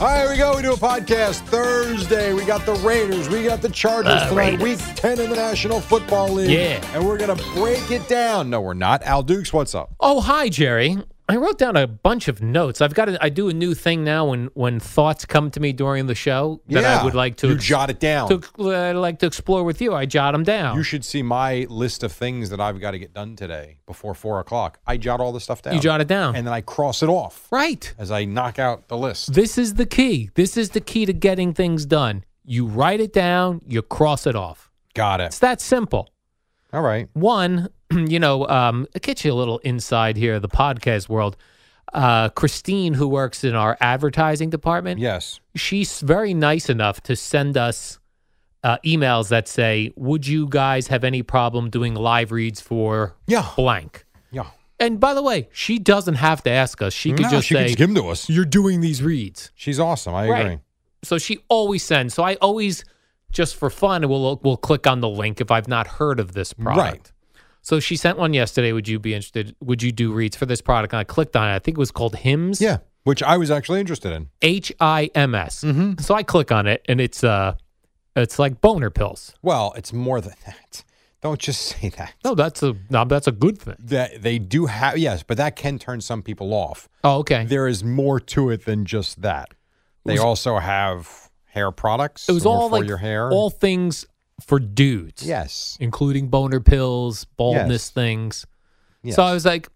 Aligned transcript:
right, 0.10 0.22
here 0.22 0.30
we 0.32 0.36
go. 0.36 0.56
We 0.56 0.62
do 0.62 0.72
a 0.72 0.76
podcast 0.76 1.42
Thursday. 1.46 2.32
We 2.34 2.44
got 2.44 2.66
the 2.66 2.74
Raiders. 2.74 3.28
We 3.28 3.44
got 3.44 3.62
the 3.62 3.68
Chargers 3.68 4.12
The 4.24 4.28
tonight. 4.30 4.58
Raiders. 4.60 4.62
Week 4.86 4.96
10 4.96 5.20
in 5.20 5.30
the 5.30 5.36
National 5.36 5.80
Football 5.80 6.30
League. 6.30 6.50
Yeah. 6.50 6.84
And 6.94 7.06
we're 7.06 7.16
going 7.16 7.34
to 7.34 7.42
break 7.54 7.90
it 7.92 8.06
down. 8.08 8.50
No, 8.50 8.60
we're 8.60 8.74
not. 8.74 9.02
Al 9.04 9.22
Dukes, 9.22 9.52
what's 9.52 9.72
up? 9.74 9.94
Oh, 10.00 10.20
hi, 10.20 10.48
Jerry. 10.48 10.98
I 11.26 11.36
wrote 11.36 11.58
down 11.58 11.74
a 11.76 11.86
bunch 11.86 12.28
of 12.28 12.42
notes. 12.42 12.82
I've 12.82 12.92
got. 12.92 13.08
A, 13.08 13.24
I 13.24 13.30
do 13.30 13.48
a 13.48 13.54
new 13.54 13.74
thing 13.74 14.04
now 14.04 14.26
when 14.26 14.50
when 14.52 14.78
thoughts 14.78 15.24
come 15.24 15.50
to 15.52 15.60
me 15.60 15.72
during 15.72 16.06
the 16.06 16.14
show 16.14 16.60
that 16.68 16.82
yeah. 16.82 17.00
I 17.00 17.04
would 17.04 17.14
like 17.14 17.36
to 17.36 17.48
You 17.48 17.54
ex- 17.54 17.64
jot 17.64 17.88
it 17.88 17.98
down. 17.98 18.28
to 18.28 18.42
uh, 18.58 18.92
like 18.94 19.20
to 19.20 19.26
explore 19.26 19.64
with 19.64 19.80
you. 19.80 19.94
I 19.94 20.04
jot 20.04 20.32
them 20.32 20.42
down. 20.42 20.76
You 20.76 20.82
should 20.82 21.04
see 21.04 21.22
my 21.22 21.66
list 21.70 22.02
of 22.02 22.12
things 22.12 22.50
that 22.50 22.60
I've 22.60 22.78
got 22.78 22.90
to 22.90 22.98
get 22.98 23.14
done 23.14 23.36
today 23.36 23.78
before 23.86 24.14
4 24.14 24.40
o'clock. 24.40 24.80
I 24.86 24.98
jot 24.98 25.20
all 25.20 25.32
the 25.32 25.40
stuff 25.40 25.62
down. 25.62 25.74
You 25.74 25.80
jot 25.80 26.02
it 26.02 26.08
down. 26.08 26.36
And 26.36 26.46
then 26.46 26.52
I 26.52 26.60
cross 26.60 27.02
it 27.02 27.08
off 27.08 27.48
right. 27.50 27.94
as 27.98 28.10
I 28.10 28.26
knock 28.26 28.58
out 28.58 28.88
the 28.88 28.98
list. 28.98 29.32
This 29.32 29.56
is 29.56 29.74
the 29.74 29.86
key. 29.86 30.30
This 30.34 30.58
is 30.58 30.70
the 30.70 30.80
key 30.80 31.06
to 31.06 31.14
getting 31.14 31.54
things 31.54 31.86
done. 31.86 32.24
You 32.44 32.66
write 32.66 33.00
it 33.00 33.14
down. 33.14 33.62
You 33.66 33.80
cross 33.80 34.26
it 34.26 34.36
off. 34.36 34.70
Got 34.92 35.22
it. 35.22 35.24
It's 35.24 35.38
that 35.38 35.62
simple. 35.62 36.10
All 36.72 36.82
right. 36.82 37.08
One, 37.14 37.68
you 38.08 38.18
know, 38.18 38.46
um, 38.48 38.86
it 38.94 39.02
gets 39.02 39.24
you 39.24 39.32
a 39.32 39.34
little 39.34 39.58
inside 39.58 40.16
here, 40.16 40.38
the 40.40 40.48
podcast 40.48 41.08
world. 41.08 41.36
Uh, 41.92 42.28
Christine, 42.30 42.94
who 42.94 43.06
works 43.06 43.44
in 43.44 43.54
our 43.54 43.76
advertising 43.80 44.50
department, 44.50 44.98
Yes. 44.98 45.38
she's 45.54 46.00
very 46.00 46.34
nice 46.34 46.68
enough 46.68 47.00
to 47.02 47.14
send 47.14 47.56
us 47.56 47.98
uh, 48.64 48.78
emails 48.84 49.28
that 49.28 49.46
say, 49.46 49.92
"Would 49.94 50.26
you 50.26 50.48
guys 50.48 50.86
have 50.88 51.04
any 51.04 51.22
problem 51.22 51.68
doing 51.70 51.94
live 51.94 52.32
reads 52.32 52.60
for 52.62 53.14
Yeah. 53.26 53.46
blank?" 53.56 54.06
Yeah. 54.32 54.46
And 54.80 54.98
by 54.98 55.12
the 55.14 55.22
way, 55.22 55.48
she 55.52 55.78
doesn't 55.78 56.14
have 56.14 56.42
to 56.44 56.50
ask 56.50 56.80
us. 56.82 56.92
She 56.94 57.12
could 57.12 57.24
No, 57.24 57.28
just 57.30 57.46
she 57.46 57.54
say, 57.54 57.68
give 57.74 57.88
them 57.88 57.94
to 57.96 58.08
us. 58.08 58.28
"You're 58.28 58.46
doing 58.46 58.80
these 58.80 59.02
reads." 59.02 59.50
She's 59.54 59.78
awesome. 59.78 60.14
I 60.14 60.28
Right. 60.28 60.40
agree. 60.46 60.58
So 61.02 61.18
she 61.18 61.40
always 61.48 61.84
sends. 61.84 62.14
So 62.14 62.22
I 62.24 62.36
always, 62.36 62.84
just 63.30 63.54
for 63.54 63.68
fun, 63.68 64.08
will 64.08 64.40
will 64.42 64.56
click 64.56 64.86
on 64.86 65.00
the 65.00 65.10
link 65.10 65.40
if 65.42 65.50
I've 65.50 65.68
not 65.68 65.86
heard 65.86 66.18
of 66.18 66.32
this 66.32 66.54
product. 66.54 66.78
Right. 66.78 67.12
So 67.64 67.80
she 67.80 67.96
sent 67.96 68.18
one 68.18 68.34
yesterday. 68.34 68.72
Would 68.72 68.86
you 68.86 68.98
be 68.98 69.14
interested? 69.14 69.56
Would 69.60 69.82
you 69.82 69.90
do 69.90 70.12
reads 70.12 70.36
for 70.36 70.44
this 70.44 70.60
product? 70.60 70.92
And 70.92 71.00
I 71.00 71.04
clicked 71.04 71.34
on 71.34 71.48
it. 71.48 71.54
I 71.54 71.58
think 71.58 71.78
it 71.78 71.80
was 71.80 71.90
called 71.90 72.14
Hims. 72.14 72.60
Yeah. 72.60 72.78
Which 73.04 73.22
I 73.22 73.38
was 73.38 73.50
actually 73.50 73.80
interested 73.80 74.12
in. 74.12 74.28
H 74.42 74.70
I 74.80 75.10
M 75.14 75.34
S. 75.34 75.64
Mm-hmm. 75.64 75.98
So 75.98 76.14
I 76.14 76.22
click 76.22 76.52
on 76.52 76.66
it, 76.66 76.84
and 76.88 77.00
it's 77.00 77.24
uh, 77.24 77.54
it's 78.14 78.38
like 78.38 78.60
boner 78.60 78.90
pills. 78.90 79.34
Well, 79.42 79.72
it's 79.76 79.92
more 79.92 80.20
than 80.20 80.34
that. 80.46 80.84
Don't 81.22 81.40
just 81.40 81.62
say 81.80 81.88
that. 81.90 82.14
No, 82.22 82.34
that's 82.34 82.62
a 82.62 82.76
no, 82.90 83.04
that's 83.06 83.26
a 83.26 83.32
good 83.32 83.58
thing. 83.58 83.76
That 83.78 84.22
they 84.22 84.38
do 84.38 84.66
have 84.66 84.98
yes, 84.98 85.22
but 85.22 85.38
that 85.38 85.56
can 85.56 85.78
turn 85.78 86.02
some 86.02 86.22
people 86.22 86.52
off. 86.52 86.88
Oh, 87.02 87.18
okay. 87.20 87.44
There 87.44 87.66
is 87.66 87.82
more 87.82 88.20
to 88.20 88.50
it 88.50 88.66
than 88.66 88.84
just 88.84 89.22
that. 89.22 89.54
They 90.04 90.18
also 90.18 90.58
have 90.58 91.30
hair 91.46 91.70
products. 91.70 92.28
It 92.28 92.32
was 92.32 92.44
all 92.44 92.68
for 92.68 92.80
like 92.80 92.88
your 92.88 92.98
hair. 92.98 93.30
all 93.30 93.48
things 93.48 94.04
for 94.40 94.58
dudes. 94.58 95.22
yes. 95.26 95.76
including 95.80 96.28
boner 96.28 96.60
pills, 96.60 97.24
baldness 97.36 97.70
Yes. 97.86 97.90
things. 97.90 98.46
yes. 99.02 99.16
So 99.16 99.22
I 99.22 99.32
was 99.32 99.44
like, 99.44 99.68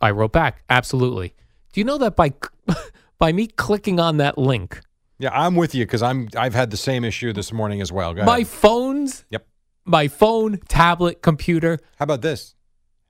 I 0.00 0.10
wrote 0.10 0.32
back, 0.32 0.62
absolutely. 0.68 1.34
Do 1.72 1.80
you 1.80 1.84
know 1.84 1.98
that 1.98 2.16
by 2.16 2.34
by 3.18 3.32
me 3.32 3.46
clicking 3.46 3.98
on 4.00 4.18
that 4.18 4.36
link, 4.36 4.80
yeah, 5.18 5.30
I'm 5.32 5.54
with 5.54 5.74
you 5.74 5.84
because 5.86 6.02
I'm 6.02 6.28
I've 6.36 6.54
had 6.54 6.70
the 6.70 6.76
same 6.76 7.04
issue 7.04 7.32
this 7.32 7.52
morning 7.52 7.80
as 7.80 7.90
well. 7.92 8.12
Go 8.12 8.24
my 8.24 8.38
ahead. 8.38 8.48
phones, 8.48 9.24
Yep. 9.30 9.46
my 9.84 10.08
phone, 10.08 10.58
tablet, 10.68 11.22
computer. 11.22 11.78
How 11.98 12.02
about 12.04 12.20
this? 12.22 12.54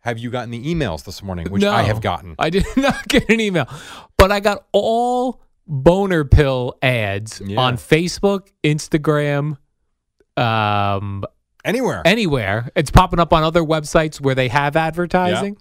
Have 0.01 0.19
you 0.19 0.31
gotten 0.31 0.51
the 0.51 0.63
emails 0.75 1.05
this 1.05 1.23
morning, 1.23 1.49
which 1.51 1.65
I 1.65 1.83
have 1.83 2.01
gotten? 2.01 2.34
I 2.39 2.51
did 2.51 2.65
not 2.77 3.07
get 3.09 3.29
an 3.31 3.41
email, 3.41 3.67
but 4.19 4.31
I 4.33 4.41
got 4.41 4.67
all 4.73 5.41
boner 5.67 6.25
pill 6.25 6.77
ads 6.83 7.41
Yeah. 7.45 7.61
on 7.61 7.77
Facebook, 7.77 8.49
Instagram, 8.65 9.57
um, 10.37 11.25
Anywhere. 11.65 12.03
anywhere. 12.04 12.70
It's 12.75 12.91
popping 12.91 13.20
up 13.20 13.32
on 13.32 13.43
other 13.44 13.62
websites 13.62 14.20
where 14.20 14.34
they 14.34 14.48
have 14.48 14.75
advertising. 14.76 15.56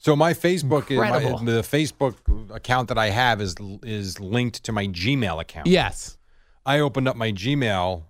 So 0.00 0.14
my 0.14 0.34
Facebook 0.34 0.90
is 0.90 0.98
my, 0.98 1.18
the 1.18 1.62
Facebook 1.62 2.14
account 2.54 2.88
that 2.88 2.98
I 2.98 3.10
have 3.10 3.40
is 3.40 3.56
is 3.82 4.20
linked 4.20 4.62
to 4.64 4.72
my 4.72 4.86
Gmail 4.86 5.40
account. 5.40 5.66
Yes. 5.66 6.16
I 6.64 6.78
opened 6.80 7.08
up 7.08 7.16
my 7.16 7.32
Gmail, 7.32 8.04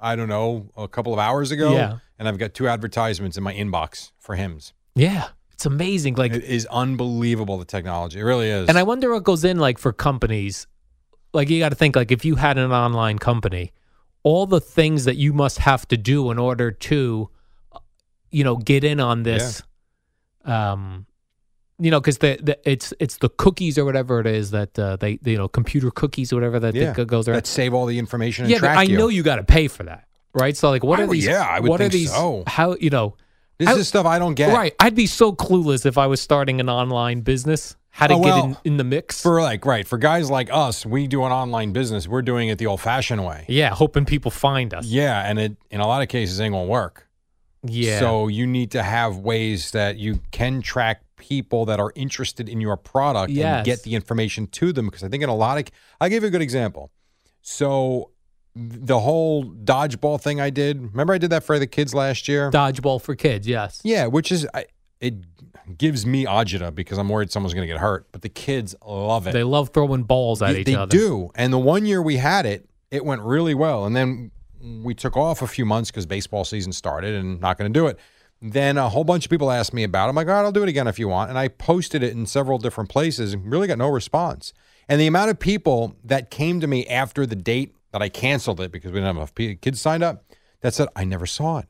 I 0.00 0.14
don't 0.16 0.28
know, 0.28 0.70
a 0.76 0.88
couple 0.88 1.12
of 1.14 1.18
hours 1.18 1.50
ago, 1.50 1.72
Yeah. 1.72 1.98
and 2.18 2.28
I've 2.28 2.38
got 2.38 2.52
two 2.54 2.68
advertisements 2.68 3.36
in 3.38 3.42
my 3.42 3.54
inbox 3.54 4.10
for 4.18 4.34
Hims. 4.34 4.72
Yeah. 4.94 5.28
It's 5.52 5.64
amazing. 5.64 6.16
Like 6.16 6.32
It 6.34 6.44
is 6.44 6.66
unbelievable 6.66 7.56
the 7.56 7.64
technology. 7.64 8.18
It 8.18 8.24
really 8.24 8.48
is. 8.50 8.68
And 8.68 8.76
I 8.76 8.82
wonder 8.82 9.10
what 9.12 9.22
goes 9.24 9.44
in 9.44 9.58
like 9.58 9.78
for 9.78 9.92
companies. 9.92 10.66
Like 11.32 11.48
you 11.48 11.60
got 11.60 11.68
to 11.70 11.76
think 11.76 11.96
like 11.96 12.10
if 12.10 12.24
you 12.26 12.34
had 12.34 12.58
an 12.58 12.72
online 12.72 13.18
company, 13.18 13.72
all 14.24 14.46
the 14.46 14.60
things 14.60 15.04
that 15.04 15.16
you 15.16 15.32
must 15.32 15.58
have 15.58 15.86
to 15.88 15.96
do 15.96 16.30
in 16.30 16.38
order 16.38 16.70
to, 16.70 17.28
you 18.30 18.44
know, 18.44 18.56
get 18.56 18.84
in 18.84 19.00
on 19.00 19.22
this. 19.24 19.62
Um, 20.44 21.06
you 21.78 21.90
know, 21.90 22.00
because 22.00 22.18
the, 22.18 22.38
the 22.42 22.58
it's 22.70 22.92
it's 23.00 23.16
the 23.16 23.28
cookies 23.28 23.76
or 23.78 23.84
whatever 23.84 24.20
it 24.20 24.26
is 24.26 24.52
that 24.52 24.78
uh, 24.78 24.96
they, 24.96 25.18
you 25.24 25.36
know 25.36 25.48
computer 25.48 25.90
cookies 25.90 26.32
or 26.32 26.36
whatever 26.36 26.60
that 26.60 26.74
yeah, 26.74 26.92
that 26.92 27.06
goes 27.06 27.26
around. 27.26 27.36
that 27.36 27.46
save 27.46 27.74
all 27.74 27.86
the 27.86 27.98
information 27.98 28.44
and 28.44 28.52
yeah, 28.52 28.78
I 28.78 28.82
you. 28.82 28.96
know 28.98 29.08
you 29.08 29.22
got 29.24 29.36
to 29.36 29.42
pay 29.44 29.66
for 29.68 29.82
that, 29.84 30.06
right? 30.34 30.56
So 30.56 30.70
like, 30.70 30.84
what 30.84 31.00
I 31.00 31.04
are 31.04 31.06
would- 31.06 31.14
these? 31.16 31.26
yeah, 31.26 31.42
I 31.42 31.58
would 31.60 31.68
what 31.68 31.80
are 31.80 31.84
think 31.84 31.92
these? 31.94 32.12
so. 32.12 32.44
How 32.46 32.76
you 32.76 32.90
know? 32.90 33.16
This 33.58 33.68
I- 33.68 33.74
is 33.74 33.88
stuff 33.88 34.06
I 34.06 34.18
don't 34.20 34.34
get. 34.34 34.52
Right, 34.54 34.74
I'd 34.78 34.94
be 34.94 35.06
so 35.06 35.32
clueless 35.32 35.84
if 35.86 35.98
I 35.98 36.06
was 36.06 36.20
starting 36.20 36.60
an 36.60 36.68
online 36.68 37.22
business. 37.22 37.76
How 37.92 38.06
to 38.06 38.14
Oh, 38.14 38.22
get 38.22 38.44
in, 38.44 38.56
in 38.64 38.76
the 38.78 38.84
mix? 38.84 39.22
For 39.22 39.40
like 39.42 39.64
right 39.66 39.86
for 39.86 39.98
guys 39.98 40.30
like 40.30 40.48
us, 40.52 40.84
we 40.84 41.06
do 41.06 41.24
an 41.24 41.32
online 41.32 41.72
business. 41.72 42.08
We're 42.08 42.22
doing 42.22 42.48
it 42.48 42.58
the 42.58 42.66
old-fashioned 42.66 43.24
way. 43.24 43.44
yeah, 43.48 43.70
hoping 43.70 44.04
people 44.06 44.30
find 44.30 44.72
us. 44.74 44.86
Yeah, 44.86 45.22
and 45.28 45.38
it 45.38 45.56
in 45.70 45.80
a 45.80 45.86
lot 45.86 46.02
of 46.02 46.08
cases 46.08 46.40
ain't 46.40 46.52
gonna 46.54 46.64
work. 46.64 47.06
Yeah. 47.64 48.00
So 48.00 48.28
you 48.28 48.46
need 48.46 48.70
to 48.72 48.82
have 48.82 49.18
ways 49.18 49.70
that 49.70 49.96
you 49.98 50.20
can 50.32 50.62
track 50.62 51.02
people 51.16 51.64
that 51.66 51.78
are 51.78 51.92
interested 51.94 52.48
in 52.48 52.60
your 52.60 52.76
product 52.76 53.30
and 53.36 53.64
get 53.64 53.84
the 53.84 53.94
information 53.94 54.48
to 54.48 54.72
them. 54.72 54.86
Because 54.86 55.04
I 55.04 55.08
think 55.08 55.22
in 55.22 55.28
a 55.28 55.36
lot 55.36 55.58
of, 55.58 55.64
I'll 56.00 56.08
give 56.08 56.24
you 56.24 56.28
a 56.28 56.32
good 56.32 56.42
example. 56.42 56.90
So 57.40 58.10
the 58.56 58.98
whole 59.00 59.44
dodgeball 59.44 60.20
thing 60.20 60.40
I 60.40 60.50
did. 60.50 60.80
Remember 60.90 61.12
I 61.14 61.18
did 61.18 61.30
that 61.30 61.44
for 61.44 61.58
the 61.58 61.66
kids 61.66 61.94
last 61.94 62.26
year. 62.26 62.50
Dodgeball 62.50 63.00
for 63.00 63.14
kids, 63.14 63.46
yes. 63.46 63.80
yeah, 63.84 64.06
which 64.06 64.32
is 64.32 64.46
I, 64.52 64.64
it 65.02 65.14
gives 65.76 66.06
me 66.06 66.24
agita 66.24 66.74
because 66.74 66.96
I'm 66.96 67.08
worried 67.08 67.30
someone's 67.30 67.52
going 67.54 67.66
to 67.66 67.72
get 67.72 67.80
hurt. 67.80 68.06
But 68.12 68.22
the 68.22 68.28
kids 68.28 68.74
love 68.86 69.26
it. 69.26 69.32
They 69.32 69.42
love 69.42 69.70
throwing 69.70 70.04
balls 70.04 70.40
at 70.40 70.52
They- 70.54 70.60
each 70.60 70.66
they 70.66 70.74
other. 70.74 70.86
They 70.90 70.96
do. 70.96 71.30
And 71.34 71.52
the 71.52 71.58
one 71.58 71.84
year 71.84 72.00
we 72.00 72.16
had 72.16 72.46
it, 72.46 72.68
it 72.90 73.04
went 73.04 73.22
really 73.22 73.54
well. 73.54 73.84
And 73.84 73.94
then 73.94 74.30
we 74.82 74.94
took 74.94 75.16
off 75.16 75.42
a 75.42 75.46
few 75.46 75.66
months 75.66 75.90
because 75.90 76.06
baseball 76.06 76.44
season 76.44 76.72
started 76.72 77.14
and 77.14 77.40
not 77.40 77.58
going 77.58 77.72
to 77.72 77.78
do 77.78 77.86
it. 77.88 77.98
Then 78.40 78.76
a 78.78 78.88
whole 78.88 79.04
bunch 79.04 79.24
of 79.26 79.30
people 79.30 79.50
asked 79.50 79.72
me 79.74 79.82
about 79.84 80.06
it. 80.06 80.10
I'm 80.10 80.16
like, 80.16 80.28
all 80.28 80.34
right, 80.34 80.42
I'll 80.42 80.52
do 80.52 80.62
it 80.62 80.68
again 80.68 80.86
if 80.88 80.98
you 80.98 81.08
want. 81.08 81.30
And 81.30 81.38
I 81.38 81.48
posted 81.48 82.02
it 82.02 82.12
in 82.12 82.26
several 82.26 82.58
different 82.58 82.90
places 82.90 83.34
and 83.34 83.50
really 83.50 83.66
got 83.68 83.78
no 83.78 83.88
response. 83.88 84.52
And 84.88 85.00
the 85.00 85.06
amount 85.06 85.30
of 85.30 85.38
people 85.38 85.96
that 86.04 86.30
came 86.30 86.60
to 86.60 86.66
me 86.66 86.86
after 86.86 87.24
the 87.24 87.36
date 87.36 87.74
that 87.92 88.02
I 88.02 88.08
canceled 88.08 88.60
it 88.60 88.72
because 88.72 88.90
we 88.90 88.96
didn't 89.00 89.06
have 89.06 89.16
enough 89.16 89.34
kids 89.60 89.80
signed 89.80 90.02
up 90.02 90.24
that 90.60 90.74
said, 90.74 90.88
I 90.96 91.04
never 91.04 91.26
saw 91.26 91.58
it. 91.58 91.66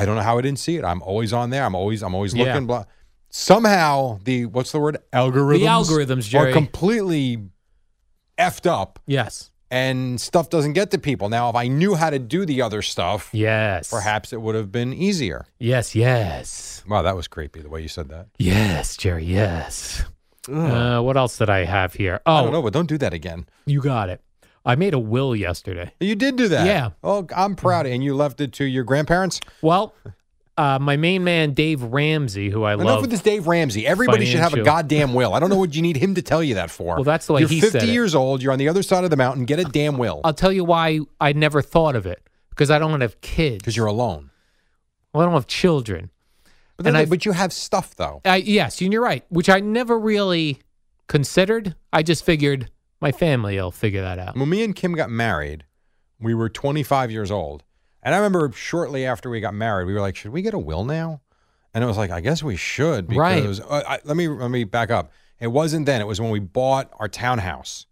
I 0.00 0.04
don't 0.06 0.16
know 0.16 0.22
how 0.22 0.38
I 0.38 0.40
didn't 0.40 0.58
see 0.58 0.76
it. 0.76 0.84
I'm 0.84 1.02
always 1.02 1.32
on 1.32 1.50
there. 1.50 1.64
I'm 1.64 1.74
always 1.74 2.02
I'm 2.02 2.14
always 2.14 2.34
looking. 2.34 2.66
Blah. 2.66 2.84
Somehow 3.28 4.18
the 4.24 4.46
what's 4.46 4.72
the 4.72 4.80
word 4.80 4.98
algorithms? 5.12 5.66
algorithms, 5.66 6.28
Jerry. 6.28 6.50
are 6.50 6.52
completely 6.52 7.38
effed 8.38 8.66
up, 8.68 8.98
Yes. 9.06 9.50
and 9.70 10.20
stuff 10.20 10.50
doesn't 10.50 10.72
get 10.72 10.90
to 10.90 10.98
people. 10.98 11.28
Now, 11.28 11.48
if 11.50 11.54
I 11.54 11.68
knew 11.68 11.94
how 11.94 12.10
to 12.10 12.18
do 12.18 12.44
the 12.44 12.62
other 12.62 12.82
stuff, 12.82 13.28
Yes. 13.32 13.88
perhaps 13.90 14.32
it 14.32 14.40
would 14.40 14.54
have 14.56 14.72
been 14.72 14.92
easier. 14.92 15.46
Yes. 15.58 15.94
Yes. 15.94 16.82
Wow, 16.88 17.02
that 17.02 17.14
was 17.14 17.28
creepy 17.28 17.60
the 17.60 17.68
way 17.68 17.82
you 17.82 17.88
said 17.88 18.08
that. 18.08 18.26
Yes, 18.38 18.96
Jerry. 18.96 19.24
Yes. 19.24 20.02
Uh, 20.50 21.00
what 21.02 21.16
else 21.16 21.36
did 21.38 21.50
I 21.50 21.64
have 21.64 21.92
here? 21.94 22.20
Oh, 22.26 22.34
I 22.36 22.42
don't 22.42 22.52
know, 22.52 22.62
but 22.62 22.72
don't 22.72 22.88
do 22.88 22.98
that 22.98 23.12
again. 23.12 23.46
you 23.66 23.80
got 23.80 24.08
it. 24.08 24.20
I 24.64 24.74
made 24.76 24.92
a 24.94 24.98
will 24.98 25.34
yesterday. 25.34 25.92
You 26.00 26.14
did 26.14 26.36
do 26.36 26.48
that. 26.48 26.66
Yeah. 26.66 26.90
Oh, 27.02 27.26
I'm 27.34 27.56
proud. 27.56 27.86
And 27.86 28.04
you 28.04 28.14
left 28.14 28.40
it 28.40 28.52
to 28.54 28.64
your 28.64 28.84
grandparents. 28.84 29.40
Well, 29.62 29.94
uh, 30.58 30.78
my 30.78 30.96
main 30.98 31.24
man 31.24 31.54
Dave 31.54 31.82
Ramsey, 31.82 32.50
who 32.50 32.64
I 32.64 32.74
love. 32.74 32.86
Enough 32.86 33.00
with 33.02 33.10
this 33.10 33.22
Dave 33.22 33.46
Ramsey. 33.46 33.86
Everybody 33.86 34.26
should 34.26 34.40
have 34.40 34.52
a 34.52 34.62
goddamn 34.62 35.14
will. 35.14 35.32
I 35.32 35.40
don't 35.40 35.48
know 35.48 35.56
what 35.56 35.74
you 35.74 35.80
need 35.80 35.96
him 35.96 36.14
to 36.16 36.22
tell 36.22 36.42
you 36.42 36.54
that 36.56 36.70
for. 36.70 36.96
Well, 36.96 37.04
that's 37.04 37.26
the 37.26 37.32
way 37.32 37.40
You're 37.40 37.48
he 37.48 37.60
50 37.62 37.78
said 37.80 37.88
it. 37.88 37.92
years 37.92 38.14
old. 38.14 38.42
You're 38.42 38.52
on 38.52 38.58
the 38.58 38.68
other 38.68 38.82
side 38.82 39.04
of 39.04 39.10
the 39.10 39.16
mountain. 39.16 39.46
Get 39.46 39.58
a 39.58 39.64
damn 39.64 39.96
will 39.96 40.20
I'll 40.24 40.34
tell 40.34 40.52
you 40.52 40.64
why 40.64 41.00
I 41.20 41.32
never 41.32 41.62
thought 41.62 41.96
of 41.96 42.04
it 42.04 42.22
because 42.50 42.70
I 42.70 42.78
don't 42.78 43.00
have 43.00 43.20
kids. 43.22 43.58
because 43.58 43.76
you're 43.76 43.86
alone. 43.86 44.30
Well, 45.14 45.22
I 45.22 45.24
don't 45.24 45.34
have 45.34 45.46
children. 45.46 46.10
But, 46.76 46.84
then, 46.84 46.94
And 46.96 47.06
I- 47.06 47.08
but 47.08 47.24
you 47.24 47.32
have 47.32 47.52
stuff 47.54 47.94
though. 47.96 48.20
I, 48.26 48.36
yes, 48.36 48.82
and 48.82 48.92
you're 48.92 49.02
right, 49.02 49.24
which 49.30 49.48
I 49.48 49.60
never 49.60 49.98
really 49.98 50.60
considered. 51.06 51.74
I 51.92 52.02
just 52.02 52.24
figured 52.24 52.70
my 53.00 53.12
family 53.12 53.56
will 53.56 53.70
figure 53.70 54.02
that 54.02 54.18
out. 54.18 54.36
When 54.36 54.48
me 54.48 54.62
and 54.62 54.74
Kim 54.74 54.92
got 54.94 55.10
married, 55.10 55.64
we 56.18 56.34
were 56.34 56.48
25 56.48 57.10
years 57.10 57.30
old. 57.30 57.64
And 58.02 58.14
I 58.14 58.18
remember 58.18 58.50
shortly 58.52 59.04
after 59.06 59.28
we 59.28 59.40
got 59.40 59.54
married, 59.54 59.86
we 59.86 59.94
were 59.94 60.00
like, 60.00 60.16
should 60.16 60.32
we 60.32 60.42
get 60.42 60.54
a 60.54 60.58
will 60.58 60.84
now? 60.84 61.20
And 61.74 61.84
it 61.84 61.86
was 61.86 61.96
like, 61.98 62.10
I 62.10 62.20
guess 62.20 62.42
we 62.42 62.56
should 62.56 63.14
Right. 63.14 63.40
because 63.42 63.60
uh, 63.60 63.82
I, 63.86 63.98
let 64.04 64.16
me 64.16 64.26
let 64.28 64.50
me 64.50 64.64
back 64.64 64.90
up. 64.90 65.12
It 65.38 65.48
wasn't 65.48 65.86
then. 65.86 66.00
It 66.00 66.06
was 66.06 66.20
when 66.20 66.30
we 66.30 66.38
bought 66.40 66.90
our 66.98 67.08
townhouse. 67.08 67.86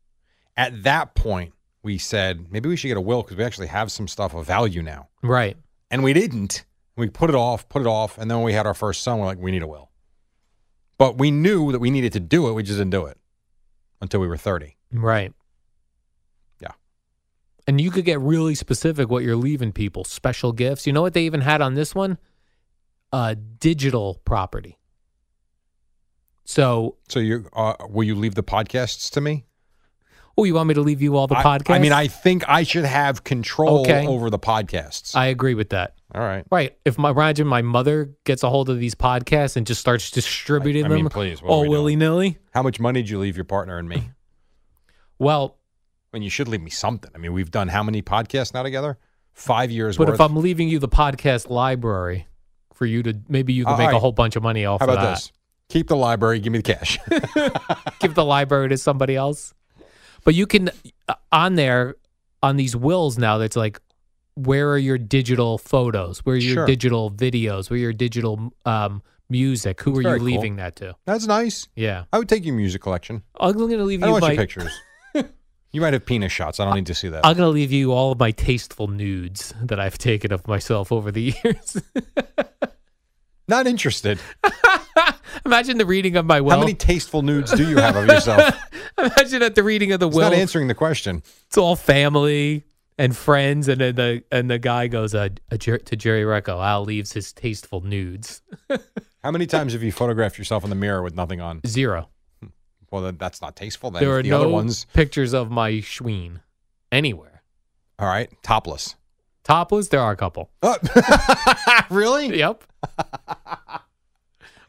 At 0.56 0.82
that 0.82 1.14
point, 1.14 1.52
we 1.82 1.96
said 1.96 2.50
maybe 2.50 2.68
we 2.68 2.76
should 2.76 2.88
get 2.88 2.96
a 2.96 3.00
will 3.00 3.22
because 3.22 3.36
we 3.36 3.44
actually 3.44 3.68
have 3.68 3.92
some 3.92 4.08
stuff 4.08 4.34
of 4.34 4.46
value 4.46 4.82
now. 4.82 5.08
Right. 5.22 5.56
And 5.90 6.02
we 6.02 6.12
didn't. 6.12 6.64
We 6.96 7.08
put 7.08 7.30
it 7.30 7.36
off, 7.36 7.68
put 7.68 7.80
it 7.82 7.86
off, 7.86 8.18
and 8.18 8.28
then 8.30 8.38
when 8.38 8.44
we 8.46 8.52
had 8.52 8.66
our 8.66 8.74
first 8.74 9.02
son, 9.02 9.20
we're 9.20 9.26
like, 9.26 9.38
we 9.38 9.52
need 9.52 9.62
a 9.62 9.68
will. 9.68 9.90
But 10.98 11.16
we 11.16 11.30
knew 11.30 11.70
that 11.70 11.78
we 11.78 11.90
needed 11.92 12.12
to 12.14 12.20
do 12.20 12.48
it. 12.48 12.54
We 12.54 12.64
just 12.64 12.78
didn't 12.78 12.90
do 12.90 13.06
it 13.06 13.18
until 14.02 14.18
we 14.20 14.26
were 14.26 14.36
30. 14.36 14.76
Right. 14.92 15.32
Yeah. 16.60 16.72
And 17.66 17.80
you 17.80 17.90
could 17.90 18.04
get 18.04 18.20
really 18.20 18.54
specific 18.54 19.08
what 19.10 19.22
you're 19.22 19.36
leaving 19.36 19.72
people. 19.72 20.04
Special 20.04 20.52
gifts. 20.52 20.86
You 20.86 20.92
know 20.92 21.02
what 21.02 21.14
they 21.14 21.24
even 21.24 21.40
had 21.42 21.60
on 21.60 21.74
this 21.74 21.94
one? 21.94 22.18
A 23.12 23.34
digital 23.34 24.20
property. 24.24 24.78
So, 26.44 26.96
So 27.08 27.20
you 27.20 27.46
uh, 27.52 27.74
will 27.88 28.04
you 28.04 28.14
leave 28.14 28.34
the 28.34 28.42
podcasts 28.42 29.10
to 29.12 29.20
me? 29.20 29.44
oh, 30.40 30.44
you 30.44 30.54
want 30.54 30.68
me 30.68 30.74
to 30.74 30.80
leave 30.82 31.02
you 31.02 31.16
all 31.16 31.26
the 31.26 31.36
I- 31.36 31.42
podcasts? 31.42 31.74
I 31.74 31.78
mean, 31.80 31.92
I 31.92 32.06
think 32.06 32.48
I 32.48 32.62
should 32.62 32.84
have 32.84 33.24
control 33.24 33.80
Okay. 33.80 34.06
over 34.06 34.30
the 34.30 34.38
podcasts. 34.38 35.16
I 35.16 35.26
agree 35.26 35.54
with 35.54 35.70
that. 35.70 35.94
All 36.14 36.20
right. 36.22 36.44
Right. 36.50 36.76
If 36.84 36.96
my 36.96 37.10
imagine 37.10 37.46
my 37.48 37.60
mother 37.60 38.14
gets 38.24 38.44
a 38.44 38.48
hold 38.48 38.70
of 38.70 38.78
these 38.78 38.94
podcasts 38.94 39.56
and 39.56 39.66
just 39.66 39.80
starts 39.80 40.12
distributing 40.12 40.84
I 40.84 40.88
mean, 40.88 41.04
them 41.04 41.10
please, 41.10 41.42
what 41.42 41.50
all 41.50 41.68
willy 41.68 41.96
nilly. 41.96 42.38
How 42.54 42.62
much 42.62 42.78
money 42.78 43.02
did 43.02 43.10
you 43.10 43.18
leave 43.18 43.36
your 43.36 43.44
partner 43.46 43.78
and 43.78 43.88
me? 43.88 44.10
Well, 45.18 45.56
I 46.12 46.16
mean, 46.16 46.22
you 46.22 46.30
should 46.30 46.48
leave 46.48 46.62
me 46.62 46.70
something. 46.70 47.10
I 47.14 47.18
mean, 47.18 47.32
we've 47.32 47.50
done 47.50 47.68
how 47.68 47.82
many 47.82 48.02
podcasts 48.02 48.54
now 48.54 48.62
together? 48.62 48.98
Five 49.34 49.70
years 49.70 49.96
but 49.96 50.08
worth. 50.08 50.14
if 50.14 50.20
I'm 50.20 50.36
leaving 50.36 50.68
you 50.68 50.78
the 50.78 50.88
podcast 50.88 51.48
library 51.50 52.26
for 52.74 52.86
you 52.86 53.02
to 53.04 53.18
maybe 53.28 53.52
you 53.52 53.64
can 53.64 53.72
All 53.74 53.78
make 53.78 53.92
a 53.92 53.98
whole 53.98 54.12
bunch 54.12 54.36
of 54.36 54.42
money 54.42 54.64
off 54.64 54.80
how 54.80 54.86
of 54.86 54.92
about 54.94 55.02
that. 55.02 55.10
this? 55.16 55.32
Keep 55.68 55.88
the 55.88 55.96
library. 55.96 56.40
Give 56.40 56.52
me 56.52 56.60
the 56.60 56.74
cash. 56.74 56.98
Give 58.00 58.14
the 58.14 58.24
library 58.24 58.68
to 58.70 58.78
somebody 58.78 59.14
else. 59.16 59.52
But 60.24 60.34
you 60.34 60.46
can 60.46 60.70
uh, 61.08 61.14
on 61.30 61.54
there 61.56 61.96
on 62.42 62.56
these 62.56 62.74
wills 62.74 63.18
now. 63.18 63.38
That's 63.38 63.54
like, 63.56 63.80
where 64.34 64.70
are 64.72 64.78
your 64.78 64.98
digital 64.98 65.58
photos? 65.58 66.20
Where 66.20 66.34
are 66.36 66.38
your 66.38 66.54
Sure. 66.54 66.66
digital 66.66 67.10
videos? 67.10 67.70
Where 67.70 67.76
are 67.76 67.80
your 67.82 67.92
digital 67.92 68.52
um, 68.64 69.02
music? 69.28 69.80
Who 69.82 69.94
That's 69.94 70.06
are 70.06 70.12
you 70.14 70.18
cool. 70.18 70.26
leaving 70.26 70.56
that 70.56 70.76
to? 70.76 70.96
That's 71.04 71.26
nice. 71.26 71.68
Yeah, 71.76 72.04
I 72.12 72.18
would 72.18 72.28
take 72.28 72.44
your 72.44 72.54
music 72.56 72.82
collection. 72.82 73.22
I'm 73.38 73.52
going 73.52 73.70
to 73.70 73.84
leave 73.84 74.02
I 74.02 74.06
you 74.06 74.12
want 74.12 74.22
my. 74.22 74.32
your 74.32 74.36
pictures. 74.42 74.72
you 75.72 75.80
might 75.80 75.92
have 75.92 76.06
penis 76.06 76.32
shots. 76.32 76.60
I 76.60 76.64
don't 76.64 76.74
need 76.74 76.86
to 76.86 76.94
see 76.94 77.08
that. 77.08 77.24
I'm 77.26 77.36
going 77.36 77.46
to 77.46 77.50
leave 77.52 77.72
you 77.72 77.92
all 77.92 78.12
of 78.12 78.18
my 78.18 78.30
tasteful 78.30 78.88
nudes 78.88 79.52
that 79.62 79.78
I've 79.78 79.98
taken 79.98 80.32
of 80.32 80.46
myself 80.48 80.90
over 80.92 81.10
the 81.12 81.34
years. 81.44 81.82
Not 83.46 83.66
interested. 83.66 84.18
Imagine 85.46 85.78
the 85.78 85.86
reading 85.86 86.16
of 86.16 86.26
my 86.26 86.40
will. 86.40 86.50
How 86.52 86.60
many 86.60 86.74
tasteful 86.74 87.22
nudes 87.22 87.52
do 87.52 87.68
you 87.68 87.76
have 87.78 87.96
of 87.96 88.06
yourself? 88.06 88.54
Imagine 88.98 89.42
at 89.42 89.54
the 89.54 89.62
reading 89.62 89.92
of 89.92 90.00
the 90.00 90.08
It's 90.08 90.16
will. 90.16 90.24
not 90.24 90.34
answering 90.34 90.68
the 90.68 90.74
question. 90.74 91.22
it's 91.46 91.56
all 91.56 91.76
family 91.76 92.64
and 92.98 93.16
friends, 93.16 93.68
and 93.68 93.80
then 93.80 93.94
the 93.94 94.24
and 94.32 94.50
the 94.50 94.58
guy 94.58 94.88
goes 94.88 95.14
uh, 95.14 95.28
Jer- 95.56 95.78
to 95.78 95.96
Jerry 95.96 96.24
Recco. 96.24 96.62
Al 96.62 96.82
leaves 96.84 97.12
his 97.12 97.32
tasteful 97.32 97.80
nudes. 97.80 98.42
How 99.22 99.30
many 99.30 99.46
times 99.46 99.72
have 99.72 99.82
you 99.82 99.92
photographed 99.92 100.36
yourself 100.36 100.64
in 100.64 100.70
the 100.70 100.76
mirror 100.76 101.02
with 101.02 101.14
nothing 101.14 101.40
on? 101.40 101.60
Zero. 101.66 102.08
Well, 102.90 103.02
then 103.02 103.16
that's 103.18 103.40
not 103.42 103.56
tasteful. 103.56 103.90
Then 103.90 104.02
there 104.02 104.16
are 104.16 104.22
the 104.22 104.30
no 104.30 104.40
other 104.40 104.48
ones. 104.48 104.86
pictures 104.92 105.34
of 105.34 105.50
my 105.50 105.72
schween 105.72 106.40
anywhere. 106.90 107.42
All 107.98 108.06
right, 108.08 108.30
topless. 108.42 108.96
Topless, 109.44 109.88
there 109.88 110.00
are 110.00 110.12
a 110.12 110.16
couple. 110.16 110.50
Oh. 110.62 110.76
really? 111.90 112.38
Yep. 112.38 112.64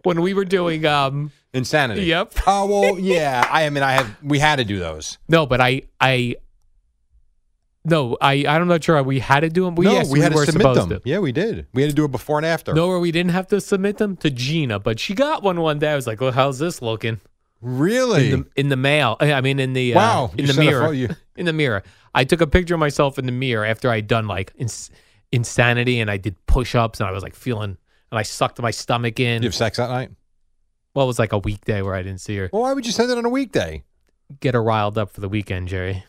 when 0.04 0.22
we 0.22 0.34
were 0.34 0.46
doing, 0.46 0.86
um, 0.86 1.32
Insanity. 1.54 2.04
yep. 2.04 2.32
Oh 2.48 2.66
well, 2.68 3.00
yeah. 3.00 3.48
I, 3.50 3.70
mean, 3.70 3.84
I 3.84 3.94
have. 3.94 4.16
We 4.24 4.40
had 4.40 4.58
to 4.58 4.66
do 4.66 4.80
those. 4.80 5.18
No, 5.28 5.46
but 5.46 5.60
I, 5.60 5.82
I, 6.00 6.36
no, 7.84 8.18
I, 8.22 8.46
I'm 8.48 8.68
not 8.68 8.84
sure 8.84 9.02
we 9.04 9.20
had 9.20 9.42
to 9.42 9.50
do 9.50 9.66
them. 9.66 9.76
But 9.76 9.84
no, 9.86 9.92
yes, 9.92 10.10
we 10.10 10.20
had 10.20 10.34
were 10.34 10.46
to 10.46 10.52
submit 10.52 10.76
them. 10.76 10.90
to. 10.90 11.02
Yeah, 11.06 11.20
we 11.20 11.32
did. 11.32 11.68
We 11.74 11.82
had 11.82 11.90
to 11.92 11.96
do 11.96 12.06
it 12.06 12.12
before 12.12 12.38
and 12.38 12.46
after. 12.46 12.74
No, 12.74 12.88
where 12.88 13.00
we 13.00 13.12
didn't 13.12 13.32
have 13.32 13.48
to 13.48 13.60
submit 13.60 13.98
them 13.98 14.16
to 14.18 14.30
Gina, 14.30 14.80
but 14.80 15.00
she 15.00 15.14
got 15.14 15.44
one 15.44 15.60
one 15.60 15.80
day. 15.80 15.92
I 15.92 15.96
was 15.96 16.08
like, 16.08 16.22
"Well, 16.22 16.32
how's 16.32 16.60
this 16.60 16.82
looking?" 16.82 17.20
Really? 17.62 18.32
In 18.32 18.40
the 18.42 18.48
in 18.56 18.70
the 18.70 18.76
mail. 18.78 19.18
I 19.20 19.42
mean, 19.42 19.60
in 19.60 19.74
the 19.74 19.94
Wow, 19.94 20.26
uh, 20.26 20.36
in 20.38 20.46
the 20.46 20.54
mirror. 20.54 20.94
you- 20.94 21.10
in 21.36 21.46
the 21.46 21.54
mirror. 21.54 21.84
I 22.16 22.24
took 22.24 22.42
a 22.42 22.48
picture 22.48 22.74
of 22.74 22.80
myself 22.80 23.20
in 23.20 23.26
the 23.26 23.32
mirror 23.32 23.66
after 23.66 23.90
I'd 23.90 24.08
done 24.08 24.28
like 24.28 24.52
ins- 24.58 24.90
insanity, 25.32 26.00
and 26.00 26.10
I 26.10 26.18
did 26.18 26.36
push 26.48 26.74
ups, 26.76 27.00
and 27.00 27.08
I 27.08 27.12
was 27.12 27.22
like 27.24 27.36
feeling, 27.36 27.78
and 28.12 28.20
I 28.20 28.24
sucked 28.24 28.60
my 28.62 28.72
stomach 28.72 29.20
in. 29.20 29.44
you 29.44 29.48
have 29.48 29.56
sex 29.56 29.78
that 29.78 29.90
night? 29.90 30.10
well, 30.96 31.06
it 31.06 31.08
was 31.08 31.20
like 31.20 31.34
a 31.34 31.38
weekday 31.38 31.82
where 31.84 31.94
I 31.94 32.02
didn't 32.02 32.20
see 32.22 32.36
her. 32.38 32.50
Well, 32.52 32.64
why 32.64 32.74
would 32.74 32.86
you 32.86 32.92
send 32.92 33.12
it 33.12 33.18
on 33.18 33.26
a 33.26 33.30
weekday? 33.30 33.84
Get 34.40 34.54
her 34.56 34.62
riled 34.64 34.98
up 34.98 35.12
for 35.12 35.22
the 35.22 35.30
weekend, 35.30 35.68
Jerry. 35.68 36.04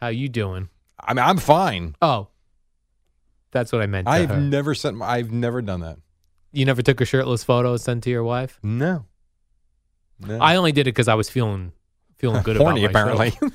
How 0.00 0.08
you 0.08 0.28
doing? 0.28 0.70
I 0.98 1.12
mean, 1.14 1.24
I'm 1.24 1.36
fine. 1.36 1.94
Oh, 2.00 2.28
that's 3.52 3.70
what 3.72 3.82
I 3.82 3.86
meant. 3.86 4.06
To 4.06 4.12
I've 4.12 4.30
her. 4.30 4.40
never 4.40 4.74
sent. 4.74 5.00
I've 5.02 5.30
never 5.30 5.60
done 5.62 5.80
that. 5.80 5.98
you 6.52 6.64
never 6.64 6.82
took 6.82 7.00
a 7.00 7.04
shirtless 7.04 7.44
photo 7.44 7.76
sent 7.76 8.04
to 8.04 8.10
your 8.10 8.24
wife. 8.24 8.58
No. 8.62 9.04
No. 10.20 10.38
I 10.38 10.56
only 10.56 10.72
did 10.72 10.82
it 10.82 10.92
because 10.94 11.08
I 11.08 11.14
was 11.14 11.28
feeling 11.30 11.72
feeling 12.18 12.42
good 12.42 12.56
Horny, 12.56 12.84
about 12.84 13.16
myself. 13.16 13.34
apparently. 13.40 13.50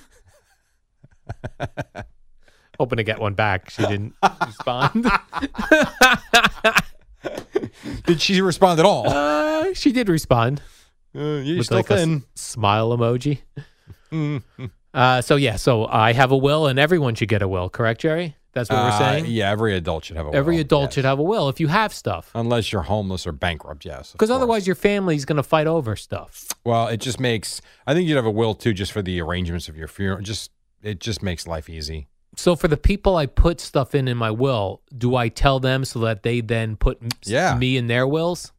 Hoping 2.80 2.98
to 2.98 3.04
get 3.04 3.20
one 3.20 3.34
back. 3.36 3.70
She 3.70 3.84
didn't 3.84 4.14
respond. 4.46 5.06
Did 8.06 8.22
she 8.22 8.42
respond 8.42 8.80
at 8.80 8.86
all? 8.86 9.08
uh, 9.10 9.74
she 9.74 9.92
did 9.92 10.10
respond 10.10 10.62
Uh, 11.16 11.20
you're 11.44 11.58
with 11.58 11.66
still 11.68 11.78
like 11.78 11.90
a 11.90 11.96
s- 12.00 12.22
smile 12.36 12.90
emoji. 12.96 13.40
Mm. 14.12 14.44
Uh, 14.94 15.22
so 15.22 15.36
yeah, 15.36 15.56
so 15.56 15.86
I 15.88 16.14
have 16.14 16.32
a 16.32 16.38
will, 16.38 16.68
and 16.68 16.78
everyone 16.80 17.16
should 17.16 17.30
get 17.30 17.42
a 17.42 17.48
will. 17.48 17.70
Correct, 17.70 18.02
Jerry? 18.02 18.36
That's 18.56 18.70
what 18.72 18.78
Uh, 18.80 18.84
we're 18.90 18.98
saying. 18.98 19.26
Yeah, 19.28 19.52
every 19.52 19.76
adult 19.76 20.06
should 20.06 20.16
have 20.18 20.26
a 20.26 20.30
will. 20.30 20.36
Every 20.36 20.60
adult 20.60 20.86
yes. 20.86 20.94
should 20.96 21.06
have 21.06 21.20
a 21.20 21.24
will 21.24 21.50
if 21.50 21.60
you 21.60 21.68
have 21.68 21.94
stuff, 21.94 22.32
Unless 22.34 22.72
you're 22.72 22.82
homeless 22.84 23.28
or 23.28 23.32
bankrupt, 23.34 23.86
yes. 23.86 24.14
because 24.14 24.32
otherwise 24.32 24.66
your 24.66 24.76
family's 24.78 25.26
going 25.26 25.36
to 25.36 25.44
fight 25.44 25.68
over 25.68 25.96
stuff. 25.98 26.48
Well, 26.64 26.88
it 26.88 26.98
just 27.02 27.20
makes. 27.20 27.62
I 27.86 27.94
think 27.94 28.08
you'd 28.08 28.16
have 28.16 28.26
a 28.26 28.32
will 28.32 28.56
too, 28.56 28.74
just 28.74 28.92
for 28.94 29.02
the 29.04 29.22
arrangements 29.22 29.68
of 29.70 29.76
your 29.78 29.88
funeral. 29.90 30.22
Just 30.22 30.52
it 30.82 31.00
just 31.00 31.22
makes 31.22 31.46
life 31.46 31.70
easy. 31.70 32.08
So 32.38 32.56
for 32.56 32.68
the 32.68 32.78
people 32.78 33.16
I 33.18 33.26
put 33.28 33.60
stuff 33.62 33.94
in 33.94 34.08
in 34.08 34.18
my 34.18 34.32
will, 34.32 34.82
do 34.98 35.16
I 35.16 35.28
tell 35.30 35.60
them 35.60 35.84
so 35.86 36.00
that 36.00 36.24
they 36.24 36.42
then 36.42 36.76
put 36.78 36.98
Yeah. 37.26 37.56
me 37.56 37.78
in 37.78 37.88
their 37.88 38.08
wills? 38.08 38.52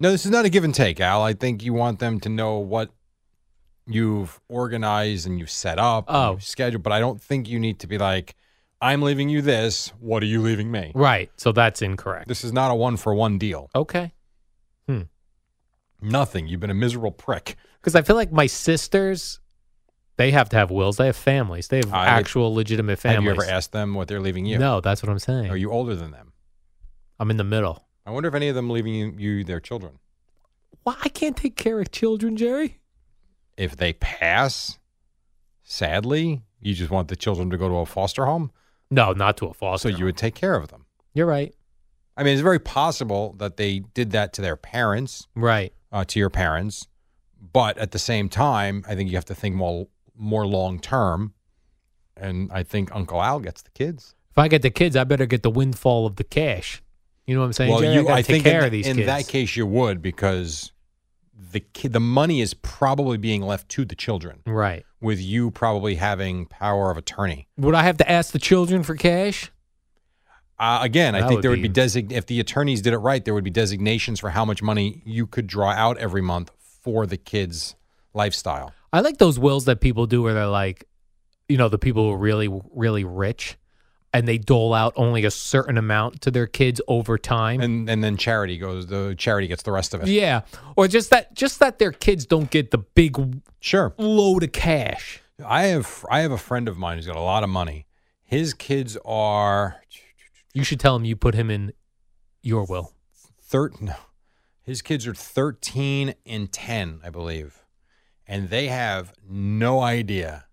No, 0.00 0.10
this 0.10 0.24
is 0.24 0.30
not 0.30 0.44
a 0.44 0.48
give 0.48 0.64
and 0.64 0.74
take, 0.74 0.98
Al. 1.00 1.22
I 1.22 1.32
think 1.34 1.62
you 1.62 1.72
want 1.74 1.98
them 2.00 2.20
to 2.20 2.28
know 2.28 2.58
what 2.58 2.90
you've 3.86 4.40
organized 4.48 5.26
and 5.26 5.38
you've 5.38 5.50
set 5.50 5.78
up, 5.78 6.04
and 6.08 6.16
Oh. 6.16 6.30
you've 6.32 6.44
scheduled. 6.44 6.82
But 6.82 6.92
I 6.92 7.00
don't 7.00 7.20
think 7.20 7.48
you 7.48 7.58
need 7.58 7.78
to 7.80 7.86
be 7.86 7.98
like, 7.98 8.34
"I'm 8.80 9.02
leaving 9.02 9.28
you 9.28 9.42
this. 9.42 9.88
What 10.00 10.22
are 10.22 10.26
you 10.26 10.40
leaving 10.40 10.70
me?" 10.70 10.92
Right. 10.94 11.30
So 11.36 11.52
that's 11.52 11.82
incorrect. 11.82 12.28
This 12.28 12.44
is 12.44 12.52
not 12.52 12.70
a 12.70 12.74
one 12.74 12.96
for 12.96 13.14
one 13.14 13.38
deal. 13.38 13.70
Okay. 13.74 14.12
Hmm. 14.86 15.02
Nothing. 16.00 16.46
You've 16.46 16.60
been 16.60 16.70
a 16.70 16.74
miserable 16.74 17.12
prick. 17.12 17.56
Because 17.80 17.94
I 17.94 18.02
feel 18.02 18.16
like 18.16 18.32
my 18.32 18.46
sisters, 18.46 19.40
they 20.16 20.30
have 20.30 20.48
to 20.50 20.56
have 20.56 20.70
wills. 20.70 20.96
They 20.96 21.06
have 21.06 21.16
families. 21.16 21.68
They 21.68 21.78
have 21.78 21.92
I- 21.92 22.06
actual 22.06 22.54
legitimate 22.54 22.98
families. 22.98 23.28
Have 23.28 23.36
you 23.36 23.42
ever 23.42 23.50
asked 23.50 23.72
them 23.72 23.94
what 23.94 24.08
they're 24.08 24.20
leaving 24.20 24.46
you? 24.46 24.58
No, 24.58 24.80
that's 24.80 25.02
what 25.02 25.10
I'm 25.10 25.18
saying. 25.18 25.50
Are 25.50 25.56
you 25.56 25.70
older 25.70 25.94
than 25.94 26.10
them? 26.10 26.32
I'm 27.18 27.30
in 27.30 27.36
the 27.36 27.44
middle. 27.44 27.86
I 28.06 28.10
wonder 28.12 28.28
if 28.28 28.34
any 28.34 28.48
of 28.48 28.54
them 28.54 28.70
leaving 28.70 28.94
you, 28.94 29.14
you 29.18 29.44
their 29.44 29.60
children. 29.60 29.98
Why 30.82 30.96
I 31.02 31.08
can't 31.10 31.36
take 31.36 31.56
care 31.56 31.78
of 31.80 31.90
children, 31.90 32.36
Jerry? 32.36 32.80
If 33.56 33.76
they 33.76 33.92
pass, 33.92 34.78
sadly, 35.62 36.42
you 36.60 36.74
just 36.74 36.90
want 36.90 37.08
the 37.08 37.16
children 37.16 37.50
to 37.50 37.58
go 37.58 37.68
to 37.68 37.74
a 37.76 37.86
foster 37.86 38.24
home, 38.24 38.50
No, 38.90 39.12
not 39.12 39.36
to 39.38 39.46
a 39.46 39.54
foster. 39.54 39.88
so 39.88 39.90
foster. 39.90 39.98
you 39.98 40.04
would 40.04 40.16
take 40.16 40.34
care 40.34 40.54
of 40.54 40.68
them. 40.68 40.86
You're 41.14 41.26
right. 41.26 41.54
I 42.16 42.22
mean, 42.22 42.32
it's 42.34 42.42
very 42.42 42.58
possible 42.58 43.34
that 43.38 43.56
they 43.56 43.80
did 43.94 44.10
that 44.12 44.32
to 44.34 44.42
their 44.42 44.56
parents, 44.56 45.26
Right. 45.34 45.72
uh, 45.92 46.04
to 46.06 46.18
your 46.18 46.30
parents, 46.30 46.86
but 47.52 47.78
at 47.78 47.92
the 47.92 47.98
same 47.98 48.28
time, 48.28 48.84
I 48.86 48.94
think 48.94 49.10
you 49.10 49.16
have 49.16 49.24
to 49.26 49.34
think 49.34 49.54
more 49.56 49.86
more 50.16 50.46
long 50.46 50.78
term. 50.80 51.32
And 52.16 52.50
I 52.52 52.62
think 52.62 52.94
Uncle 52.94 53.22
Al 53.22 53.40
gets 53.40 53.62
the 53.62 53.70
kids. 53.70 54.14
If 54.30 54.36
I 54.38 54.48
get 54.48 54.60
the 54.60 54.70
kids, 54.70 54.94
I 54.96 55.04
better 55.04 55.24
get 55.24 55.42
the 55.42 55.50
windfall 55.50 56.04
of 56.06 56.16
the 56.16 56.24
cash. 56.24 56.82
You 57.26 57.34
know 57.34 57.40
what 57.40 57.46
I'm 57.46 57.52
saying? 57.54 57.78
Jerry? 57.78 57.98
I, 57.98 58.02
gotta 58.02 58.22
take 58.22 58.26
think 58.26 58.44
care 58.44 58.60
in, 58.60 58.66
of 58.66 58.72
these 58.72 58.86
in 58.86 58.96
kids. 58.96 59.06
that 59.06 59.26
case 59.28 59.56
you 59.56 59.64
would 59.66 60.02
because 60.02 60.72
the 61.52 61.60
kid, 61.60 61.94
the 61.94 62.00
money 62.00 62.42
is 62.42 62.52
probably 62.52 63.16
being 63.16 63.40
left 63.40 63.68
to 63.70 63.84
the 63.86 63.94
children, 63.94 64.40
right. 64.46 64.84
With 65.00 65.20
you 65.20 65.50
probably 65.50 65.94
having 65.96 66.46
power 66.46 66.90
of 66.90 66.96
attorney. 66.96 67.48
Would 67.56 67.74
I 67.74 67.82
have 67.84 67.96
to 67.98 68.10
ask 68.10 68.32
the 68.32 68.38
children 68.38 68.82
for 68.82 68.94
cash? 68.96 69.50
Uh, 70.58 70.80
again, 70.82 71.14
I 71.14 71.20
That 71.20 71.28
think 71.28 71.36
would 71.38 71.42
there 71.44 71.50
would 71.50 71.62
be- 71.62 71.68
be 71.68 71.72
design 71.74 72.08
if 72.10 72.26
the 72.26 72.38
attorneys 72.38 72.82
did 72.82 72.92
it 72.92 72.98
right, 72.98 73.24
there 73.24 73.32
would 73.32 73.44
be 73.44 73.50
designations 73.50 74.20
for 74.20 74.30
how 74.30 74.44
much 74.44 74.62
money 74.62 75.00
you 75.06 75.26
could 75.26 75.46
draw 75.46 75.70
out 75.70 75.96
every 75.98 76.20
month 76.20 76.50
for 76.82 77.06
the 77.06 77.16
kids' 77.16 77.76
lifestyle. 78.12 78.74
I 78.92 79.00
like 79.00 79.16
those 79.18 79.38
wills 79.38 79.64
that 79.64 79.80
people 79.80 80.06
do 80.06 80.22
where 80.22 80.34
they're 80.34 80.46
like, 80.46 80.86
you 81.48 81.56
know, 81.56 81.68
the 81.70 81.78
people 81.78 82.04
who 82.04 82.12
are 82.12 82.18
really, 82.18 82.48
really 82.74 83.04
rich 83.04 83.56
and 84.12 84.26
they 84.26 84.38
dole 84.38 84.74
out 84.74 84.92
only 84.96 85.24
a 85.24 85.30
certain 85.30 85.78
amount 85.78 86.20
to 86.22 86.30
their 86.30 86.46
kids 86.46 86.80
over 86.88 87.16
time. 87.18 87.60
And 87.60 87.88
and 87.88 88.02
then 88.02 88.16
charity 88.16 88.58
goes 88.58 88.86
the 88.86 89.14
charity 89.16 89.46
gets 89.46 89.62
the 89.62 89.72
rest 89.72 89.94
of 89.94 90.02
it. 90.02 90.08
yeah. 90.08 90.40
Or 90.76 90.88
just 90.88 91.10
that 91.10 91.34
just 91.34 91.58
that 91.60 91.78
their 91.78 91.92
kids 91.92 92.26
don't 92.26 92.50
get 92.50 92.70
the 92.70 92.78
big 92.78 93.42
Sure. 93.60 93.94
load 93.98 94.42
of 94.42 94.52
cash. 94.52 95.22
I 95.44 95.64
have 95.64 96.04
I 96.10 96.20
have 96.20 96.32
a 96.32 96.38
friend 96.38 96.68
of 96.68 96.76
mine 96.78 96.96
who's 96.98 97.06
got 97.06 97.16
a 97.16 97.20
lot 97.20 97.44
of 97.44 97.50
money. 97.50 97.86
His 98.24 98.52
kids 98.54 98.96
are 99.04 99.80
You 100.54 100.64
should 100.64 100.80
tell 100.80 100.96
him 100.96 101.04
you 101.04 101.16
put 101.16 101.34
him 101.34 101.50
in 101.50 101.72
your 102.42 102.64
will. 102.64 102.92
thir- 103.40 103.70
no. 103.80 103.94
His 104.62 104.82
kids 104.82 105.06
are 105.06 105.14
13 105.14 106.14
and 106.26 106.52
10, 106.52 107.00
I 107.04 107.10
believe. 107.10 107.64
And 108.26 108.48
they 108.50 108.68
have 108.68 109.12
no 109.28 109.80
idea 109.80 110.44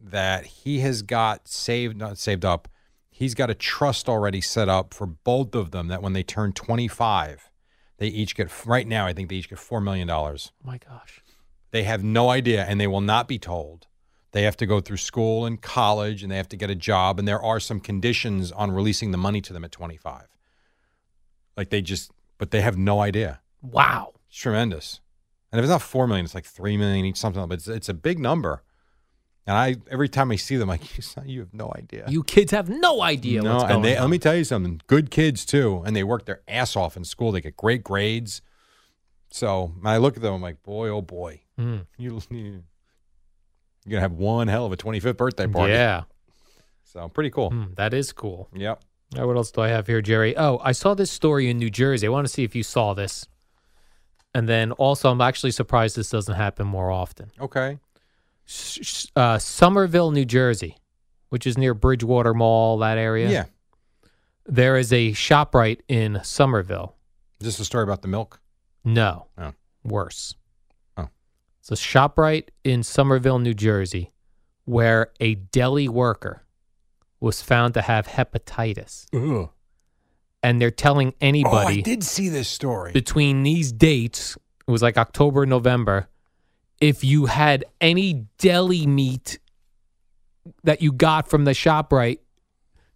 that 0.00 0.46
he 0.46 0.80
has 0.80 1.02
got 1.02 1.46
saved, 1.46 1.96
not 1.96 2.18
saved 2.18 2.44
up. 2.44 2.66
He's 3.22 3.36
got 3.36 3.50
a 3.50 3.54
trust 3.54 4.08
already 4.08 4.40
set 4.40 4.68
up 4.68 4.92
for 4.92 5.06
both 5.06 5.54
of 5.54 5.70
them 5.70 5.86
that 5.86 6.02
when 6.02 6.12
they 6.12 6.24
turn 6.24 6.52
25, 6.52 7.50
they 7.98 8.08
each 8.08 8.34
get, 8.34 8.50
right 8.66 8.84
now, 8.84 9.06
I 9.06 9.12
think 9.12 9.28
they 9.28 9.36
each 9.36 9.48
get 9.48 9.60
$4 9.60 9.80
million. 9.80 10.10
Oh 10.10 10.36
my 10.64 10.78
gosh. 10.78 11.20
They 11.70 11.84
have 11.84 12.02
no 12.02 12.30
idea 12.30 12.64
and 12.64 12.80
they 12.80 12.88
will 12.88 13.00
not 13.00 13.28
be 13.28 13.38
told. 13.38 13.86
They 14.32 14.42
have 14.42 14.56
to 14.56 14.66
go 14.66 14.80
through 14.80 14.96
school 14.96 15.46
and 15.46 15.62
college 15.62 16.24
and 16.24 16.32
they 16.32 16.36
have 16.36 16.48
to 16.48 16.56
get 16.56 16.68
a 16.68 16.74
job. 16.74 17.20
And 17.20 17.28
there 17.28 17.40
are 17.40 17.60
some 17.60 17.78
conditions 17.78 18.50
on 18.50 18.72
releasing 18.72 19.12
the 19.12 19.18
money 19.18 19.40
to 19.42 19.52
them 19.52 19.62
at 19.62 19.70
25. 19.70 20.26
Like 21.56 21.70
they 21.70 21.80
just, 21.80 22.10
but 22.38 22.50
they 22.50 22.60
have 22.60 22.76
no 22.76 22.98
idea. 22.98 23.40
Wow. 23.62 24.14
It's 24.30 24.38
tremendous. 24.38 25.00
And 25.52 25.60
if 25.60 25.62
it's 25.62 25.70
not 25.70 25.82
4 25.82 26.08
million, 26.08 26.24
it's 26.24 26.34
like 26.34 26.44
3 26.44 26.76
million 26.76 27.04
each, 27.04 27.18
something, 27.18 27.46
but 27.46 27.54
it's, 27.54 27.68
it's 27.68 27.88
a 27.88 27.94
big 27.94 28.18
number. 28.18 28.64
And 29.46 29.56
I, 29.56 29.76
every 29.90 30.08
time 30.08 30.30
I 30.30 30.36
see 30.36 30.56
them, 30.56 30.70
I'm 30.70 30.78
like, 30.78 30.96
you, 30.96 31.02
you 31.24 31.40
have 31.40 31.52
no 31.52 31.72
idea. 31.76 32.04
You 32.08 32.22
kids 32.22 32.52
have 32.52 32.68
no 32.68 33.02
idea 33.02 33.42
no, 33.42 33.54
what's 33.54 33.64
going 33.64 33.74
and 33.76 33.84
they, 33.84 33.96
on. 33.96 34.02
let 34.04 34.10
me 34.10 34.18
tell 34.18 34.36
you 34.36 34.44
something. 34.44 34.80
Good 34.86 35.10
kids 35.10 35.44
too, 35.44 35.82
and 35.84 35.96
they 35.96 36.04
work 36.04 36.26
their 36.26 36.42
ass 36.46 36.76
off 36.76 36.96
in 36.96 37.04
school. 37.04 37.32
They 37.32 37.40
get 37.40 37.56
great 37.56 37.82
grades. 37.82 38.40
So 39.30 39.72
when 39.80 39.92
I 39.92 39.96
look 39.96 40.16
at 40.16 40.22
them, 40.22 40.34
I'm 40.34 40.42
like, 40.42 40.62
boy, 40.62 40.88
oh 40.88 41.02
boy, 41.02 41.40
Mm. 41.58 41.86
you, 41.98 42.20
you 42.30 42.62
you're 43.84 43.90
gonna 43.90 44.00
have 44.00 44.12
one 44.12 44.46
hell 44.48 44.64
of 44.64 44.72
a 44.72 44.76
25th 44.76 45.16
birthday 45.16 45.46
party. 45.48 45.72
Yeah. 45.72 46.04
So 46.84 47.08
pretty 47.08 47.30
cool. 47.30 47.50
Hmm, 47.50 47.74
that 47.74 47.92
is 47.94 48.12
cool. 48.12 48.48
Yep. 48.54 48.80
Right, 49.16 49.24
what 49.24 49.36
else 49.36 49.50
do 49.50 49.60
I 49.60 49.68
have 49.68 49.86
here, 49.86 50.00
Jerry? 50.00 50.36
Oh, 50.36 50.60
I 50.62 50.72
saw 50.72 50.94
this 50.94 51.10
story 51.10 51.50
in 51.50 51.58
New 51.58 51.68
Jersey. 51.70 52.06
I 52.06 52.10
want 52.10 52.26
to 52.26 52.32
see 52.32 52.44
if 52.44 52.54
you 52.54 52.62
saw 52.62 52.94
this. 52.94 53.26
And 54.34 54.48
then 54.48 54.72
also, 54.72 55.10
I'm 55.10 55.20
actually 55.20 55.50
surprised 55.50 55.96
this 55.96 56.08
doesn't 56.10 56.34
happen 56.34 56.66
more 56.66 56.90
often. 56.90 57.30
Okay. 57.40 57.78
Uh, 59.16 59.38
Somerville, 59.38 60.10
New 60.10 60.24
Jersey, 60.24 60.76
which 61.28 61.46
is 61.46 61.56
near 61.58 61.74
Bridgewater 61.74 62.34
Mall, 62.34 62.78
that 62.78 62.98
area. 62.98 63.30
Yeah. 63.30 63.44
There 64.46 64.76
is 64.76 64.92
a 64.92 65.12
ShopRite 65.12 65.80
in 65.88 66.20
Somerville. 66.24 66.96
Is 67.40 67.46
this 67.46 67.58
a 67.60 67.64
story 67.64 67.84
about 67.84 68.02
the 68.02 68.08
milk? 68.08 68.40
No, 68.84 69.26
Oh. 69.38 69.52
worse. 69.84 70.34
Oh. 70.96 71.08
It's 71.60 71.70
a 71.70 71.74
ShopRite 71.74 72.48
in 72.64 72.82
Somerville, 72.82 73.38
New 73.38 73.54
Jersey, 73.54 74.12
where 74.64 75.12
a 75.20 75.34
deli 75.36 75.88
worker 75.88 76.42
was 77.20 77.40
found 77.42 77.74
to 77.74 77.82
have 77.82 78.06
hepatitis. 78.08 79.06
Ugh. 79.14 79.50
And 80.42 80.60
they're 80.60 80.72
telling 80.72 81.14
anybody. 81.20 81.76
Oh, 81.76 81.78
I 81.78 81.80
did 81.80 82.02
see 82.02 82.28
this 82.28 82.48
story. 82.48 82.90
between 82.92 83.44
these 83.44 83.70
dates, 83.70 84.36
it 84.66 84.70
was 84.70 84.82
like 84.82 84.98
October, 84.98 85.46
November, 85.46 86.08
if 86.82 87.04
you 87.04 87.26
had 87.26 87.64
any 87.80 88.26
deli 88.38 88.86
meat 88.86 89.38
that 90.64 90.82
you 90.82 90.92
got 90.92 91.28
from 91.28 91.44
the 91.44 91.52
ShopRite 91.52 92.18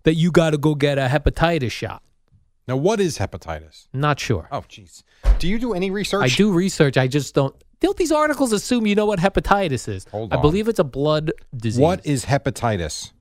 that 0.03 0.15
you 0.15 0.33
got 0.33 0.51
to 0.51 0.59
go 0.59 0.75
get 0.75 0.99
a 0.99 1.07
hepatitis 1.07 1.71
shot. 1.71 2.03
Now, 2.67 2.77
what 2.77 2.99
is 2.99 3.19
hepatitis? 3.19 3.87
Not 3.93 4.19
sure. 4.19 4.49
Oh, 4.51 4.63
jeez. 4.63 5.05
Do 5.39 5.47
you 5.47 5.61
do 5.61 5.73
any 5.73 5.93
research? 5.93 6.25
I 6.25 6.35
do 6.35 6.53
research. 6.53 6.97
I 6.97 7.07
just 7.07 7.35
don't. 7.35 7.55
Don't 7.79 7.97
these 7.97 8.11
articles 8.11 8.53
assume 8.53 8.87
you 8.87 8.97
know 8.97 9.07
what 9.07 9.21
hepatitis 9.21 9.87
is? 9.87 10.07
Hold 10.11 10.33
on. 10.33 10.39
I 10.39 10.43
believe 10.43 10.67
it's 10.67 10.79
a 10.79 10.85
blood 10.85 11.31
disease. 11.57 11.81
What 11.81 12.05
is 12.05 12.25
hepatitis? 12.25 13.13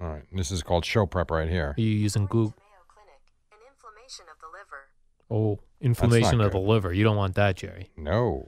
All 0.00 0.08
right. 0.08 0.22
This 0.32 0.50
is 0.50 0.62
called 0.62 0.86
show 0.86 1.04
prep 1.04 1.30
right 1.30 1.48
here. 1.48 1.74
Are 1.76 1.80
you 1.80 1.90
using 1.90 2.26
Google? 2.26 2.54
Mayo 2.56 3.58
an 3.58 3.58
inflammation 3.68 4.24
of 4.30 4.38
the 4.40 4.46
liver. 4.56 5.58
Oh, 5.58 5.60
inflammation 5.80 6.40
of 6.40 6.52
the 6.52 6.58
liver. 6.58 6.94
You 6.94 7.04
don't 7.04 7.16
want 7.16 7.34
that, 7.34 7.56
Jerry. 7.56 7.90
No. 7.96 8.46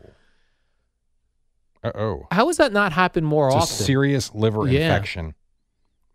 Uh 1.85 1.93
oh. 1.95 2.27
How 2.33 2.47
has 2.49 2.57
that 2.59 2.73
not 2.73 2.93
happened 2.93 3.27
more 3.27 3.49
It's 3.49 3.57
often? 3.57 3.85
serious 3.87 4.35
liver 4.35 4.67
Yeah. 4.67 4.81
infection. 4.95 5.35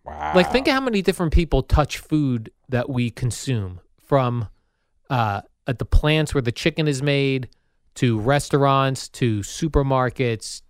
Wow. 0.06 0.34
Like, 0.36 0.52
think 0.52 0.68
of 0.68 0.74
how 0.74 0.82
many 0.82 1.02
different 1.02 1.32
people 1.32 1.64
touch 1.64 1.98
food 1.98 2.52
that 2.68 2.90
we 2.90 3.10
consume 3.10 3.80
from 4.06 4.50
uh, 5.10 5.42
at 5.66 5.80
the 5.80 5.86
plants 5.86 6.34
where 6.34 6.42
the 6.42 6.52
chicken 6.52 6.88
is 6.90 7.02
made 7.02 7.48
to 7.96 8.20
restaurants 8.20 9.08
to 9.08 9.40
supermarkets, 9.40 10.62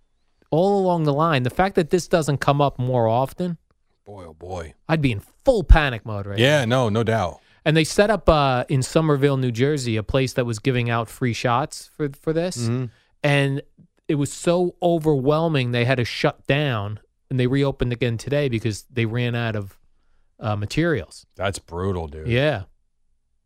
all 0.50 0.78
along 0.78 1.04
the 1.04 1.12
line. 1.12 1.42
The 1.42 1.50
fact 1.50 1.74
that 1.74 1.90
this 1.90 2.06
doesn't 2.06 2.38
come 2.38 2.60
up 2.60 2.78
more 2.78 3.08
often, 3.08 3.58
boy, 4.04 4.26
oh 4.26 4.34
boy. 4.34 4.74
I'd 4.88 5.00
be 5.02 5.10
in 5.12 5.20
full 5.44 5.64
panic 5.64 6.04
mode 6.06 6.26
right 6.26 6.38
now. 6.38 6.44
Yeah, 6.44 6.64
no, 6.64 6.88
no 6.88 7.02
doubt. 7.02 7.40
And 7.64 7.76
they 7.76 7.84
set 7.84 8.10
up 8.10 8.28
uh, 8.28 8.64
in 8.68 8.82
Somerville, 8.82 9.38
New 9.38 9.50
Jersey, 9.50 9.96
a 9.96 10.02
place 10.02 10.34
that 10.34 10.44
was 10.46 10.58
giving 10.58 10.90
out 10.90 11.08
free 11.08 11.32
shots 11.32 11.90
for 11.96 12.10
for 12.20 12.32
this, 12.32 12.68
Mhm. 12.68 12.90
and 13.22 13.62
it 14.08 14.16
was 14.16 14.32
so 14.32 14.76
overwhelming 14.82 15.70
they 15.72 15.84
had 15.84 15.96
to 15.96 16.04
shut 16.04 16.46
down, 16.46 17.00
and 17.30 17.38
they 17.40 17.46
reopened 17.46 17.92
again 17.92 18.18
today 18.18 18.48
because 18.48 18.82
they 18.90 19.06
ran 19.06 19.34
out 19.34 19.56
of 19.56 19.78
uh, 20.40 20.56
materials. 20.56 21.26
That's 21.36 21.58
brutal, 21.58 22.08
dude. 22.08 22.26
Yeah, 22.28 22.64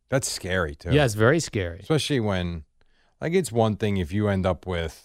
That's 0.09 0.31
scary 0.31 0.75
too. 0.75 0.93
yeah, 0.93 1.05
it's 1.05 1.15
very 1.15 1.41
scary. 1.41 1.79
Especially 1.81 2.21
when, 2.21 2.65
like, 3.21 3.35
it's 3.35 3.53
one 3.53 3.77
thing 3.77 3.99
if 3.99 4.13
you 4.13 4.29
end 4.29 4.47
up 4.47 4.67
with, 4.67 5.05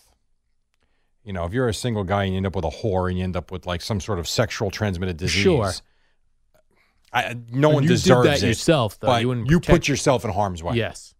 you 1.24 1.34
know, 1.34 1.46
if 1.46 1.54
you're 1.54 1.70
a 1.70 1.74
single 1.74 2.04
guy 2.04 2.24
and 2.24 2.34
you 2.34 2.38
end 2.38 2.48
up 2.48 2.56
with 2.56 2.66
a 2.66 2.70
whore 2.70 3.10
and 3.10 3.18
you 3.18 3.24
end 3.24 3.36
up 3.38 3.52
with 3.52 3.66
like 3.66 3.82
some 3.82 4.00
sort 4.00 4.20
of 4.20 4.28
sexual 4.28 4.72
transmitted 4.72 5.18
disease. 5.18 5.44
Sure. 5.44 5.72
I, 7.14 7.36
no 7.52 7.70
And 7.70 7.76
one 7.76 7.86
deserves 7.86 8.28
that 8.28 8.44
it, 8.44 8.48
yourself, 8.48 9.00
though. 9.00 9.08
But 9.08 9.22
You 9.22 9.46
you, 9.48 9.60
put 9.60 9.88
yourself 9.88 10.26
in 10.26 10.32
harm's 10.32 10.64
way. 10.64 10.76
Yes, 10.78 11.14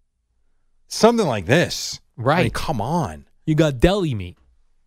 Something 0.88 1.28
like 1.28 1.46
this. 1.46 2.00
I 2.18 2.20
mean, 2.20 2.26
right. 2.28 2.54
come 2.54 2.82
on. 2.82 3.26
You 3.46 3.56
got 3.56 3.80
deli 3.80 4.14
meat, 4.14 4.38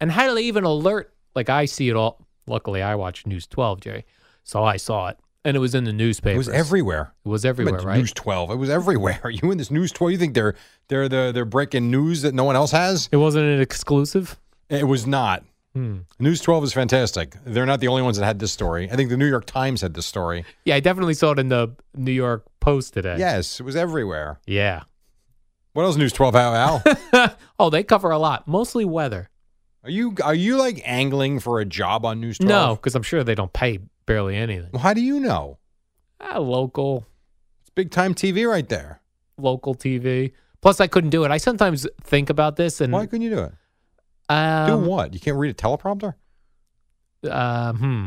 and 0.01 0.11
how 0.13 0.29
do 0.29 0.35
they 0.35 0.43
even 0.43 0.65
alert? 0.65 1.13
Like 1.35 1.51
I 1.51 1.65
see 1.67 1.89
it 1.89 1.97
all. 1.97 2.21
Luckily, 2.47 2.81
I 2.83 2.95
watch 2.95 3.27
News 3.27 3.47
12, 3.47 3.81
Jerry, 3.81 4.05
so 4.45 4.63
I 4.63 4.77
saw 4.77 5.09
it, 5.09 5.19
and 5.45 5.57
it 5.57 5.61
was 5.61 5.75
in 5.75 5.85
the 5.85 5.93
newspaper. 5.93 6.35
It 6.35 6.39
was 6.39 6.49
everywhere. 6.49 7.13
It 7.25 7.29
was 7.29 7.45
everywhere, 7.45 7.81
right? 7.81 7.99
News 7.99 8.13
12. 8.13 8.53
It 8.53 8.57
was 8.57 8.71
everywhere. 8.71 9.21
Are 9.25 9.31
you 9.31 9.51
in 9.51 9.59
this 9.59 9.71
News 9.71 9.93
12? 9.93 10.13
You 10.13 10.19
think 10.19 10.35
they're 10.35 10.55
they're 10.89 11.09
the 11.09 11.33
they're 11.35 11.45
breaking 11.45 11.91
news 11.91 12.23
that 12.23 12.35
no 12.35 12.45
one 12.45 12.57
else 12.57 12.71
has? 12.71 13.09
It 13.13 13.17
wasn't 13.17 13.47
an 13.47 13.61
exclusive. 13.61 14.39
It 14.69 14.85
was 14.85 15.07
not. 15.07 15.45
Hmm. 15.75 15.99
News 16.19 16.41
12 16.41 16.65
is 16.65 16.73
fantastic. 16.73 17.37
They're 17.45 17.67
not 17.67 17.81
the 17.81 17.89
only 17.89 18.01
ones 18.01 18.17
that 18.17 18.25
had 18.25 18.39
this 18.39 18.51
story. 18.51 18.91
I 18.91 18.97
think 18.97 19.11
the 19.11 19.17
New 19.19 19.29
York 19.29 19.45
Times 19.45 19.83
had 19.83 19.93
this 19.93 20.07
story. 20.07 20.45
Yeah, 20.65 20.77
I 20.77 20.81
definitely 20.81 21.13
saw 21.13 21.33
it 21.33 21.39
in 21.39 21.49
the 21.49 21.77
New 21.95 22.13
York 22.13 22.47
Post 22.61 22.95
today. 22.95 23.17
Yes, 23.19 23.61
it 23.61 23.63
was 23.65 23.77
everywhere. 23.77 24.41
Yeah. 24.47 24.85
What 25.77 25.85
else 25.85 25.97
News 25.97 26.15
12 26.15 26.35
have, 26.37 26.55
Al? 26.55 27.37
oh, 27.59 27.69
they 27.69 27.83
cover 27.83 28.11
a 28.11 28.17
lot, 28.19 28.49
mostly 28.49 28.87
weather. 28.87 29.29
are 29.85 29.91
you 29.91 30.15
are 30.25 30.35
you 30.35 30.57
like 30.57 30.81
angling 30.87 31.39
for 31.39 31.61
a 31.61 31.67
job 31.67 32.07
on 32.07 32.19
News 32.19 32.39
12? 32.39 32.49
No, 32.49 32.77
because 32.77 32.95
I'm 32.95 33.03
sure 33.03 33.23
they 33.23 33.35
don't 33.35 33.53
pay 33.53 33.81
barely 34.07 34.37
anything. 34.37 34.71
Well, 34.73 34.81
how 34.81 34.95
do 34.95 35.03
you 35.03 35.21
know? 35.21 35.59
Ah, 36.19 36.39
local. 36.39 37.07
It's 37.61 37.69
big 37.75 37.91
time 37.91 38.15
TV 38.15 38.49
right 38.49 38.67
there. 38.67 39.03
local 39.37 39.75
TV. 39.75 40.33
Plus, 40.63 40.81
I 40.81 40.87
couldn't 40.87 41.11
do 41.11 41.25
it. 41.25 41.31
I 41.31 41.37
sometimes 41.37 41.87
think 42.03 42.31
about 42.31 42.57
this 42.57 42.81
and 42.81 42.91
Why 42.91 43.05
couldn't 43.05 43.21
you 43.21 43.31
do 43.31 43.41
it? 43.41 43.53
um, 44.31 44.83
do 44.83 44.89
what? 44.89 45.13
You 45.13 45.21
can't 45.21 45.37
read 45.37 45.51
a 45.51 45.55
teleprompter? 45.55 46.15
Uh, 47.23 47.75
hmm, 47.75 48.07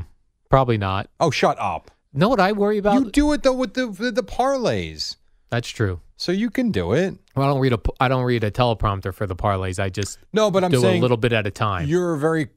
probably 0.49 0.79
not. 0.79 1.11
Oh, 1.19 1.29
shut 1.29 1.59
up. 1.59 1.91
Know 2.13 2.29
what 2.29 2.39
I 2.39 2.51
worry 2.51 2.79
about? 2.79 2.95
you 2.95 3.11
do 3.11 3.31
it 3.33 3.43
though 3.43 3.53
with 3.53 3.75
the 3.75 3.89
with 3.89 4.15
the 4.15 4.23
parlays, 4.23 5.17
That's 5.51 5.69
true. 5.69 6.01
So 6.19 6.31
you 6.31 6.49
can 6.49 6.69
do 6.71 6.91
it. 6.93 7.15
Well, 7.35 7.47
I 7.47 7.49
don't 7.51 7.59
read 7.61 7.73
a 7.73 7.79
I 7.99 8.07
don't 8.09 8.23
read 8.25 8.43
a 8.43 8.51
teleprompter 8.51 9.13
for 9.13 9.25
the 9.25 9.35
parlays. 9.35 9.79
I 9.79 9.89
just 9.89 10.19
No, 10.33 10.51
but 10.51 10.63
I'm 10.63 10.71
do 10.71 10.81
saying 10.81 10.99
a 10.99 11.01
little 11.01 11.17
bit 11.17 11.33
at 11.33 11.47
a 11.47 11.51
time. 11.51 11.87
You're 11.87 12.15
very. 12.17 12.49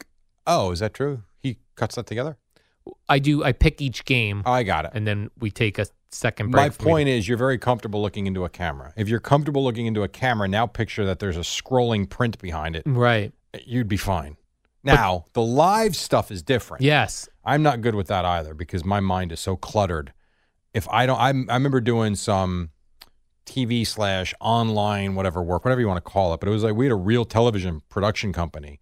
Oh, 0.47 0.73
is 0.73 0.81
that 0.81 0.93
true? 0.93 1.23
He 1.39 1.59
cuts 1.77 1.95
that 1.95 2.07
together. 2.07 2.37
I 3.09 3.21
do. 3.21 3.45
I 3.45 3.53
pick 3.53 3.81
each 3.81 4.05
game, 4.05 4.43
Oh, 4.45 4.51
I 4.53 4.65
got 4.65 4.85
it. 4.87 4.91
and 4.95 5.07
then 5.07 5.31
we 5.39 5.53
take 5.53 5.79
a 5.79 5.87
second 6.11 6.51
break. 6.51 6.65
My 6.65 6.71
for 6.71 6.83
me 6.83 6.91
point 6.91 7.09
is, 7.09 7.29
you're 7.29 7.39
very 7.39 7.57
comfortable 7.57 8.03
looking 8.03 8.27
into 8.27 8.45
a 8.45 8.49
camera. 8.49 8.93
If 8.97 9.09
you're 9.09 9.21
comfortable 9.21 9.63
looking 9.63 9.87
into 9.87 10.03
a 10.03 10.09
camera, 10.09 10.49
now 10.49 10.67
picture 10.67 11.05
that 11.07 11.21
there's 11.21 11.37
a 11.37 11.41
scrolling 11.41 12.09
print 12.11 12.39
behind 12.41 12.75
it. 12.75 12.83
right? 12.85 13.33
You'd 13.65 13.87
be 13.89 13.97
fine. 13.97 14.37
Now, 14.83 15.27
the 15.33 15.43
live 15.43 15.95
stuff 15.95 16.33
is 16.33 16.43
different. 16.43 16.83
Yes. 16.83 17.29
I'm 17.45 17.63
not 17.63 17.83
good 17.83 17.95
with 17.95 18.09
that 18.09 18.25
either 18.25 18.53
because 18.53 18.85
my 18.85 18.99
mind 18.99 19.31
is 19.31 19.39
so 19.39 19.55
cluttered. 19.55 20.13
If 20.75 20.89
I 20.89 21.07
don't, 21.07 21.21
I'm, 21.21 21.49
I 21.49 21.55
remember 21.55 21.81
doing 21.81 22.17
some 22.17 22.71
TV 23.47 23.87
slash 23.87 24.35
online 24.41 25.15
whatever 25.15 25.43
work, 25.43 25.65
whatever 25.65 25.81
you 25.81 25.89
want 25.89 26.03
to 26.05 26.11
call 26.11 26.33
it, 26.35 26.41
but 26.41 26.49
it 26.49 26.53
was 26.53 26.63
like 26.63 26.75
we 26.75 26.87
had 26.87 26.93
a 26.93 26.97
real 26.97 27.25
television 27.25 27.83
production 27.89 28.33
company 28.33 28.81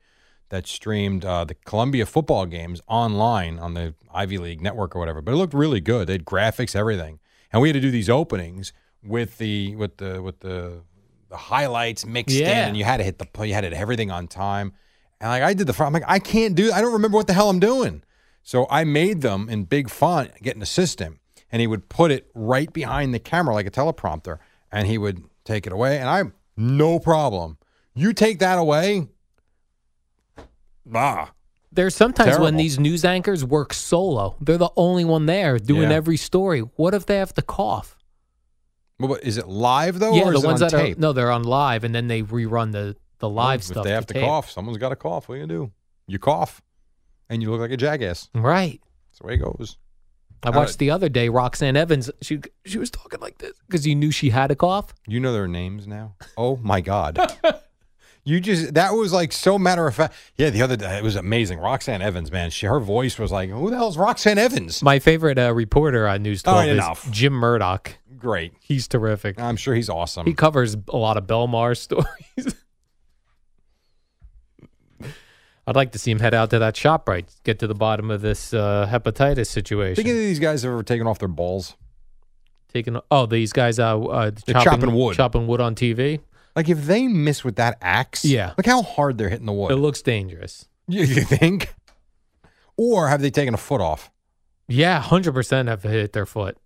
that 0.51 0.67
streamed 0.67 1.25
uh, 1.25 1.45
the 1.45 1.55
Columbia 1.55 2.05
football 2.05 2.45
games 2.45 2.81
online 2.89 3.59
on 3.59 3.75
the 3.75 3.95
Ivy 4.13 4.39
League 4.39 4.61
network 4.61 4.95
or 4.95 4.99
whatever. 4.99 5.23
But 5.23 5.33
it 5.33 5.37
looked 5.37 5.55
really 5.55 5.81
good. 5.81 6.09
They 6.09 6.15
had 6.15 6.25
graphics, 6.25 6.77
everything, 6.77 7.21
and 7.53 7.63
we 7.63 7.69
had 7.69 7.75
to 7.75 7.81
do 7.81 7.91
these 7.91 8.11
openings 8.11 8.73
with 9.03 9.39
the 9.39 9.77
with 9.77 9.97
the 9.97 10.23
with 10.23 10.41
the 10.41 10.83
the 11.29 11.37
highlights 11.37 12.05
mixed 12.05 12.37
in, 12.37 12.47
and 12.69 12.77
you 12.77 12.85
had 12.85 12.99
to 12.99 13.05
hit 13.05 13.19
the 13.19 13.47
you 13.47 13.55
had 13.55 13.63
to 13.63 13.69
hit 13.69 13.77
everything 13.77 14.11
on 14.11 14.27
time. 14.27 14.73
And 15.21 15.31
like 15.31 15.43
I 15.43 15.55
did 15.55 15.67
the 15.67 15.73
front, 15.73 15.89
I'm 15.89 16.01
like 16.01 16.11
I 16.11 16.19
can't 16.19 16.55
do. 16.55 16.73
I 16.73 16.81
don't 16.81 16.93
remember 16.93 17.17
what 17.17 17.27
the 17.27 17.33
hell 17.33 17.49
I'm 17.49 17.61
doing. 17.61 18.03
So 18.43 18.67
I 18.71 18.85
made 18.85 19.21
them 19.21 19.49
in 19.49 19.65
big 19.65 19.89
font, 19.89 20.33
get 20.43 20.57
an 20.57 20.63
assistant, 20.63 21.19
and 21.53 21.61
he 21.61 21.67
would 21.67 21.89
put 21.89 22.11
it 22.11 22.31
right 22.35 22.73
behind 22.73 23.15
the 23.15 23.19
camera 23.19 23.55
like 23.55 23.67
a 23.67 23.71
teleprompter, 23.71 24.39
and 24.73 24.87
he 24.87 24.99
would 24.99 25.25
take 25.45 25.67
it 25.67 25.73
away, 25.73 25.99
and 25.99 26.09
I'm 26.09 26.33
no 26.57 26.99
problem. 26.99 27.59
You 27.95 28.13
take 28.13 28.39
that 28.41 28.59
away, 28.59 29.09
ah, 30.95 31.33
There's 31.73 31.95
sometimes 31.95 32.39
when 32.39 32.57
these 32.57 32.79
news 32.79 33.05
anchors 33.05 33.45
work 33.45 33.73
solo. 33.73 34.37
They're 34.41 34.59
the 34.59 34.71
only 34.77 35.05
one 35.05 35.27
there 35.27 35.59
doing 35.59 35.91
Yeah. 35.91 35.97
every 35.97 36.17
story. 36.17 36.61
What 36.61 36.95
if 36.95 37.07
they 37.07 37.17
have 37.19 37.33
to 37.35 37.43
cough? 37.43 37.97
Well, 38.99 39.15
is 39.23 39.39
it 39.39 39.47
live 39.49 39.99
though? 39.99 40.13
yeah, 40.15 40.31
the 40.31 40.41
ones 40.41 40.61
on 40.63 40.69
that 40.69 40.71
tape? 40.77 40.97
are 40.99 41.01
no, 41.01 41.13
they're 41.13 41.31
on 41.31 41.45
live, 41.45 41.85
and 41.85 41.95
then 41.95 42.09
they 42.09 42.23
rerun 42.23 42.73
the 42.73 42.97
the 43.19 43.29
live 43.29 43.61
If 43.61 43.67
stuff. 43.67 43.85
they 43.85 43.91
have 43.93 44.07
to 44.07 44.15
tape. 44.15 44.25
cough. 44.25 44.51
Someone's 44.51 44.79
got 44.79 44.89
to 44.91 44.97
cough. 44.97 45.29
What 45.29 45.35
are 45.35 45.39
you 45.39 45.47
gonna 45.47 45.67
do? 45.67 45.73
You 46.07 46.19
cough, 46.19 46.61
and 47.29 47.43
you 47.43 47.51
look 47.51 47.61
like 47.61 47.71
a 47.71 47.77
jackass. 47.77 48.29
Right. 48.35 48.81
That's 49.11 49.21
the 49.21 49.27
way 49.27 49.35
it 49.35 49.39
goes. 49.39 49.77
I 50.43 50.51
watched 50.51 50.71
right. 50.71 50.79
the 50.79 50.91
other 50.91 51.09
day. 51.09 51.29
Roxanne 51.29 51.77
Evans. 51.77 52.11
She 52.23 52.41
she 52.65 52.79
was 52.79 52.91
talking 52.91 53.21
like 53.21 53.39
this 53.39 53.53
because 53.67 53.87
you 53.87 53.95
knew 53.95 54.11
she 54.11 54.31
had 54.31 54.51
a 54.51 54.57
cough. 54.57 54.95
You 55.07 55.21
know 55.21 55.33
their 55.33 55.49
names 55.49 55.87
now. 55.87 56.15
Oh 56.37 56.57
my 56.63 56.81
god. 56.81 57.19
You 58.23 58.39
just 58.39 58.75
that 58.75 58.93
was 58.93 59.13
like 59.13 59.33
so 59.33 59.59
matter 59.59 59.87
of 59.87 59.95
fact. 59.95 60.15
Yeah, 60.37 60.51
the 60.51 60.61
other 60.61 60.77
day 60.77 60.99
it 60.99 61.03
was 61.03 61.17
amazing. 61.17 61.59
Roxanne 61.59 62.03
Evans, 62.03 62.31
man, 62.31 62.51
she 62.51 62.67
her 62.67 62.79
voice 62.79 63.19
was 63.19 63.33
like, 63.33 63.49
"Who 63.49 63.71
the 63.71 63.77
hell's 63.77 63.97
Roxanne 63.97 64.37
Evans?" 64.37 64.83
My 64.83 64.99
favorite 64.99 65.39
uh, 65.39 65.55
reporter 65.55 66.07
on 66.07 66.23
News 66.23 66.43
All 66.45 66.53
12 66.55 66.63
right, 66.63 66.69
is 66.71 66.85
enough. 66.85 67.11
Jim 67.11 67.33
Murdoch. 67.33 67.97
Great. 68.19 68.53
He's 68.61 68.87
terrific. 68.87 69.41
I'm 69.41 69.57
sure 69.57 69.75
he's 69.75 69.89
awesome. 69.89 70.27
He 70.27 70.35
covers 70.35 70.77
a 70.89 70.97
lot 70.97 71.17
of 71.17 71.27
Belmar 71.27 71.75
stories. 71.77 72.55
I'd 75.71 75.77
like 75.77 75.93
to 75.93 76.01
see 76.01 76.11
him 76.11 76.19
head 76.19 76.35
out 76.35 76.51
to 76.51 76.59
that 76.59 76.75
ShopRite, 76.75 77.29
get 77.45 77.61
to 77.61 77.69
the 77.69 77.77
bottom 77.77 78.11
of 78.11 78.23
this 78.23 78.53
uh, 78.53 78.89
hepatitis 78.91 79.47
situation. 79.47 79.95
Think 79.95 80.09
of 80.09 80.17
these 80.17 80.41
guys 80.41 80.65
have 80.65 80.73
ever 80.73 80.83
taken 80.83 81.07
off 81.07 81.21
their 81.21 81.29
balls. 81.29 81.77
Taking 82.73 82.99
oh 83.09 83.27
these 83.27 83.53
guys 83.53 83.79
uh, 83.79 83.97
uh 84.01 84.33
They're 84.47 84.61
chopping 84.63 84.93
wood. 84.93 85.15
chopping 85.17 85.47
wood 85.47 85.61
on 85.61 85.77
TV. 85.77 86.19
Like 86.57 86.69
if 86.69 86.87
they 86.87 87.07
miss 87.07 87.45
with 87.45 87.55
that 87.57 87.79
axe, 87.81 88.25
Yeah. 88.25 88.55
Look 88.59 88.67
how 88.67 88.83
hard 88.83 89.17
they're 89.17 89.29
hitting 89.29 89.47
the 89.47 89.53
wood. 89.53 89.71
It 89.71 89.77
looks 89.77 90.03
dangerous. 90.03 90.67
you, 90.89 91.05
you 91.05 91.23
think? 91.23 91.73
Or 92.77 93.07
have 93.07 93.21
they 93.23 93.31
taken 93.31 93.55
a 93.55 93.59
foot 93.59 93.81
off? 93.81 94.11
Yeah, 94.67 95.01
hundred 95.01 95.35
percent 95.35 95.69
have 95.69 95.85
hit 95.85 96.13
their 96.13 96.27
foot. 96.27 96.59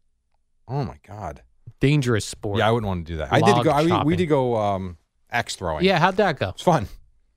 Oh 0.66 0.82
my 0.82 0.98
god. 1.06 1.42
Dangerous 1.78 2.24
sport. 2.24 2.58
Yeah, 2.58 2.68
I 2.68 2.70
wouldn't 2.70 2.86
want 2.88 3.06
to 3.06 3.12
do 3.12 3.18
that. 3.18 3.30
I 3.30 3.40
did 3.42 3.62
go. 3.64 3.70
I, 3.70 3.82
we- 3.82 4.12
we 4.12 4.16
did 4.16 4.26
go 4.26 4.56
um, 4.56 4.96
axe 5.30 5.56
throwing. 5.56 5.84
yeah. 5.84 5.98
How'd 5.98 6.16
that 6.16 6.38
go? 6.38 6.50
it's 6.50 6.62
fun. 6.62 6.88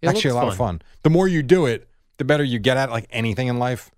It 0.01 0.07
Actually, 0.09 0.31
a 0.31 0.35
lot 0.35 0.47
of 0.47 0.55
fun. 0.55 0.81
The 1.03 1.09
more 1.09 1.27
you 1.27 1.41
do 1.43 1.65
it, 1.65 1.87
the 2.17 2.23
better 2.25 2.43
you 2.43 2.59
get 2.59 2.77
at 2.77 2.89
it, 2.89 2.91
like 2.91 3.07
anything 3.09 3.47
in 3.47 3.57
life. 3.59 3.91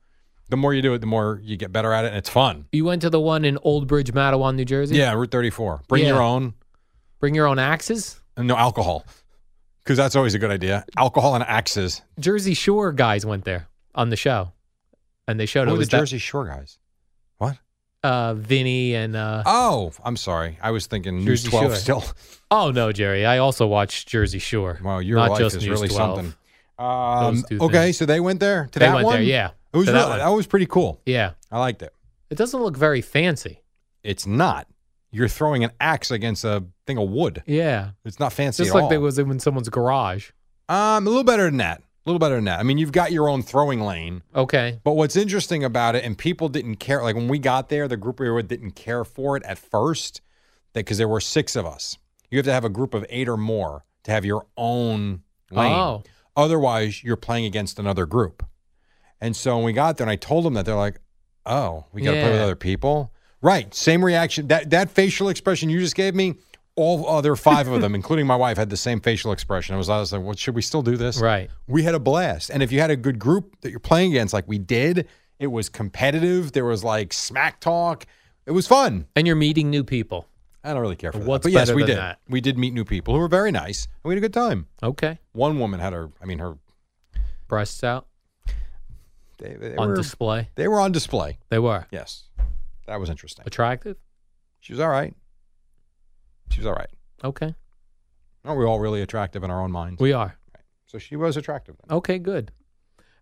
The 0.49 0.57
more 0.57 0.73
you 0.73 0.81
do 0.81 0.93
it, 0.93 0.99
the 0.99 1.05
more 1.07 1.39
you 1.43 1.57
get 1.57 1.71
better 1.71 1.93
at 1.93 2.05
it, 2.05 2.07
and 2.09 2.17
it's 2.17 2.29
fun. 2.29 2.65
You 2.71 2.83
went 2.85 3.01
to 3.03 3.09
the 3.09 3.19
one 3.19 3.45
in 3.45 3.57
Old 3.61 3.87
Bridge, 3.87 4.11
Matawan, 4.13 4.55
New 4.55 4.65
Jersey. 4.65 4.95
Yeah, 4.95 5.13
Route 5.13 5.29
34. 5.31 5.81
Bring 5.87 6.03
Yeah. 6.03 6.09
your 6.09 6.21
own 6.21 6.53
Bring 7.19 7.35
your 7.35 7.45
own 7.45 7.59
axes. 7.59 8.19
and 8.35 8.47
no 8.47 8.55
alcohol, 8.55 9.05
because 9.83 9.97
that's 9.97 10.15
always 10.15 10.33
a 10.33 10.39
good 10.39 10.49
idea. 10.51 10.85
Alcohol 10.97 11.35
and 11.35 11.43
axes. 11.43 12.01
Jersey 12.19 12.53
Shore 12.55 12.91
guys 12.93 13.25
went 13.25 13.43
there 13.45 13.67
on 13.93 14.09
the 14.09 14.15
show, 14.15 14.53
and 15.27 15.39
they 15.39 15.45
showed 15.45 15.67
Who 15.67 15.71
it 15.71 15.73
are 15.73 15.75
the 15.75 15.79
was 15.79 15.89
that, 15.89 15.99
Jersey 15.99 16.17
Shore 16.17 16.47
guys? 16.47 16.79
Uh, 18.03 18.33
Vinny 18.33 18.95
and 18.95 19.15
uh, 19.15 19.43
Oh, 19.45 19.91
I'm 20.05 20.15
sorry. 20.15 20.57
I 20.61 20.71
was 20.71 20.87
thinking 20.87 21.23
News 21.25 21.43
12 21.43 21.65
Shore. 21.65 21.75
still. 21.75 22.03
oh 22.51 22.71
no, 22.71 22.91
Jerry, 22.91 23.25
I 23.25 23.39
also 23.39 23.67
watched 23.67 24.07
Jersey 24.07 24.39
Shore. 24.39 24.79
Wow, 24.83 24.99
your 24.99 25.17
Not 25.17 25.31
life 25.31 25.39
just 25.39 25.55
is 25.57 25.65
News 25.65 25.71
really 25.81 25.89
12. 25.89 26.15
something. 26.17 26.33
Um, 26.77 27.43
okay, 27.65 27.85
things. 27.87 27.97
so 27.97 28.05
they 28.05 28.21
went 28.21 28.39
there 28.39 28.69
to 28.71 28.79
They 28.79 28.85
that 28.85 28.93
went 28.95 29.05
one. 29.05 29.15
there, 29.15 29.23
yeah, 29.23 29.49
It 29.73 29.77
was 29.77 29.87
that 29.87 29.93
really, 30.07 30.17
that 30.19 30.29
was 30.29 30.47
pretty 30.47 30.65
cool. 30.65 31.01
Yeah, 31.05 31.31
I 31.51 31.59
liked 31.59 31.81
it. 31.81 31.93
it 32.29 32.37
doesn't 32.37 32.61
look 32.61 32.77
very 32.77 33.01
fancy. 33.01 33.63
It's 34.01 34.25
not. 34.25 34.65
You're 35.11 35.27
throwing 35.27 35.65
an 35.65 35.71
axe 35.81 36.09
against 36.11 36.45
a 36.45 36.63
thing 36.87 36.97
of 36.97 37.09
wood. 37.09 37.43
Yeah, 37.45 37.89
It's 38.05 38.19
not 38.19 38.31
fancy 38.31 38.63
just 38.63 38.73
like 38.73 38.83
all. 38.83 38.89
they 38.89 38.97
was 38.97 39.19
in 39.19 39.39
someone's 39.41 39.67
garage. 39.67 40.29
Um, 40.69 41.05
a 41.05 41.09
little 41.09 41.23
better 41.25 41.45
than 41.45 41.57
that. 41.57 41.81
A 42.05 42.09
little 42.09 42.19
better 42.19 42.35
than 42.35 42.45
that. 42.45 42.59
I 42.59 42.63
mean, 42.63 42.77
you've 42.77 42.91
got 42.91 43.11
your 43.11 43.29
own 43.29 43.41
throwing 43.43 43.81
lane, 43.81 44.23
Okay, 44.33 44.79
but 44.83 44.93
what's 44.93 45.15
interesting 45.15 45.63
about 45.63 45.95
it, 45.95 46.03
and 46.03 46.17
people 46.17 46.47
didn't 46.49 46.77
care. 46.77 47.03
Like 47.03 47.15
when 47.15 47.27
we 47.27 47.39
got 47.39 47.69
there, 47.69 47.87
the 47.87 47.97
group 47.97 48.19
we 48.19 48.27
were 48.27 48.35
with 48.35 48.47
didn't 48.47 48.71
care 48.71 49.03
for 49.03 49.35
it 49.35 49.43
at 49.43 49.57
first, 49.57 50.21
because 50.73 50.97
there 50.97 51.07
were 51.07 51.19
six 51.19 51.55
of 51.55 51.65
us. 51.65 51.97
You 52.31 52.37
have 52.37 52.45
to 52.45 52.53
have 52.53 52.63
a 52.65 52.69
group 52.69 52.93
of 52.93 53.05
eight 53.09 53.27
or 53.27 53.37
more 53.37 53.85
to 54.03 54.11
have 54.11 54.23
your 54.23 54.47
own 54.55 55.23
lane. 55.51 55.73
Oh. 55.73 56.03
Otherwise, 56.37 57.03
you're 57.03 57.17
playing 57.17 57.45
against 57.45 57.79
another 57.79 58.05
group. 58.05 58.45
And 59.19 59.35
so 59.35 59.57
when 59.57 59.65
we 59.65 59.73
got 59.73 59.97
there, 59.97 60.05
and 60.05 60.11
I 60.11 60.15
told 60.15 60.45
them 60.45 60.53
that, 60.53 60.65
they're 60.65 60.75
like, 60.75 61.01
"Oh, 61.45 61.85
we 61.91 62.01
got 62.01 62.13
to 62.13 62.21
play 62.21 62.31
with 62.31 62.41
other 62.41 62.55
people." 62.55 63.11
Right. 63.41 63.73
Same 63.73 64.03
reaction. 64.05 64.47
That 64.47 64.69
that 64.69 64.89
facial 64.89 65.27
expression 65.27 65.69
you 65.69 65.79
just 65.79 65.95
gave 65.95 66.15
me. 66.15 66.35
All 66.79 67.07
other 67.07 67.35
five 67.35 67.67
of 67.67 67.81
them, 67.81 67.93
including 68.01 68.25
my 68.25 68.35
wife, 68.35 68.57
had 68.57 68.69
the 68.69 68.77
same 68.77 68.99
facial 69.01 69.31
expression. 69.31 69.75
I 69.75 69.77
was, 69.77 69.89
I 69.89 69.99
was 69.99 70.13
like, 70.13 70.21
"What 70.21 70.39
should 70.39 70.55
we 70.55 70.61
still 70.61 70.81
do 70.81 70.95
this?" 70.97 71.19
right. 71.19 71.49
we 71.67 71.83
had 71.83 71.95
a 71.95 71.99
blast. 71.99 72.49
And 72.49 72.63
if 72.63 72.71
you 72.71 72.79
had 72.79 72.89
a 72.89 72.95
good 72.95 73.19
group 73.19 73.59
that 73.61 73.71
you're 73.71 73.79
playing 73.79 74.11
against, 74.11 74.33
like 74.33 74.47
we 74.47 74.57
did, 74.57 75.07
it 75.39 75.47
was 75.47 75.69
competitive. 75.69 76.53
There 76.53 76.65
was 76.65 76.83
like 76.83 77.13
smack 77.13 77.59
talk. 77.59 78.05
It 78.45 78.51
was 78.51 78.67
fun. 78.67 79.07
And 79.15 79.27
you're 79.27 79.35
meeting 79.35 79.69
new 79.69 79.83
people. 79.83 80.27
I 80.63 80.73
don't 80.73 80.81
really 80.81 80.95
care 80.95 81.11
for 81.11 81.19
What's 81.19 81.43
that. 81.43 81.49
But 81.49 81.53
yes, 81.53 81.67
better 81.67 81.75
we 81.75 81.81
than 81.83 81.87
did. 81.89 81.97
that? 81.97 82.19
We 82.27 82.41
did 82.41 82.57
meet 82.57 82.73
new 82.73 82.83
people 82.85 83.13
who 83.13 83.19
were 83.19 83.27
very 83.27 83.51
nice. 83.51 83.85
And 84.03 84.09
we 84.09 84.15
had 84.15 84.17
a 84.17 84.21
good 84.21 84.33
time. 84.33 84.67
Okay, 84.83 85.19
One 85.31 85.59
woman 85.59 85.79
had 85.79 85.93
her, 85.93 86.09
I 86.21 86.25
mean, 86.25 86.39
her, 86.39 86.57
breasts 87.47 87.83
out 87.83 88.07
they, 89.37 89.53
they 89.53 89.75
on 89.75 89.89
were, 89.89 89.95
display. 89.95 90.49
they 90.55 90.67
were 90.67 90.79
on 90.79 90.91
display. 90.91 91.37
They 91.49 91.59
were 91.59 91.85
Yes. 91.91 92.23
That 92.87 92.99
was 92.99 93.09
interesting. 93.09 93.43
attractive. 93.45 93.97
She 94.59 94.73
was 94.73 94.79
all 94.79 94.89
right. 94.89 95.15
She 96.51 96.59
was 96.59 96.65
all 96.67 96.73
right. 96.73 96.89
Okay, 97.23 97.53
Aren't 98.45 98.59
we 98.59 98.65
all 98.65 98.79
really 98.79 99.01
attractive 99.01 99.43
in 99.43 99.51
our 99.51 99.61
own 99.61 99.71
minds? 99.71 99.99
we 100.01 100.13
are. 100.13 100.37
so 100.85 100.97
she 100.97 101.15
was 101.15 101.35
attractive. 101.37 101.75
Then. 101.87 101.97
Okay, 101.97 102.17
good. 102.19 102.51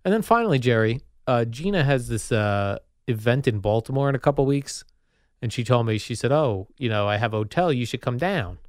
And 0.06 0.14
then 0.14 0.22
finally, 0.22 0.60
Jerry, 0.60 1.02
uh, 1.26 1.44
Gina 1.46 1.84
has 1.84 2.08
this 2.08 2.32
uh, 2.32 2.78
event 3.08 3.48
in 3.48 3.60
Baltimore 3.60 4.08
in 4.10 4.16
a 4.16 4.20
couple 4.20 4.46
weeks, 4.46 4.84
and 5.42 5.52
she 5.52 5.64
told 5.64 5.86
me 5.88 5.98
she 5.98 6.16
said, 6.16 6.32
"Oh, 6.32 6.68
you 6.78 6.90
know, 6.90 7.08
I 7.08 7.18
have 7.18 7.34
a 7.34 7.38
hotel. 7.38 7.74
You 7.74 7.86
should 7.86 8.02
come 8.02 8.18
down." 8.18 8.60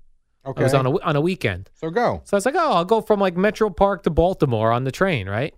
Okay. 0.47 0.61
It 0.63 0.65
was 0.65 0.75
on 0.75 0.87
a 0.87 0.91
on 1.03 1.15
a 1.17 1.21
weekend, 1.21 1.71
so 1.75 1.91
go. 1.91 2.23
so 2.25 2.35
I 2.35 2.39
was 2.39 2.47
like, 2.47 2.55
"Oh, 2.57 2.73
I'll 2.73 2.85
go 2.85 3.01
from 3.01 3.21
like 3.21 3.35
Metropark 3.37 4.03
to 4.05 4.11
Baltimore 4.11 4.73
on 4.73 4.85
the 4.85 4.91
train, 4.93 5.29
right?" 5.29 5.55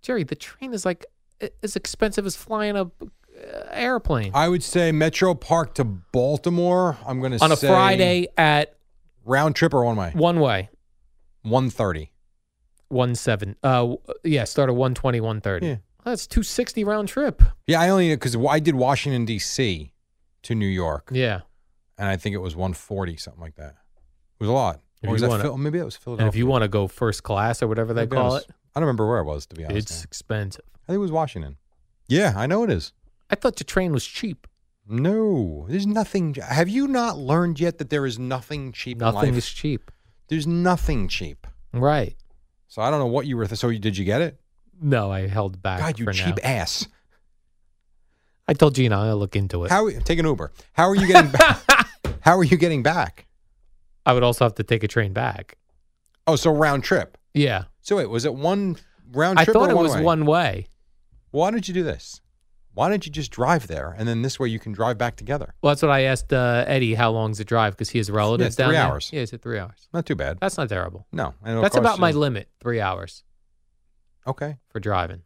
Jerry, 0.00 0.22
the 0.24 0.36
train 0.36 0.72
is 0.72 0.84
like 0.86 1.04
as 1.62 1.74
expensive 1.76 2.24
as 2.24 2.36
flying 2.36 2.76
a 2.76 2.90
airplane 3.70 4.30
I 4.34 4.48
would 4.48 4.62
say 4.62 4.90
Metropark 4.92 5.74
to 5.74 5.84
Baltimore. 5.84 6.96
I'm 7.06 7.20
going 7.20 7.32
to 7.32 7.38
say 7.38 7.44
on 7.44 7.52
a 7.52 7.56
Friday 7.56 8.28
at 8.36 8.76
round 9.24 9.56
trip 9.56 9.74
or 9.74 9.84
one 9.84 9.96
way. 9.96 10.10
one 10.14 10.40
way, 10.40 10.70
130. 11.42 12.12
one 12.88 13.14
seven. 13.14 13.56
Uh, 13.62 13.94
yeah, 14.24 14.44
start 14.44 14.68
at 14.70 14.76
one 14.76 14.94
twenty, 14.94 15.20
one 15.20 15.40
thirty. 15.40 15.66
Yeah. 15.66 15.76
That's 16.04 16.26
two 16.26 16.42
sixty 16.42 16.84
round 16.84 17.08
trip. 17.08 17.42
Yeah, 17.66 17.80
I 17.80 17.88
only 17.88 18.10
because 18.14 18.36
I 18.36 18.58
did 18.60 18.74
Washington 18.74 19.24
D.C. 19.24 19.92
to 20.42 20.54
New 20.54 20.66
York, 20.66 21.08
Yeah. 21.12 21.40
and 21.98 22.08
I 22.08 22.16
think 22.16 22.34
it 22.34 22.38
was 22.38 22.54
140, 22.56 23.16
something 23.16 23.40
like 23.40 23.54
that. 23.56 23.74
It 23.74 24.40
was 24.40 24.48
a 24.48 24.52
lot. 24.52 24.80
If 25.02 25.08
Or 25.08 25.12
was 25.12 25.22
that 25.22 25.28
wanna- 25.30 25.42
Phil- 25.44 25.56
maybe 25.58 25.78
that 25.78 25.84
was 25.84 25.96
Philadelphia. 25.96 26.26
And 26.26 26.32
if 26.34 26.36
you 26.38 26.46
want 26.46 26.62
to 26.62 26.68
go 26.68 26.86
first 26.88 27.22
class 27.22 27.62
or 27.62 27.68
whatever 27.68 27.92
they 27.94 28.02
Maybe 28.02 28.16
call 28.16 28.30
was- 28.32 28.42
it, 28.44 28.50
I 28.74 28.80
don't 28.80 28.86
remember 28.86 29.08
where 29.08 29.18
it 29.20 29.24
was 29.24 29.46
to 29.46 29.54
be 29.56 29.64
honest. 29.64 29.90
it's 29.90 30.04
expensive. 30.04 30.64
I 30.74 30.86
think 30.88 30.96
it 30.96 30.98
was 31.00 31.12
Washington. 31.12 31.56
Yeah, 32.08 32.34
I 32.36 32.46
know 32.46 32.62
it 32.64 32.70
is. 32.70 32.92
I 33.32 33.34
thought 33.34 33.56
the 33.56 33.64
train 33.64 33.92
was 33.92 34.04
cheap. 34.04 34.46
No, 34.86 35.66
there's 35.68 35.86
nothing. 35.86 36.34
Have 36.34 36.68
you 36.68 36.86
not 36.86 37.16
learned 37.16 37.58
yet 37.58 37.78
that 37.78 37.88
there 37.88 38.04
is 38.04 38.18
nothing 38.18 38.72
cheap 38.72 38.96
in 38.96 38.98
Nothing 38.98 39.34
is 39.34 39.48
cheap. 39.48 39.90
There's 40.28 40.46
nothing 40.46 41.08
cheap. 41.08 41.46
Right. 41.72 42.14
So 42.68 42.82
I 42.82 42.90
don't 42.90 42.98
know 42.98 43.06
what 43.06 43.26
you 43.26 43.36
were. 43.36 43.46
Th- 43.46 43.58
so 43.58 43.68
you, 43.68 43.78
did 43.78 43.96
you 43.96 44.04
get 44.04 44.20
it? 44.20 44.38
No, 44.80 45.10
I 45.10 45.28
held 45.28 45.62
back. 45.62 45.78
God, 45.78 45.98
you 45.98 46.12
cheap 46.12 46.36
now. 46.42 46.48
ass. 46.48 46.86
I 48.46 48.54
told 48.54 48.74
Gina 48.74 48.98
I'll 48.98 49.16
look 49.16 49.36
into 49.36 49.64
it. 49.64 49.70
How 49.70 49.88
take 50.04 50.18
an 50.18 50.26
Uber? 50.26 50.52
How 50.72 50.88
are 50.88 50.96
you 50.96 51.06
getting 51.06 51.30
back? 51.30 51.62
How 52.20 52.36
are 52.36 52.44
you 52.44 52.56
getting 52.56 52.82
back? 52.82 53.26
I 54.04 54.12
would 54.12 54.22
also 54.22 54.44
have 54.44 54.56
to 54.56 54.62
take 54.62 54.82
a 54.82 54.88
train 54.88 55.12
back. 55.12 55.56
Oh, 56.26 56.36
so 56.36 56.52
round 56.52 56.84
trip. 56.84 57.16
Yeah. 57.34 57.64
So 57.80 57.96
wait, 57.96 58.06
was 58.06 58.24
it 58.24 58.34
one 58.34 58.76
round 59.12 59.38
trip? 59.38 59.48
I 59.48 59.52
thought 59.52 59.70
it 59.70 59.76
was 59.76 59.94
way? 59.94 60.02
one 60.02 60.26
way. 60.26 60.66
Why 61.30 61.50
don't 61.50 61.66
you 61.66 61.72
do 61.72 61.82
this? 61.82 62.20
Why 62.74 62.88
don't 62.88 63.04
you 63.04 63.12
just 63.12 63.30
drive 63.30 63.66
there, 63.66 63.94
and 63.98 64.08
then 64.08 64.22
this 64.22 64.40
way 64.40 64.48
you 64.48 64.58
can 64.58 64.72
drive 64.72 64.96
back 64.96 65.16
together? 65.16 65.54
Well, 65.60 65.72
that's 65.72 65.82
what 65.82 65.90
I 65.90 66.02
asked 66.04 66.32
uh, 66.32 66.64
Eddie. 66.66 66.94
How 66.94 67.10
long's 67.10 67.36
the 67.38 67.44
drive? 67.44 67.74
Because 67.74 67.90
he 67.90 67.98
has 67.98 68.10
relatives 68.10 68.46
it's 68.48 68.56
down 68.56 68.68
three 68.68 68.76
there. 68.76 68.86
hours. 68.86 69.10
Yeah, 69.12 69.20
it's 69.20 69.32
at 69.34 69.42
three 69.42 69.58
hours. 69.58 69.88
Not 69.92 70.06
too 70.06 70.14
bad. 70.14 70.38
That's 70.40 70.56
not 70.56 70.70
terrible. 70.70 71.06
No, 71.12 71.34
That's 71.44 71.76
about 71.76 71.98
my 71.98 72.10
you- 72.10 72.18
limit. 72.18 72.48
Three 72.60 72.80
hours 72.80 73.24
Okay. 74.26 74.56
for 74.70 74.80
driving. 74.80 75.22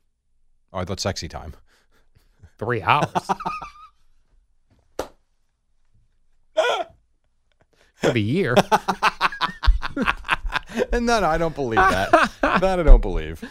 Oh, 0.72 0.78
I 0.78 0.84
thought 0.84 0.98
sexy 1.00 1.28
time. 1.28 1.54
Three 2.58 2.82
hours. 2.82 3.08
for 7.94 8.10
the 8.12 8.20
year. 8.20 8.54
And 10.92 11.06
no, 11.06 11.20
no, 11.20 11.26
I 11.28 11.38
don't 11.38 11.54
believe 11.54 11.76
that. 11.78 12.10
that 12.40 12.64
I 12.80 12.82
don't 12.82 13.00
believe. 13.00 13.42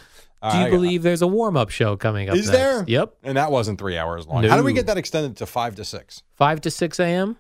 Do 0.42 0.58
you 0.58 0.64
right, 0.66 0.72
believe 0.72 1.02
there's 1.02 1.22
a 1.24 1.28
warm 1.28 1.58
up 1.58 1.70
show 1.70 1.96
coming 1.98 2.30
up? 2.30 2.36
Is 2.36 2.46
next? 2.48 2.58
there? 2.58 2.84
Yep. 2.88 3.16
And 3.24 3.38
that 3.38 3.52
wasn't 3.52 3.80
three 3.80 3.98
hours 3.98 4.28
long. 4.28 4.44
How 4.44 4.58
do 4.58 4.64
we 4.64 4.74
get 4.74 4.86
that 4.88 4.98
extended 4.98 5.38
to 5.38 5.46
five 5.48 5.76
to 5.76 5.86
six? 5.86 6.22
Five 6.36 6.62
to 6.62 6.70
six 6.72 7.00
a.m. 7.00 7.38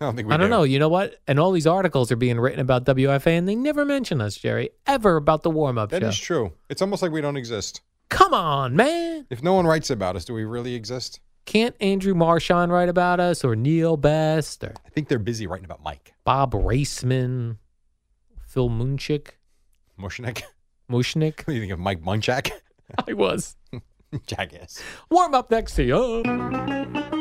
I 0.00 0.06
don't 0.06 0.16
think 0.16 0.26
we 0.28 0.34
I 0.34 0.36
don't 0.36 0.46
do. 0.46 0.50
know. 0.50 0.62
You 0.64 0.80
know 0.80 0.88
what? 0.88 1.20
And 1.28 1.38
all 1.38 1.52
these 1.52 1.66
articles 1.66 2.10
are 2.10 2.16
being 2.16 2.40
written 2.40 2.58
about 2.58 2.84
WFAN, 2.84 3.38
and 3.38 3.48
they 3.48 3.54
never 3.54 3.84
mention 3.84 4.20
us, 4.20 4.36
Jerry, 4.36 4.70
ever 4.86 5.16
about 5.16 5.42
the 5.44 5.50
warm 5.50 5.78
up 5.78 5.90
That 5.90 6.02
show. 6.02 6.08
is 6.08 6.18
true. 6.18 6.52
It's 6.68 6.82
almost 6.82 7.02
like 7.02 7.12
we 7.12 7.20
don't 7.20 7.36
exist. 7.36 7.82
Come 8.08 8.34
on, 8.34 8.74
man. 8.74 9.26
If 9.30 9.42
no 9.42 9.54
one 9.54 9.64
writes 9.66 9.90
about 9.90 10.16
us, 10.16 10.24
do 10.24 10.34
we 10.34 10.42
really 10.44 10.74
exist? 10.74 11.20
Can't 11.44 11.74
Andrew 11.80 12.14
Marchand 12.14 12.72
write 12.72 12.88
about 12.88 13.20
us, 13.20 13.44
or 13.44 13.54
Neil 13.54 13.96
Best, 13.96 14.64
or 14.64 14.74
I 14.84 14.88
think 14.90 15.08
they're 15.08 15.18
busy 15.20 15.46
writing 15.46 15.64
about 15.64 15.82
Mike 15.84 16.12
Bob 16.24 16.52
Raissman, 16.52 17.58
Phil 18.46 18.68
Munchik, 18.68 19.28
Mushnick. 20.00 20.42
Mushnick? 20.92 21.38
What 21.38 21.46
do 21.46 21.52
you 21.54 21.60
think 21.60 21.72
of 21.72 21.78
Mike 21.78 22.02
Munchak? 22.02 22.50
I 23.08 23.14
was. 23.14 23.56
Jackass. 24.26 24.82
Warm 25.10 25.34
up 25.34 25.50
next 25.50 25.74
to 25.76 25.84
you. 25.84 27.12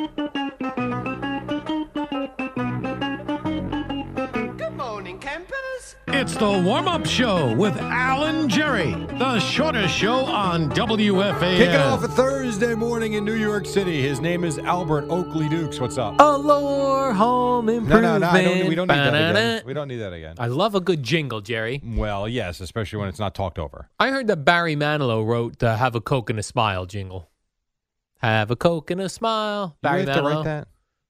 It's 6.22 6.36
the 6.36 6.62
warm 6.64 6.88
up 6.88 7.08
show 7.08 7.52
with 7.56 7.76
Alan 7.78 8.48
Jerry, 8.48 8.92
the 9.18 9.40
shortest 9.40 9.96
show 9.96 10.24
on 10.26 10.70
WFAN. 10.70 11.58
Kicking 11.58 11.76
off 11.78 12.04
a 12.04 12.08
Thursday 12.08 12.76
morning 12.76 13.14
in 13.14 13.26
New 13.26 13.34
York 13.34 13.66
City. 13.66 14.04
His 14.04 14.20
name 14.20 14.44
is 14.44 14.60
Albert 14.60 15.06
Oakley 15.10 15.50
Dukes. 15.50 15.80
What's 15.80 15.98
up? 15.98 16.18
Allure 16.20 17.12
Home 17.14 17.66
no, 17.66 17.74
Improvement. 17.74 18.04
no, 18.04 18.18
no. 18.20 18.28
I 18.28 18.44
don't, 18.44 18.68
we 18.68 18.76
don't 18.76 18.88
need 18.88 18.94
that 18.98 19.08
again. 19.16 19.34
Ba-da-da. 19.34 19.66
We 19.66 19.74
don't 19.74 19.88
need 19.88 19.98
that 19.98 20.14
again. 20.14 20.36
I 20.38 20.46
love 20.46 20.76
a 20.76 20.80
good 20.80 21.02
jingle, 21.02 21.42
Jerry. 21.42 21.82
Well, 21.84 22.30
yes, 22.30 22.60
especially 22.60 23.00
when 23.00 23.10
it's 23.10 23.18
not 23.20 23.34
talked 23.34 23.58
over. 23.58 23.90
I 24.00 24.12
heard 24.12 24.28
that 24.28 24.46
Barry 24.46 24.76
Manilow 24.76 25.26
wrote 25.26 25.64
uh, 25.64 25.76
"Have 25.76 25.96
a 25.96 26.02
Coke 26.02 26.30
and 26.30 26.38
a 26.38 26.44
Smile" 26.44 26.86
jingle. 26.86 27.32
Have 28.20 28.52
a 28.52 28.56
Coke 28.56 28.92
and 28.92 29.02
a 29.02 29.10
smile, 29.10 29.70
You 29.70 29.78
Barry 29.82 30.02
really 30.02 30.12
have 30.12 30.18
to 30.18 30.22
Manilow. 30.22 30.36
write 30.36 30.44
that? 30.44 30.68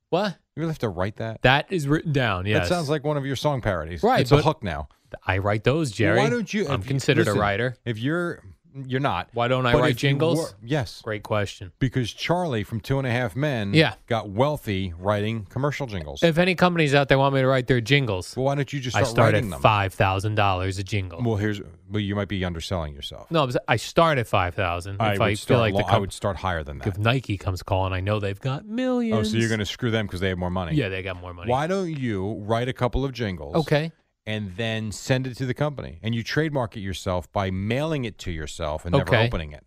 What? 0.09 0.37
You 0.55 0.61
really 0.61 0.69
have 0.71 0.79
to 0.79 0.89
write 0.89 1.17
that? 1.17 1.41
That 1.41 1.69
is 1.69 1.85
written 1.85 2.13
down. 2.13 2.45
Yes, 2.45 2.69
That 2.69 2.75
sounds 2.75 2.87
like 2.89 3.03
one 3.03 3.17
of 3.17 3.25
your 3.25 3.35
song 3.35 3.59
parodies. 3.59 4.03
Right, 4.03 4.21
It's 4.21 4.31
a 4.31 4.41
hook 4.41 4.63
now. 4.63 4.87
I 5.25 5.37
write 5.39 5.63
those, 5.63 5.91
Jerry. 5.91 6.17
Why 6.17 6.29
don't 6.29 6.53
you? 6.53 6.67
I'm 6.67 6.81
if 6.81 6.87
considered 6.87 7.27
a 7.27 7.33
writer. 7.33 7.75
If 7.85 7.97
you're, 7.99 8.43
you're 8.85 9.01
not. 9.01 9.27
Why 9.33 9.49
don't 9.49 9.65
I 9.65 9.73
But 9.73 9.81
write 9.81 9.97
jingles? 9.97 10.37
were- 10.39 10.49
yes, 10.63 11.01
Great 11.01 11.23
question. 11.23 11.73
because 11.79 12.11
Charlie 12.13 12.63
from 12.63 12.79
Two 12.79 12.97
and 12.99 13.05
a 13.07 13.11
Half 13.11 13.35
Men, 13.35 13.73
Yeah. 13.73 13.95
got 14.07 14.29
wealthy 14.29 14.93
writing 14.97 15.45
commercial 15.49 15.87
jingles. 15.87 16.23
If 16.23 16.37
any 16.37 16.55
companies 16.55 16.95
out 16.95 17.09
there 17.09 17.17
want 17.17 17.35
me 17.35 17.41
to 17.41 17.47
write 17.47 17.67
their 17.67 17.81
jingles, 17.81 18.33
well, 18.37 18.45
why 18.45 18.55
don't 18.55 18.71
you 18.71 18.79
just 18.79 18.95
I 18.95 19.01
start 19.01 19.11
start 19.15 19.33
writing 19.33 19.51
at 19.53 19.59
five 19.59 19.93
thousand 19.93 20.35
dollars 20.35 20.77
a 20.79 20.83
jingle. 20.83 21.21
Well, 21.21 21.35
here's. 21.35 21.59
Well, 21.89 21.99
you 21.99 22.15
might 22.15 22.29
be 22.29 22.45
underselling 22.45 22.93
yourself. 22.93 23.29
no, 23.29 23.49
I 23.67 23.75
start 23.75 24.17
at 24.17 24.25
five 24.25 24.55
thousand. 24.55 25.01
I 25.01 25.15
If 25.15 25.19
I 25.19 25.33
start 25.33 25.47
feel 25.69 25.77
like 25.81 25.85
I 25.93 25.97
would 25.97 26.13
start 26.13 26.37
higher 26.37 26.63
than 26.63 26.77
that. 26.77 26.87
if 26.87 26.97
Nike 26.97 27.37
comes 27.37 27.61
calling, 27.63 27.91
I 27.91 27.99
know 27.99 28.21
they've 28.21 28.39
got 28.39 28.65
millions. 28.65 29.19
Oh, 29.19 29.23
so 29.29 29.35
you're 29.37 29.49
going 29.49 29.59
to 29.59 29.65
screw 29.65 29.91
them 29.91 30.05
because 30.05 30.21
they 30.21 30.29
have 30.29 30.37
more 30.37 30.49
money? 30.49 30.77
Yeah, 30.77 30.87
they 30.87 31.01
got 31.03 31.19
more 31.19 31.33
money. 31.33 31.51
Why 31.51 31.67
don't 31.67 31.89
you 31.91 32.35
write 32.45 32.69
a 32.69 32.73
couple 32.73 33.03
of 33.03 33.11
jingles? 33.11 33.55
Okay. 33.57 33.91
And 34.25 34.55
then 34.55 34.91
send 34.91 35.25
it 35.25 35.35
to 35.37 35.45
the 35.47 35.53
company, 35.55 35.99
and 36.03 36.13
you 36.13 36.23
trademark 36.23 36.77
it 36.77 36.81
yourself 36.81 37.31
by 37.31 37.49
mailing 37.49 38.05
it 38.05 38.19
to 38.19 38.31
yourself 38.31 38.85
and 38.85 38.93
never 38.95 39.09
Okay. 39.09 39.25
opening 39.25 39.51
it. 39.51 39.65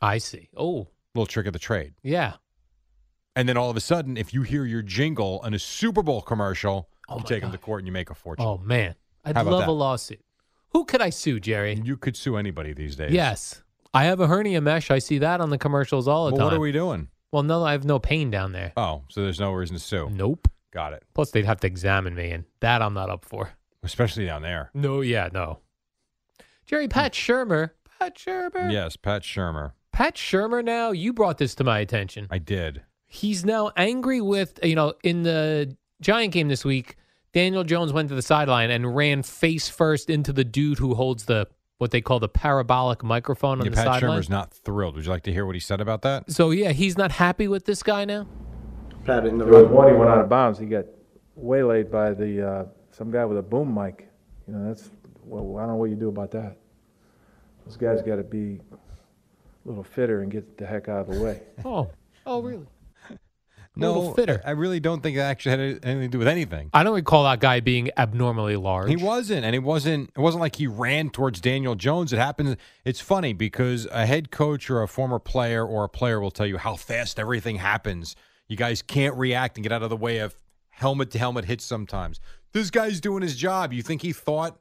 I 0.00 0.18
see. 0.18 0.48
Oh, 0.56 0.88
Little 1.14 1.26
trick 1.26 1.46
of 1.46 1.52
the 1.52 1.58
trade. 1.60 1.94
yeah. 2.02 2.34
And 3.36 3.48
then 3.48 3.56
all 3.56 3.70
of 3.70 3.76
a 3.76 3.80
sudden, 3.80 4.16
if 4.18 4.34
you 4.34 4.42
hear 4.42 4.64
your 4.66 4.82
jingle 4.82 5.42
in 5.44 5.54
a 5.54 5.58
Super 5.58 6.02
Bowl 6.02 6.20
commercial, 6.20 6.88
Oh 7.08 7.14
you 7.16 7.20
my 7.22 7.26
take 7.28 7.42
them 7.42 7.52
to 7.52 7.58
court 7.58 7.80
and 7.80 7.86
you 7.86 7.92
make 7.92 8.10
a 8.10 8.14
fortune. 8.14 8.44
Oh 8.44 8.58
man, 8.58 8.94
I'd 9.24 9.36
How 9.36 9.42
about 9.42 9.50
love 9.52 9.60
that? 9.60 9.68
a 9.68 9.72
lawsuit. 9.72 10.20
Who 10.70 10.84
could 10.84 11.00
I 11.00 11.08
sue, 11.10 11.38
Jerry? 11.40 11.80
You 11.82 11.96
could 11.96 12.16
sue 12.16 12.36
anybody 12.36 12.72
these 12.74 12.96
days. 12.96 13.12
Yes, 13.12 13.62
I 13.94 14.04
have 14.04 14.20
a 14.20 14.26
hernia 14.26 14.60
mesh. 14.60 14.90
I 14.90 14.98
see 14.98 15.18
that 15.18 15.40
on 15.40 15.48
the 15.50 15.58
commercials 15.58 16.08
all 16.08 16.26
the 16.26 16.32
Well, 16.32 16.38
time. 16.40 16.44
what 16.46 16.54
are 16.54 16.60
we 16.60 16.72
doing? 16.72 17.08
Well, 17.30 17.42
no, 17.42 17.64
I 17.64 17.72
have 17.72 17.84
no 17.86 17.98
pain 17.98 18.30
down 18.30 18.52
there. 18.52 18.72
Oh, 18.76 19.04
so 19.08 19.22
there's 19.22 19.40
no 19.40 19.52
reason 19.52 19.76
to 19.76 19.82
sue. 19.82 20.10
Nope. 20.10 20.48
Got 20.72 20.92
it. 20.92 21.02
Plus, 21.14 21.30
they'd 21.30 21.44
have 21.46 21.60
to 21.60 21.66
examine 21.66 22.14
me, 22.14 22.30
and 22.32 22.44
that 22.60 22.82
I'm 22.82 22.94
not 22.94 23.08
up 23.10 23.24
for. 23.24 23.50
Especially 23.82 24.26
down 24.26 24.42
there. 24.42 24.70
No, 24.74 25.00
yeah, 25.00 25.28
no. 25.32 25.58
Jerry, 26.66 26.88
Pat 26.88 27.12
Shurmur. 27.12 27.70
Pat 27.98 28.16
Shurmur. 28.16 28.70
Yes, 28.72 28.96
Pat 28.96 29.22
Shurmur. 29.22 29.72
Pat 29.92 30.14
Shurmur. 30.14 30.64
Now 30.64 30.92
you 30.92 31.12
brought 31.12 31.38
this 31.38 31.54
to 31.56 31.64
my 31.64 31.80
attention. 31.80 32.26
I 32.30 32.38
did. 32.38 32.82
He's 33.06 33.44
now 33.44 33.70
angry 33.76 34.20
with 34.20 34.58
you 34.62 34.74
know 34.74 34.94
in 35.02 35.22
the 35.22 35.76
Giant 36.00 36.32
game 36.32 36.48
this 36.48 36.64
week. 36.64 36.96
Daniel 37.32 37.64
Jones 37.64 37.92
went 37.92 38.08
to 38.10 38.14
the 38.14 38.22
sideline 38.22 38.70
and 38.70 38.94
ran 38.94 39.22
face 39.22 39.68
first 39.68 40.10
into 40.10 40.32
the 40.32 40.44
dude 40.44 40.78
who 40.78 40.94
holds 40.94 41.24
the 41.24 41.46
what 41.78 41.90
they 41.90 42.00
call 42.00 42.20
the 42.20 42.28
parabolic 42.28 43.02
microphone 43.02 43.58
on 43.60 43.64
Yeah, 43.66 43.70
the 43.70 43.76
Pat 43.76 43.86
sideline. 43.86 44.18
Shurmur's 44.18 44.30
not 44.30 44.52
thrilled. 44.54 44.94
Would 44.96 45.04
you 45.04 45.10
like 45.10 45.24
to 45.24 45.32
hear 45.32 45.44
what 45.44 45.54
he 45.56 45.60
said 45.60 45.80
about 45.80 46.02
that? 46.02 46.30
So 46.30 46.50
yeah, 46.50 46.72
he's 46.72 46.96
not 46.96 47.12
happy 47.12 47.48
with 47.48 47.64
this 47.64 47.82
guy 47.82 48.04
now. 48.04 48.26
Pat 49.04 49.26
in 49.26 49.38
the 49.38 49.44
There 49.44 49.62
was 49.64 49.70
one 49.70 49.88
he 49.88 49.94
went 49.94 50.10
out 50.10 50.18
of 50.20 50.28
bounds. 50.28 50.58
He 50.58 50.66
got 50.66 50.84
waylaid 51.34 51.90
by 51.90 52.12
the 52.12 52.48
uh, 52.48 52.64
some 52.92 53.10
guy 53.10 53.24
with 53.24 53.38
a 53.38 53.42
boom 53.42 53.74
mic. 53.74 54.08
You 54.46 54.54
know, 54.54 54.68
that's 54.68 54.90
well, 55.24 55.56
I 55.58 55.62
don't 55.62 55.70
know 55.70 55.76
what 55.76 55.90
you 55.90 55.96
do 55.96 56.08
about 56.08 56.30
that. 56.32 56.56
Those 57.66 57.76
guys 57.76 58.02
got 58.02 58.16
to 58.16 58.24
be 58.24 58.60
a 58.72 59.68
little 59.68 59.84
fitter 59.84 60.22
and 60.22 60.30
get 60.30 60.58
the 60.58 60.66
heck 60.66 60.88
out 60.88 61.08
of 61.08 61.14
the 61.14 61.22
way. 61.22 61.42
Oh, 61.64 61.90
oh 62.26 62.40
really? 62.40 62.66
No, 63.74 63.94
little 63.94 64.14
fitter. 64.14 64.42
I 64.44 64.48
I 64.48 64.52
really 64.52 64.80
don't 64.80 65.02
think 65.02 65.16
that 65.16 65.22
actually 65.22 65.50
had 65.52 65.60
anything 65.60 66.00
to 66.02 66.08
do 66.08 66.18
with 66.18 66.28
anything. 66.28 66.68
I 66.74 66.82
don't 66.84 66.94
recall 66.94 67.24
that 67.24 67.40
guy 67.40 67.60
being 67.60 67.88
abnormally 67.96 68.56
large. 68.56 68.90
He 68.90 68.96
wasn't, 68.96 69.46
and 69.46 69.56
it 69.56 69.62
wasn't. 69.62 70.10
It 70.14 70.20
wasn't 70.20 70.42
like 70.42 70.56
he 70.56 70.66
ran 70.66 71.08
towards 71.08 71.40
Daniel 71.40 71.74
Jones. 71.74 72.12
It 72.12 72.18
happens. 72.18 72.56
It's 72.84 73.00
funny 73.00 73.32
because 73.32 73.88
a 73.90 74.04
head 74.04 74.30
coach 74.30 74.68
or 74.68 74.82
a 74.82 74.88
former 74.88 75.18
player 75.18 75.66
or 75.66 75.84
a 75.84 75.88
player 75.88 76.20
will 76.20 76.30
tell 76.30 76.44
you 76.46 76.58
how 76.58 76.76
fast 76.76 77.18
everything 77.18 77.56
happens. 77.56 78.14
You 78.46 78.58
guys 78.58 78.82
can't 78.82 79.16
react 79.16 79.56
and 79.56 79.62
get 79.62 79.72
out 79.72 79.82
of 79.82 79.88
the 79.88 79.96
way 79.96 80.18
of 80.18 80.36
helmet 80.72 81.10
to 81.12 81.18
helmet 81.18 81.44
hits. 81.46 81.64
Sometimes 81.64 82.20
this 82.52 82.70
guy's 82.70 83.00
doing 83.00 83.22
his 83.22 83.36
job. 83.36 83.72
You 83.72 83.82
think 83.82 84.02
he 84.02 84.12
thought 84.12 84.58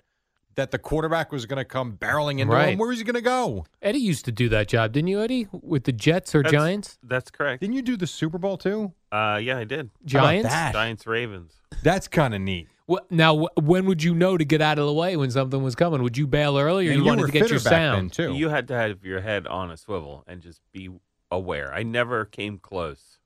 that 0.56 0.72
the 0.72 0.78
quarterback 0.78 1.32
was 1.32 1.46
going 1.46 1.58
to 1.58 1.66
come 1.66 1.94
barreling 1.94 2.40
into 2.40 2.54
Right. 2.54 2.70
him? 2.74 2.78
Where 2.80 2.92
is 2.92 2.98
he 3.00 3.06
going 3.06 3.16
to 3.16 3.22
go? 3.22 3.66
Eddie 3.82 4.00
used 4.00 4.26
to 4.26 4.34
do 4.34 4.50
that 4.50 4.68
job, 4.68 4.92
didn't 4.92 5.08
you, 5.08 5.22
Eddie? 5.22 5.48
With 5.54 5.86
the 5.86 5.94
Jets 5.94 6.36
or 6.36 6.44
That's- 6.44 6.62
Giants? 6.62 6.98
That's 7.02 7.32
correct. 7.32 7.62
Didn't 7.62 7.76
you 7.76 7.82
do 7.82 7.96
the 7.96 8.06
Super 8.08 8.38
Bowl 8.38 8.58
too? 8.58 8.92
Uh, 9.12 9.40
yeah, 9.42 9.58
I 9.58 9.64
did. 9.64 9.90
Giants. 10.06 10.50
Giants 10.50 11.08
Ravens. 11.08 11.54
That's 11.84 12.08
kind 12.10 12.34
of 12.36 12.42
neat. 12.42 12.68
Wh- 12.90 12.98
Now, 13.10 13.48
when 13.60 13.86
would 13.86 14.04
you 14.04 14.14
know 14.14 14.38
to 14.38 14.44
get 14.44 14.62
out 14.62 14.78
of 14.78 14.86
the 14.86 14.94
way 14.94 15.16
when 15.16 15.32
something 15.32 15.64
was 15.64 15.74
coming? 15.76 16.04
Would 16.04 16.18
you 16.18 16.28
bail 16.28 16.58
early, 16.58 16.90
or 16.90 16.92
And 16.92 17.00
you 17.00 17.06
wanted 17.06 17.28
to 17.28 17.32
get 17.32 17.50
your 17.50 17.60
sound? 17.60 18.12
too. 18.12 18.34
You 18.34 18.50
had 18.50 18.68
to 18.68 18.74
have 18.76 19.06
your 19.06 19.22
head 19.22 19.48
on 19.48 19.72
a 19.72 19.78
swivel 19.78 20.26
and 20.28 20.42
just 20.42 20.60
be 20.74 20.90
aware. 21.32 21.74
I 21.74 21.84
never 21.84 22.26
came 22.26 22.58
close. 22.58 23.20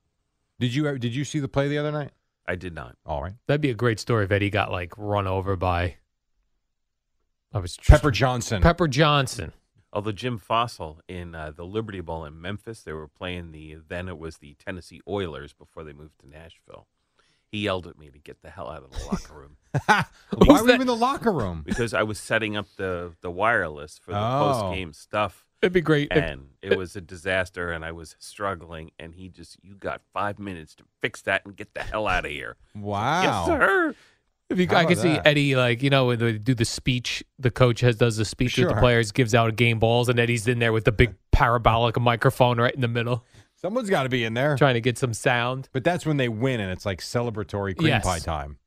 Did 0.60 0.72
you 0.74 0.96
did 0.98 1.12
you 1.14 1.24
see 1.24 1.40
the 1.40 1.48
play 1.48 1.66
the 1.68 1.76
other 1.78 1.90
night? 1.92 2.12
I 2.48 2.54
did 2.56 2.74
not. 2.74 2.96
All 3.04 3.22
right. 3.22 3.34
That'd 3.46 3.60
be 3.60 3.70
a 3.70 3.74
great 3.74 3.98
story 4.00 4.24
if 4.24 4.30
Eddie 4.32 4.50
got 4.50 4.70
like 4.70 4.92
run 4.96 5.26
over 5.26 5.56
by. 5.56 5.96
I 7.52 7.58
was 7.58 7.76
just- 7.76 7.88
Pepper 7.88 8.10
Johnson. 8.10 8.62
Pepper 8.62 8.88
Johnson. 8.88 9.52
Although 9.92 10.12
Jeff 10.12 10.40
Fisher 10.42 10.92
in 11.08 11.34
uh, 11.34 11.52
the 11.56 11.64
Liberty 11.64 12.00
Bowl 12.00 12.24
in 12.26 12.40
Memphis, 12.40 12.82
they 12.82 12.92
were 12.92 13.08
playing 13.08 13.52
the 13.52 13.78
then 13.88 14.08
it 14.08 14.18
was 14.18 14.38
the 14.38 14.54
Tennessee 14.64 15.00
Oilers 15.08 15.54
before 15.54 15.84
they 15.84 15.92
moved 15.94 16.18
to 16.20 16.28
Nashville. 16.28 16.86
He 17.50 17.60
yelled 17.60 17.86
at 17.86 17.96
me 17.98 18.10
to 18.10 18.18
get 18.18 18.42
the 18.42 18.50
hell 18.50 18.68
out 18.68 18.82
of 18.82 18.90
the 18.90 19.04
locker 19.06 19.32
room 19.32 19.56
Why 19.86 20.60
were 20.60 20.68
you 20.74 20.80
in 20.80 20.86
the 20.86 20.96
locker 20.96 21.32
room? 21.32 21.62
because 21.64 21.94
I 21.94 22.02
was 22.02 22.18
setting 22.18 22.56
up 22.56 22.66
the 22.76 23.12
the 23.22 23.30
wireless 23.30 23.98
for 23.98 24.10
the 24.10 24.18
Oh. 24.18 24.60
post 24.62 24.74
game 24.76 24.92
stuff. 24.92 25.45
It'd 25.62 25.72
be 25.72 25.80
great. 25.80 26.08
if- 26.10 26.22
and 26.22 26.48
it 26.62 26.76
was 26.76 26.96
a 26.96 27.00
disaster 27.00 27.70
and 27.70 27.84
i 27.84 27.92
was 27.92 28.16
struggling 28.18 28.90
and 28.98 29.14
he 29.14 29.28
just 29.28 29.56
you 29.62 29.74
got 29.76 30.00
five 30.12 30.38
minutes 30.38 30.74
to 30.74 30.84
fix 31.00 31.22
that 31.22 31.42
and 31.46 31.54
get 31.56 31.74
the 31.74 31.82
hell 31.82 32.08
out 32.08 32.24
of 32.24 32.30
here 32.30 32.56
Wow. 32.74 33.22
yes 33.22 33.46
sir 33.46 33.94
If 34.50 34.58
you, 34.60 34.66
How 34.68 34.76
I 34.78 34.84
could 34.84 34.98
see 34.98 35.14
that? 35.14 35.26
Eddie 35.26 35.54
like 35.56 35.82
you 35.82 35.90
know 35.90 36.06
when 36.06 36.18
they 36.18 36.38
do 36.38 36.54
the 36.54 36.64
speech, 36.64 37.22
the 37.38 37.50
coach 37.50 37.80
has 37.80 37.96
does 37.96 38.16
the 38.16 38.24
speech 38.24 38.56
with 38.58 38.68
the 38.68 38.74
players, 38.76 39.10
gives 39.12 39.34
out 39.34 39.54
game 39.56 39.78
balls, 39.80 40.08
and 40.08 40.20
Eddie's 40.20 40.46
in 40.46 40.58
there 40.60 40.72
with 40.72 40.84
the 40.84 40.92
big 40.92 41.14
parabolic 41.32 41.98
microphone 42.00 42.58
right 42.58 42.72
in 42.74 42.80
the 42.80 42.86
middle, 42.88 43.24
Someone's 43.56 43.90
got 43.90 44.04
to 44.04 44.08
be 44.08 44.22
in 44.22 44.34
there. 44.34 44.56
trying 44.56 44.74
to 44.74 44.80
get 44.80 44.98
some 44.98 45.14
sound. 45.14 45.68
But 45.72 45.82
that's 45.82 46.06
when 46.06 46.16
they 46.16 46.28
win, 46.28 46.60
and 46.60 46.70
it's 46.70 46.86
like 46.86 47.00
celebratory 47.00 47.76
cream 47.76 47.88
Yes. 47.88 48.04
pie 48.04 48.18
time. 48.20 48.58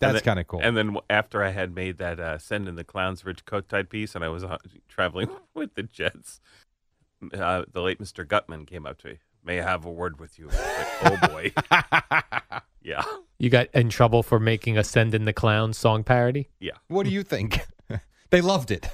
And 0.00 0.14
That's 0.14 0.24
kind 0.24 0.38
of 0.38 0.46
cool. 0.46 0.60
and 0.62 0.76
then 0.76 0.96
after 1.10 1.42
i 1.42 1.50
had 1.50 1.74
made 1.74 1.98
that 1.98 2.20
uh, 2.20 2.38
send 2.38 2.68
in 2.68 2.76
the 2.76 2.84
clowns 2.84 3.24
Rich 3.24 3.44
Kotite 3.44 3.88
piece 3.90 4.14
and 4.14 4.24
i 4.24 4.28
was 4.28 4.44
uh, 4.44 4.58
traveling 4.88 5.28
with 5.54 5.74
the 5.74 5.82
jets 5.82 6.40
uh, 7.34 7.64
the 7.72 7.82
late 7.82 7.98
mr 8.00 8.26
gutman 8.26 8.64
came 8.64 8.86
up 8.86 8.98
to 8.98 9.08
me 9.08 9.18
may 9.44 9.60
i 9.60 9.64
have 9.64 9.84
a 9.84 9.90
word 9.90 10.20
with 10.20 10.38
you 10.38 10.46
like, 10.46 10.88
oh 11.04 11.28
boy 11.28 11.52
yeah 12.82 13.02
You 13.38 13.50
got 13.50 13.68
in 13.74 13.88
trouble 13.88 14.22
for 14.22 14.38
making 14.40 14.78
a 14.78 14.84
"Send 14.84 15.14
in 15.14 15.24
the 15.24 15.32
Clown" 15.32 15.72
song 15.72 16.04
parody. 16.04 16.48
yeah 16.60 16.72
what 16.88 17.04
do 17.04 17.10
you 17.10 17.22
think? 17.22 17.60
they 18.30 18.40
loved 18.40 18.70
it. 18.70 18.86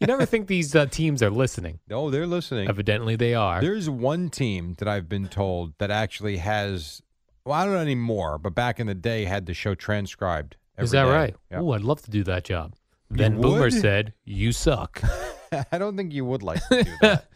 You 0.00 0.06
never 0.08 0.26
think 0.26 0.48
these 0.48 0.74
uh, 0.74 0.86
teams 0.86 1.22
are 1.22 1.30
listening. 1.30 1.78
no, 1.88 2.10
they're 2.10 2.26
listening. 2.26 2.68
Evidently, 2.68 3.14
they 3.16 3.34
are. 3.34 3.60
There's 3.60 3.88
one 3.88 4.30
team 4.30 4.74
that 4.78 4.88
I've 4.88 5.08
been 5.08 5.28
told 5.28 5.74
that 5.78 5.90
actually 5.92 6.38
has, 6.38 7.02
well, 7.44 7.54
I 7.54 7.64
don't 7.64 7.74
know 7.74 7.80
anymore, 7.80 8.38
but 8.38 8.54
back 8.54 8.78
in 8.80 8.86
the 8.86 8.94
day 8.94 9.24
had 9.24 9.46
the 9.46 9.54
show 9.54 9.74
transcribed. 9.74 10.56
Is 10.78 10.92
that 10.92 11.04
day. 11.04 11.10
right? 11.10 11.36
Yep. 11.50 11.60
Oh, 11.60 11.72
I'd 11.72 11.82
love 11.82 12.02
to 12.02 12.10
do 12.10 12.24
that 12.24 12.44
job. 12.44 12.74
Then 13.10 13.40
Boomer 13.40 13.62
would? 13.62 13.72
said, 13.80 14.14
"You 14.24 14.52
suck." 14.52 15.02
I 15.70 15.78
don't 15.78 15.96
think 15.96 16.12
you 16.12 16.24
would 16.24 16.42
like 16.42 16.66
to 16.68 16.84
do 16.84 16.92
that. 17.02 17.28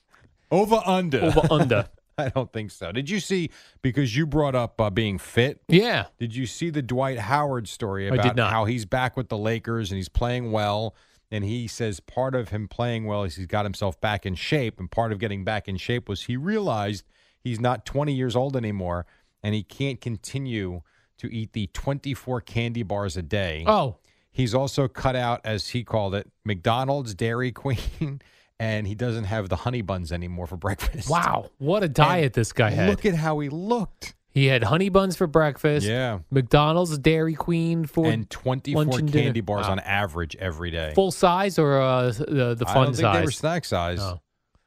Over 0.50 0.80
under. 0.84 1.24
Over 1.24 1.40
under. 1.50 1.88
I 2.18 2.28
don't 2.28 2.52
think 2.52 2.70
so. 2.70 2.92
Did 2.92 3.10
you 3.10 3.18
see 3.18 3.50
because 3.82 4.16
you 4.16 4.24
brought 4.24 4.54
up 4.54 4.80
uh, 4.80 4.90
being 4.90 5.18
fit? 5.18 5.60
Yeah. 5.68 6.06
Did 6.18 6.36
you 6.36 6.46
see 6.46 6.70
the 6.70 6.82
Dwight 6.82 7.18
Howard 7.18 7.66
story 7.66 8.06
I 8.06 8.10
did 8.10 8.20
about 8.20 8.36
not. 8.36 8.52
how 8.52 8.64
he's 8.66 8.84
back 8.84 9.16
with 9.16 9.28
the 9.28 9.38
Lakers 9.38 9.90
and 9.90 9.96
he's 9.96 10.08
playing 10.08 10.52
well? 10.52 10.94
And 11.32 11.42
he 11.42 11.66
says 11.66 11.98
part 11.98 12.36
of 12.36 12.50
him 12.50 12.68
playing 12.68 13.06
well 13.06 13.24
is 13.24 13.34
he's 13.34 13.46
got 13.46 13.64
himself 13.64 14.00
back 14.00 14.24
in 14.24 14.36
shape. 14.36 14.78
And 14.78 14.88
part 14.88 15.10
of 15.10 15.18
getting 15.18 15.42
back 15.42 15.66
in 15.66 15.76
shape 15.76 16.08
was 16.08 16.22
he 16.22 16.36
realized 16.36 17.04
he's 17.40 17.58
not 17.58 17.84
20 17.84 18.14
years 18.14 18.36
old 18.36 18.56
anymore 18.56 19.06
and 19.44 19.54
he 19.54 19.62
can't 19.62 20.00
continue 20.00 20.82
to 21.18 21.32
eat 21.32 21.52
the 21.52 21.68
24 21.68 22.40
candy 22.40 22.82
bars 22.82 23.16
a 23.16 23.22
day. 23.22 23.62
Oh, 23.68 23.98
He's 24.32 24.52
also 24.52 24.88
cut 24.88 25.14
out, 25.14 25.40
as 25.44 25.68
he 25.68 25.84
called 25.84 26.12
it, 26.16 26.28
McDonald's, 26.44 27.14
Dairy 27.14 27.52
Queen, 27.62 28.20
and 28.58 28.84
he 28.84 28.96
doesn't 28.96 29.24
have 29.24 29.48
the 29.48 29.54
honey 29.54 29.80
buns 29.80 30.10
anymore 30.10 30.48
for 30.48 30.56
breakfast. 30.56 31.08
wow! 31.08 31.50
What 31.58 31.84
a 31.84 31.88
diet 31.88 32.32
this 32.32 32.52
guy 32.52 32.70
had. 32.70 32.88
Look 32.90 33.06
at 33.06 33.14
how 33.14 33.38
he 33.38 33.48
looked. 33.48 34.16
he 34.30 34.46
had 34.46 34.64
honey 34.64 34.88
buns 34.88 35.14
for 35.14 35.28
breakfast. 35.28 35.86
Yeah. 35.86 36.18
McDonald's, 36.32 36.98
Dairy 36.98 37.34
Queen 37.34 37.86
for 37.86 38.06
and 38.06 38.28
24 38.28 38.82
lunch 38.84 38.98
and 38.98 39.12
candy 39.12 39.30
dinner. 39.34 39.42
bars 39.44 39.66
Wow. 39.66 39.72
on 39.72 39.78
average 39.78 40.34
every 40.40 40.72
day. 40.72 40.92
full 40.96 41.12
size 41.12 41.56
or 41.56 41.80
uh, 41.80 42.08
the 42.10 42.56
the 42.58 42.64
I 42.66 42.74
fun 42.74 42.84
don't 42.86 42.94
think 42.96 43.04
size. 43.04 43.16
they 43.18 43.24
were 43.24 43.30
snack 43.30 43.64
size. 43.64 44.00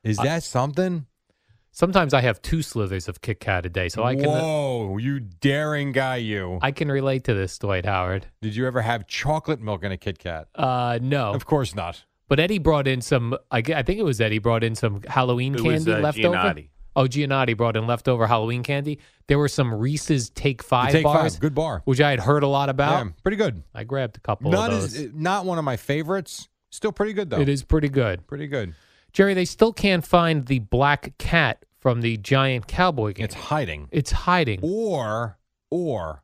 Is 0.06 0.16
that 0.20 0.44
something? 0.44 1.08
Sometimes 1.78 2.12
I 2.16 2.22
have 2.22 2.42
two 2.42 2.64
slivers 2.64 3.08
of 3.08 3.22
Kit 3.22 3.40
Kat 3.40 3.64
a 3.68 3.70
day, 3.70 3.88
so 3.88 4.04
I 4.04 4.16
can 4.16 4.26
uh, 4.26 4.42
Whoa, 4.42 4.98
you 4.98 5.20
daring 5.20 5.92
guy, 5.92 6.16
you. 6.16 6.58
I 6.60 6.72
can 6.72 6.90
relate 6.90 7.26
to 7.26 7.36
this, 7.36 7.56
Dwight 7.60 7.86
Howard. 7.86 8.26
Did 8.42 8.56
you 8.56 8.66
ever 8.66 8.82
have 8.82 9.06
chocolate 9.06 9.62
milk 9.62 9.84
in 9.84 9.92
a 9.92 9.98
Kit 9.98 10.18
Kat? 10.18 10.48
Uh, 10.56 10.98
no, 11.00 11.34
Of 11.34 11.46
course 11.46 11.76
not. 11.76 12.04
but 12.30 12.40
Eddie 12.40 12.58
brought 12.58 12.88
in 12.88 13.02
some. 13.02 13.38
I, 13.52 13.60
I 13.60 13.84
think 13.84 14.00
it 14.00 14.04
was 14.04 14.20
Eddie 14.20 14.40
brought 14.40 14.64
in 14.64 14.74
some 14.74 15.04
Halloween 15.08 15.54
It 15.54 15.58
candy 15.58 15.72
was, 15.72 15.88
uh, 15.88 16.00
left 16.00 16.18
over. 16.18 16.36
Giannotti. 16.36 16.70
Oh, 16.96 17.04
Giannotti 17.04 17.56
brought 17.56 17.78
in 17.78 17.86
leftover 17.86 18.26
Halloween 18.26 18.64
candy. 18.64 18.98
There 19.28 19.38
were 19.38 19.48
some 19.48 19.72
Reese's 19.72 20.32
Take 20.32 20.64
Five 20.64 20.92
Take 20.92 21.04
bars, 21.04 21.34
five, 21.36 21.42
good 21.42 21.54
bar. 21.54 21.84
which 21.86 22.02
I 22.02 22.10
had 22.10 22.22
heard 22.22 22.42
a 22.42 22.48
lot 22.48 22.70
about. 22.70 23.06
Yeah, 23.06 23.12
pretty 23.22 23.38
good. 23.38 23.62
I 23.76 23.84
grabbed 23.84 24.18
a 24.18 24.22
couple 24.22 24.50
Not 24.50 24.72
of 24.74 24.82
those. 24.82 24.96
as, 24.98 25.10
not 25.14 25.46
one 25.46 25.60
of 25.60 25.64
my 25.64 25.78
favorites. 25.78 26.50
Still 26.72 26.92
pretty 26.92 27.14
good 27.14 27.30
though. 27.30 27.40
it 27.40 27.48
is 27.48 27.64
pretty 27.64 27.90
good, 27.90 28.26
pretty 28.26 28.48
good. 28.48 28.74
Jerry. 29.14 29.36
They 29.36 29.46
still 29.46 29.74
can't 29.74 30.06
find 30.06 30.46
the 30.48 30.60
black 30.60 31.18
cat 31.18 31.64
from 31.88 32.02
the 32.02 32.18
giant 32.18 32.68
cowboy 32.68 33.14
game. 33.14 33.24
It's 33.24 33.34
hiding, 33.34 33.88
It's 33.92 34.12
hiding 34.12 34.60
or 34.62 35.38
or 35.70 36.22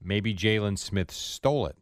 maybe 0.00 0.32
Jaylon 0.32 0.78
Smith 0.78 1.10
stole 1.10 1.66
it 1.66 1.76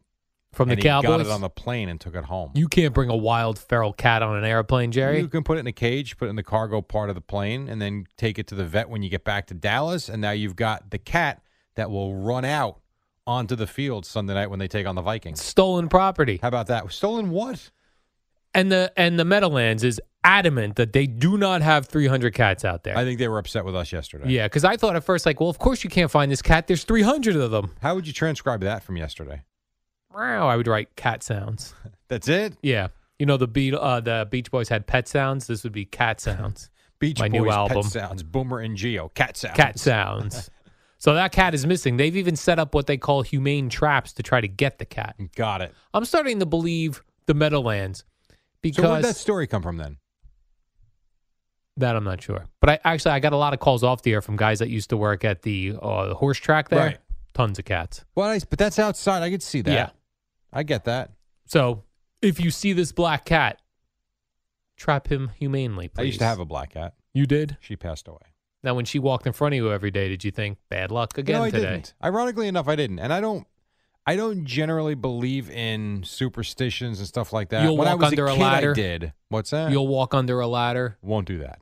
from 0.51 0.69
the 0.69 0.73
and 0.73 0.81
he 0.81 0.89
Cowboys. 0.89 1.07
got 1.07 1.21
it 1.21 1.27
on 1.27 1.41
the 1.41 1.51
plane 1.51 1.87
and 1.87 2.01
took 2.01 2.15
it 2.15 2.23
home. 2.23 2.49
you 2.55 2.67
can't 2.67 2.91
bring 2.95 3.11
a 3.11 3.15
wild 3.15 3.59
feral 3.59 3.93
cat 3.93 4.23
on 4.23 4.35
an 4.35 4.43
airplane, 4.43 4.91
Jerry. 4.91 5.19
You 5.19 5.27
can 5.27 5.43
put 5.43 5.57
it 5.57 5.59
in 5.59 5.67
a 5.67 5.71
cage, 5.71 6.17
put 6.17 6.25
it 6.25 6.29
in 6.29 6.35
the 6.35 6.41
cargo 6.41 6.81
part 6.81 7.09
of 7.09 7.15
the 7.15 7.21
plane, 7.21 7.69
and 7.69 7.79
then 7.79 8.07
take 8.17 8.39
it 8.39 8.47
to 8.47 8.55
the 8.55 8.65
vet 8.65 8.89
when 8.89 9.03
you 9.03 9.09
get 9.11 9.23
back 9.23 9.45
to 9.47 9.53
Dallas. 9.53 10.09
And 10.09 10.19
now 10.19 10.31
you've 10.31 10.55
got 10.55 10.89
the 10.89 10.97
cat 10.97 11.43
that 11.75 11.91
will 11.91 12.15
run 12.15 12.43
out 12.43 12.79
onto 13.27 13.55
the 13.55 13.67
field 13.67 14.03
Sunday 14.07 14.33
night 14.33 14.47
when 14.49 14.57
they 14.57 14.67
take 14.67 14.87
on 14.87 14.95
the 14.95 15.03
Vikings. 15.03 15.39
Stolen 15.43 15.89
property. 15.89 16.39
How 16.41 16.47
about 16.47 16.65
that? 16.67 16.91
Stolen 16.91 17.29
what? 17.29 17.69
And 18.55 18.71
the 18.71 18.91
and 18.97 19.19
the 19.19 19.25
Meadowlands 19.25 19.83
is 19.83 20.01
adamant 20.23 20.75
that 20.75 20.93
they 20.93 21.07
do 21.07 21.37
not 21.37 21.61
have 21.61 21.87
300 21.87 22.33
cats 22.33 22.65
out 22.65 22.83
there. 22.83 22.97
I 22.97 23.03
think 23.03 23.19
they 23.19 23.27
were 23.27 23.37
upset 23.39 23.65
with 23.65 23.75
us 23.75 23.91
yesterday. 23.91 24.29
yeah, 24.29 24.45
because 24.45 24.63
I 24.63 24.77
thought 24.77 24.95
at 24.95 25.03
first, 25.03 25.25
like, 25.25 25.39
well, 25.39 25.49
of 25.49 25.59
course 25.59 25.83
you 25.83 25.89
can't 25.89 26.11
find 26.11 26.31
this 26.31 26.41
cat. 26.41 26.67
There's 26.67 26.83
300 26.83 27.35
of 27.35 27.51
them. 27.51 27.71
How 27.81 27.95
would 27.95 28.05
you 28.07 28.13
transcribe 28.13 28.61
that 28.61 28.83
from 28.83 28.97
yesterday? 28.97 29.43
Wow, 30.13 30.47
I 30.47 30.55
would 30.55 30.67
write 30.67 30.95
cat 30.95 31.23
sounds. 31.23 31.73
That's 32.07 32.27
it. 32.27 32.57
Yeah, 32.61 32.87
you 33.19 33.25
know 33.25 33.37
the 33.37 33.47
beat 33.47 33.73
uh, 33.73 33.99
the 33.99 34.27
Beach 34.29 34.49
Boys 34.51 34.67
had 34.69 34.87
pet 34.87 35.07
sounds. 35.07 35.47
This 35.47 35.63
would 35.63 35.73
be 35.73 35.85
cat 35.85 36.19
sounds. 36.19 36.69
Beach 36.99 37.19
My 37.19 37.29
Boys, 37.29 37.39
new 37.41 37.49
album. 37.49 37.83
Pet 37.83 37.91
Sounds, 37.91 38.23
Boomer 38.23 38.59
and 38.59 38.75
Gio, 38.75 39.13
Cat 39.13 39.37
Sounds. 39.37 39.55
cat 39.55 39.79
sounds. 39.79 40.49
so 40.97 41.13
that 41.13 41.31
cat 41.31 41.53
is 41.53 41.65
missing. 41.65 41.95
They've 41.95 42.17
even 42.17 42.35
set 42.35 42.59
up 42.59 42.73
what 42.75 42.87
they 42.87 42.97
call 42.97 43.21
humane 43.21 43.69
traps 43.69 44.11
to 44.13 44.23
try 44.23 44.41
to 44.41 44.49
get 44.49 44.79
the 44.79 44.85
cat. 44.85 45.15
Got 45.33 45.61
it. 45.61 45.73
I'm 45.93 46.03
starting 46.03 46.39
to 46.39 46.45
believe 46.45 47.01
the 47.25 47.33
Meadowlands 47.33 48.03
because 48.61 48.83
so 48.83 48.89
where 48.91 49.01
did 49.01 49.09
that 49.09 49.15
story 49.15 49.47
come 49.47 49.61
from 49.61 49.77
then? 49.77 49.95
That 51.79 51.95
I'm 51.95 52.03
not 52.03 52.21
sure. 52.21 52.45
But 52.59 52.69
I 52.69 52.79
actually 52.83 53.11
I 53.11 53.19
got 53.19 53.31
a 53.33 53.37
lot 53.37 53.53
of 53.53 53.59
calls 53.59 53.83
off 53.83 54.01
the 54.01 54.11
air 54.13 54.21
from 54.21 54.35
guys 54.35 54.59
that 54.59 54.69
used 54.69 54.89
to 54.89 54.97
work 54.97 55.23
at 55.23 55.43
the 55.43 55.75
uh, 55.81 56.13
horse 56.13 56.37
track 56.37 56.69
there. 56.69 56.79
Right. 56.79 56.97
Tons 57.33 57.57
of 57.57 57.63
cats. 57.63 58.03
Well, 58.15 58.29
I, 58.29 58.39
but 58.49 58.59
that's 58.59 58.77
outside. 58.79 59.23
I 59.23 59.29
could 59.29 59.41
see 59.41 59.61
that. 59.61 59.71
Yeah. 59.71 59.89
I 60.51 60.63
get 60.63 60.83
that. 60.85 61.11
So 61.45 61.83
if 62.21 62.39
you 62.39 62.51
see 62.51 62.73
this 62.73 62.91
black 62.91 63.23
cat, 63.23 63.61
trap 64.75 65.07
him 65.07 65.31
humanely, 65.39 65.87
please. 65.87 66.01
I 66.01 66.05
used 66.05 66.19
to 66.19 66.25
have 66.25 66.39
a 66.39 66.45
black 66.45 66.73
cat. 66.73 66.95
You 67.13 67.25
did? 67.25 67.57
She 67.61 67.75
passed 67.77 68.07
away. 68.07 68.17
Now 68.61 68.75
when 68.75 68.83
she 68.83 68.99
walked 68.99 69.25
in 69.25 69.31
front 69.31 69.53
of 69.53 69.57
you 69.57 69.71
every 69.71 69.91
day, 69.91 70.09
did 70.09 70.25
you 70.25 70.31
think 70.31 70.57
bad 70.69 70.91
luck 70.91 71.17
again 71.17 71.37
no, 71.37 71.43
I 71.43 71.49
today? 71.49 71.69
didn't. 71.71 71.93
Ironically 72.03 72.49
enough, 72.49 72.67
I 72.67 72.75
didn't. 72.75 72.99
And 72.99 73.13
I 73.13 73.21
don't. 73.21 73.47
I 74.05 74.15
don't 74.15 74.43
generally 74.43 74.95
believe 74.95 75.51
in 75.51 76.03
superstitions 76.03 76.97
and 76.97 77.07
stuff 77.07 77.31
like 77.31 77.49
that. 77.49 77.63
You'll 77.63 77.77
when 77.77 77.87
I 77.87 77.93
was 77.93 78.07
under 78.07 78.25
a 78.25 78.31
a 78.31 78.33
kid, 78.33 78.41
ladder? 78.41 78.71
I 78.71 78.73
did. 78.73 79.13
What's 79.27 79.51
that? 79.51 79.71
You'll 79.71 79.87
walk 79.87 80.15
under 80.15 80.39
a 80.39 80.47
ladder. 80.47 80.97
won't 81.03 81.27
do 81.27 81.37
that. 81.39 81.59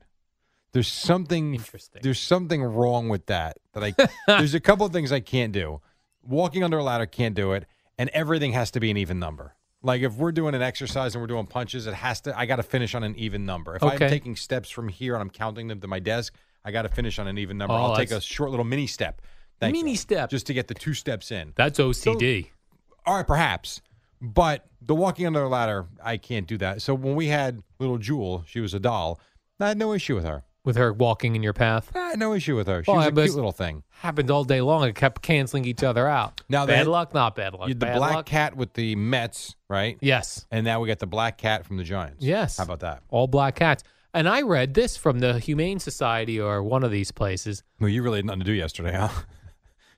There's 0.77 0.87
something 0.87 1.55
Interesting. 1.55 2.01
there's 2.03 2.19
something 2.19 2.61
wrong 2.61 3.09
with 3.09 3.25
that. 3.25 3.57
That 3.73 3.83
I 3.83 3.95
there's 4.27 4.53
a 4.53 4.59
couple 4.59 4.85
of 4.85 4.93
things 4.93 5.11
I 5.11 5.21
can't 5.21 5.51
do. 5.51 5.81
Walking 6.21 6.63
under 6.63 6.77
a 6.77 6.83
ladder 6.83 7.07
can't 7.07 7.33
do 7.33 7.53
it, 7.53 7.65
and 7.97 8.11
everything 8.11 8.51
has 8.53 8.69
to 8.71 8.79
be 8.79 8.91
an 8.91 8.97
even 8.97 9.17
number. 9.17 9.55
Like 9.81 10.03
if 10.03 10.13
we're 10.17 10.31
doing 10.31 10.53
an 10.53 10.61
exercise 10.61 11.15
and 11.15 11.21
we're 11.23 11.27
doing 11.27 11.47
punches, 11.47 11.87
it 11.87 11.95
has 11.95 12.21
to 12.21 12.37
I 12.37 12.45
got 12.45 12.57
to 12.57 12.63
finish 12.63 12.93
on 12.93 13.03
an 13.03 13.15
even 13.17 13.43
number. 13.43 13.75
If 13.75 13.81
Okay. 13.81 14.05
I'm 14.05 14.11
taking 14.11 14.35
steps 14.35 14.69
from 14.69 14.87
here 14.87 15.15
and 15.15 15.21
I'm 15.23 15.31
counting 15.31 15.67
them 15.67 15.81
to 15.81 15.87
my 15.87 15.97
desk, 15.97 16.35
I 16.63 16.69
got 16.69 16.83
to 16.83 16.89
finish 16.89 17.17
on 17.17 17.27
an 17.27 17.39
even 17.39 17.57
number. 17.57 17.73
Oh, 17.73 17.77
I'll 17.77 17.95
take 17.95 18.11
a 18.11 18.21
short 18.21 18.51
little 18.51 18.63
mini 18.63 18.85
step. 18.85 19.19
Thank 19.59 19.75
you. 19.75 19.83
Mini 19.83 19.95
step. 19.95 20.29
just 20.29 20.45
to 20.45 20.53
get 20.53 20.67
the 20.67 20.75
two 20.75 20.93
steps 20.93 21.31
in. 21.31 21.53
That's 21.55 21.79
OCD. 21.79 22.49
All 23.07 23.15
right, 23.15 23.25
perhaps. 23.25 23.81
But 24.21 24.67
the 24.79 24.93
walking 24.93 25.25
under 25.25 25.41
a 25.41 25.49
ladder, 25.49 25.87
I 26.03 26.17
can't 26.17 26.45
do 26.45 26.59
that. 26.59 26.83
So 26.83 26.93
when 26.93 27.15
we 27.15 27.27
had 27.29 27.63
little 27.79 27.97
Jewel, 27.97 28.43
she 28.45 28.59
was 28.59 28.75
a 28.75 28.79
doll. 28.79 29.19
I 29.59 29.69
had 29.69 29.77
no 29.79 29.91
issue 29.93 30.13
with 30.13 30.25
her. 30.25 30.43
With 30.67 30.75
her 30.75 30.93
walking 30.93 31.35
in 31.35 31.41
your 31.41 31.53
path. 31.53 31.89
I 31.95 32.13
no 32.15 32.33
issue 32.33 32.55
with 32.55 32.67
her. 32.67 32.83
She 32.83 32.91
Well, 32.91 32.97
was 32.99 33.07
a 33.07 33.11
cute 33.11 33.33
little 33.35 33.51
thing. 33.51 33.83
Happened 34.01 34.29
all 34.29 34.43
day 34.43 34.61
long. 34.61 34.83
It 34.83 34.93
kept 34.95 35.21
canceling 35.23 35.65
each 35.65 35.81
other 35.83 36.07
out. 36.07 36.41
Now 36.49 36.67
bad 36.67 36.85
that- 36.85 36.89
luck, 36.91 37.13
not 37.13 37.35
bad 37.35 37.53
luck. 37.53 37.63
You 37.63 37.71
had 37.71 37.79
the 37.79 37.85
Bad 37.87 37.97
black 37.97 38.13
luck. 38.13 38.25
cat 38.27 38.55
with 38.57 38.73
the 38.73 38.95
Mets, 38.97 39.55
right? 39.69 39.97
Yes. 40.01 40.45
And 40.51 40.63
now 40.65 40.79
we 40.79 40.87
got 40.87 40.99
the 40.99 41.07
black 41.07 41.37
cat 41.39 41.65
from 41.65 41.77
the 41.77 41.83
Giants. 41.83 42.23
Yes. 42.23 42.57
How 42.57 42.65
about 42.65 42.81
that? 42.81 43.01
All 43.09 43.27
black 43.27 43.55
cats. 43.55 43.83
And 44.13 44.27
I 44.27 44.41
read 44.41 44.73
this 44.73 44.97
from 44.97 45.19
the 45.19 45.39
Humane 45.39 45.79
Society 45.79 46.39
or 46.39 46.61
one 46.61 46.83
of 46.83 46.91
these 46.91 47.11
places. 47.11 47.63
Well, 47.79 47.89
you 47.89 48.03
really 48.03 48.17
had 48.19 48.25
nothing 48.25 48.39
to 48.41 48.45
do 48.45 48.53
yesterday, 48.53 48.93
huh? 48.93 49.09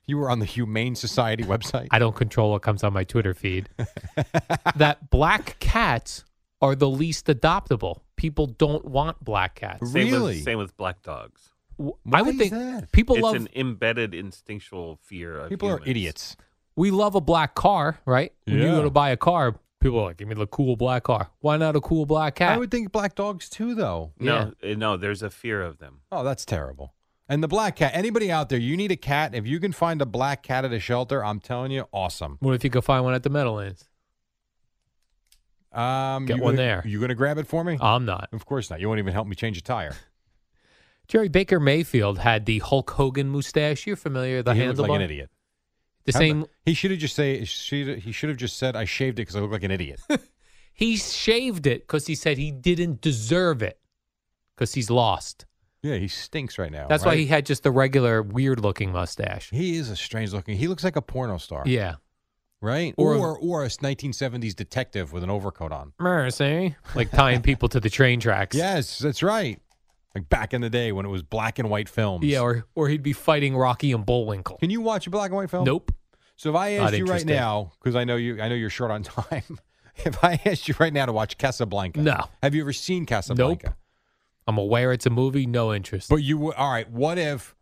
You 0.06 0.18
were 0.18 0.28
on 0.28 0.40
the 0.40 0.44
Humane 0.46 0.96
Society 0.96 1.44
website. 1.44 1.86
I 1.92 2.00
don't 2.00 2.16
control 2.16 2.50
what 2.50 2.62
comes 2.62 2.82
on 2.82 2.92
my 2.92 3.04
Twitter 3.04 3.32
feed. 3.32 3.68
that 4.76 5.08
black 5.10 5.56
cats 5.60 6.24
are 6.60 6.74
the 6.74 6.88
least 6.88 7.26
adoptable. 7.26 8.00
People 8.16 8.46
don't 8.46 8.84
want 8.84 9.22
black 9.24 9.54
cats. 9.56 9.90
Same 9.92 10.10
Really? 10.10 10.34
With, 10.36 10.44
same 10.44 10.58
with 10.58 10.76
black 10.76 11.02
dogs. 11.02 11.50
Why 11.76 11.94
I 12.18 12.22
would 12.22 12.34
is 12.34 12.38
think 12.38 12.52
that? 12.52 12.92
people 12.92 13.16
it's 13.16 13.22
love 13.22 13.34
an 13.36 13.48
embedded 13.56 14.14
instinctual 14.14 14.98
fear 15.02 15.38
of 15.38 15.48
People 15.48 15.70
are 15.70 15.80
idiots. 15.86 16.36
we 16.76 16.90
love 16.90 17.14
a 17.14 17.20
black 17.22 17.54
car, 17.54 17.98
right? 18.04 18.32
When 18.44 18.58
you 18.58 18.64
Yeah. 18.64 18.70
go 18.72 18.82
to 18.82 18.90
buy 18.90 19.10
a 19.10 19.16
car, 19.16 19.54
people 19.80 20.00
are 20.00 20.04
like, 20.08 20.18
"Give 20.18 20.28
me 20.28 20.34
the 20.34 20.46
cool 20.46 20.76
black 20.76 21.04
car." 21.04 21.30
Why 21.40 21.56
not 21.56 21.76
a 21.76 21.80
cool 21.80 22.04
black 22.04 22.34
cat? 22.34 22.52
I 22.54 22.58
would 22.58 22.70
think 22.70 22.92
black 22.92 23.14
dogs 23.14 23.48
too, 23.48 23.74
though. 23.74 24.12
No, 24.18 24.52
uh, 24.62 24.74
no, 24.76 24.98
there's 24.98 25.22
a 25.22 25.30
fear 25.30 25.62
of 25.62 25.78
them. 25.78 26.00
Oh, 26.12 26.22
that's 26.22 26.44
terrible. 26.44 26.92
And 27.30 27.42
the 27.42 27.48
black 27.48 27.76
cat. 27.76 27.92
Anybody 27.94 28.30
out 28.30 28.48
there, 28.50 28.58
you 28.58 28.76
need 28.76 28.90
a 28.90 28.96
cat. 28.96 29.34
If 29.34 29.46
you 29.46 29.58
can 29.60 29.72
find 29.72 30.02
a 30.02 30.06
black 30.06 30.42
cat 30.42 30.64
at 30.64 30.72
a 30.72 30.80
shelter, 30.80 31.24
I'm 31.24 31.38
telling 31.40 31.70
you, 31.70 31.86
awesome. 31.92 32.36
what 32.40 32.54
if 32.54 32.64
you 32.64 32.70
could 32.70 32.84
find 32.84 33.04
one 33.04 33.14
at 33.14 33.22
the 33.22 33.30
Meadowlands? 33.30 33.88
Um, 35.72 36.26
Get 36.26 36.38
one 36.38 36.54
gonna- 36.54 36.56
there. 36.56 36.82
You 36.84 37.00
gonna 37.00 37.14
grab 37.14 37.38
it 37.38 37.46
for 37.46 37.62
me? 37.64 37.78
I'm 37.80 38.04
not. 38.04 38.28
of 38.32 38.44
course 38.44 38.70
not. 38.70 38.80
You 38.80 38.88
won't 38.88 38.98
even 38.98 39.12
help 39.12 39.26
me 39.28 39.36
change 39.36 39.56
a 39.58 39.62
tire. 39.62 39.94
Jerry 41.08 41.28
Baker 41.28 41.58
Mayfield 41.58 42.18
had 42.18 42.46
the 42.46 42.60
Hulk 42.60 42.90
Hogan 42.90 43.28
mustache. 43.28 43.86
You're 43.86 43.96
familiar 43.96 44.42
the 44.42 44.54
he 44.54 44.66
looked 44.66 44.78
like 44.78 44.90
an 44.90 45.02
idiot. 45.02 45.30
The 46.04 46.12
How 46.12 46.18
same. 46.18 46.46
He 46.64 46.74
should 46.74 46.90
have 46.92 47.00
just 47.00 47.14
say. 47.16 47.40
He 47.40 48.12
should 48.12 48.28
have 48.28 48.38
just 48.38 48.56
said, 48.56 48.74
"I 48.76 48.84
shaved 48.84 49.18
it 49.18 49.22
because 49.22 49.36
I 49.36 49.40
look 49.40 49.50
like 49.52 49.64
an 49.64 49.70
idiot." 49.70 50.00
He 50.72 50.96
shaved 50.96 51.66
it 51.66 51.82
because 51.82 52.06
he 52.06 52.14
said 52.14 52.38
he 52.38 52.50
didn't 52.50 53.02
deserve 53.02 53.60
it 53.62 53.78
because 54.56 54.72
he's 54.72 54.88
lost. 54.88 55.44
yeah, 55.82 55.96
he 55.96 56.08
stinks 56.08 56.58
right 56.58 56.72
now. 56.72 56.86
That's 56.88 57.04
why 57.04 57.16
he 57.16 57.26
had 57.26 57.44
just 57.44 57.64
the 57.64 57.70
regular 57.70 58.22
weird 58.22 58.60
looking 58.60 58.90
mustache. 58.90 59.50
He 59.50 59.76
is 59.76 59.90
a 59.90 59.96
strange 59.96 60.32
looking. 60.32 60.56
He 60.56 60.68
looks 60.68 60.82
like 60.82 60.96
a 60.96 61.02
porno 61.02 61.36
star. 61.36 61.64
Yeah. 61.66 61.96
Right. 62.62 62.94
Or- 62.98 63.14
Or 63.14 63.38
or, 63.38 63.64
a 63.64 63.68
1970s 63.68 64.54
detective 64.54 65.12
with 65.12 65.22
an 65.24 65.30
overcoat 65.30 65.72
on. 65.72 65.92
Mercy. 65.98 66.76
Like 66.94 67.10
tying 67.12 67.40
people 67.42 67.68
to 67.70 67.80
the 67.80 67.88
train 67.90 68.20
tracks. 68.20 68.54
Yes, 68.56 68.98
that's 68.98 69.22
right. 69.22 69.60
Like 70.14 70.28
back 70.28 70.52
in 70.52 70.60
the 70.60 70.68
day 70.70 70.92
when 70.92 71.06
it 71.06 71.08
was 71.08 71.22
black 71.22 71.58
and 71.58 71.70
white 71.70 71.88
films. 71.88 72.24
Yeah, 72.26 72.40
or 72.40 72.66
or 72.74 72.88
he'd 72.88 73.02
be 73.02 73.12
fighting 73.12 73.56
Rocky 73.56 73.92
and 73.92 74.04
Bullwinkle. 74.04 74.58
Can 74.58 74.68
you 74.70 74.80
watch 74.80 75.06
a 75.06 75.10
black 75.10 75.30
and 75.30 75.36
white 75.36 75.50
film? 75.50 75.64
Nope. 75.64 75.92
So 76.36 76.50
if 76.50 76.56
I 76.56 76.76
Not 76.76 76.86
asked 76.88 76.98
you 76.98 77.04
right 77.04 77.20
interested. 77.20 77.28
now, 77.28 77.72
because 77.82 77.94
I 77.96 78.04
know 78.04 78.16
you, 78.16 78.40
I 78.42 78.48
know 78.48 78.54
you're 78.54 78.70
short 78.70 78.90
on 78.90 79.02
time. 79.04 79.58
if 79.96 80.22
I 80.24 80.40
asked 80.44 80.68
you 80.68 80.74
right 80.78 80.92
now 80.92 81.06
to 81.06 81.12
watch 81.12 81.38
Casablanca, 81.38 82.00
No. 82.00 82.24
Have 82.42 82.54
you 82.54 82.62
ever 82.62 82.72
seen 82.72 83.06
Casablanca? 83.06 83.66
Nope. 83.68 83.76
I'm 84.46 84.58
aware 84.58 84.92
it's 84.92 85.06
a 85.06 85.10
movie, 85.10 85.46
no 85.46 85.72
interest. 85.72 86.08
But 86.08 86.16
you 86.16 86.36
would. 86.38 86.56
All 86.56 86.70
right. 86.72 86.90
What 86.90 87.16
if 87.18 87.54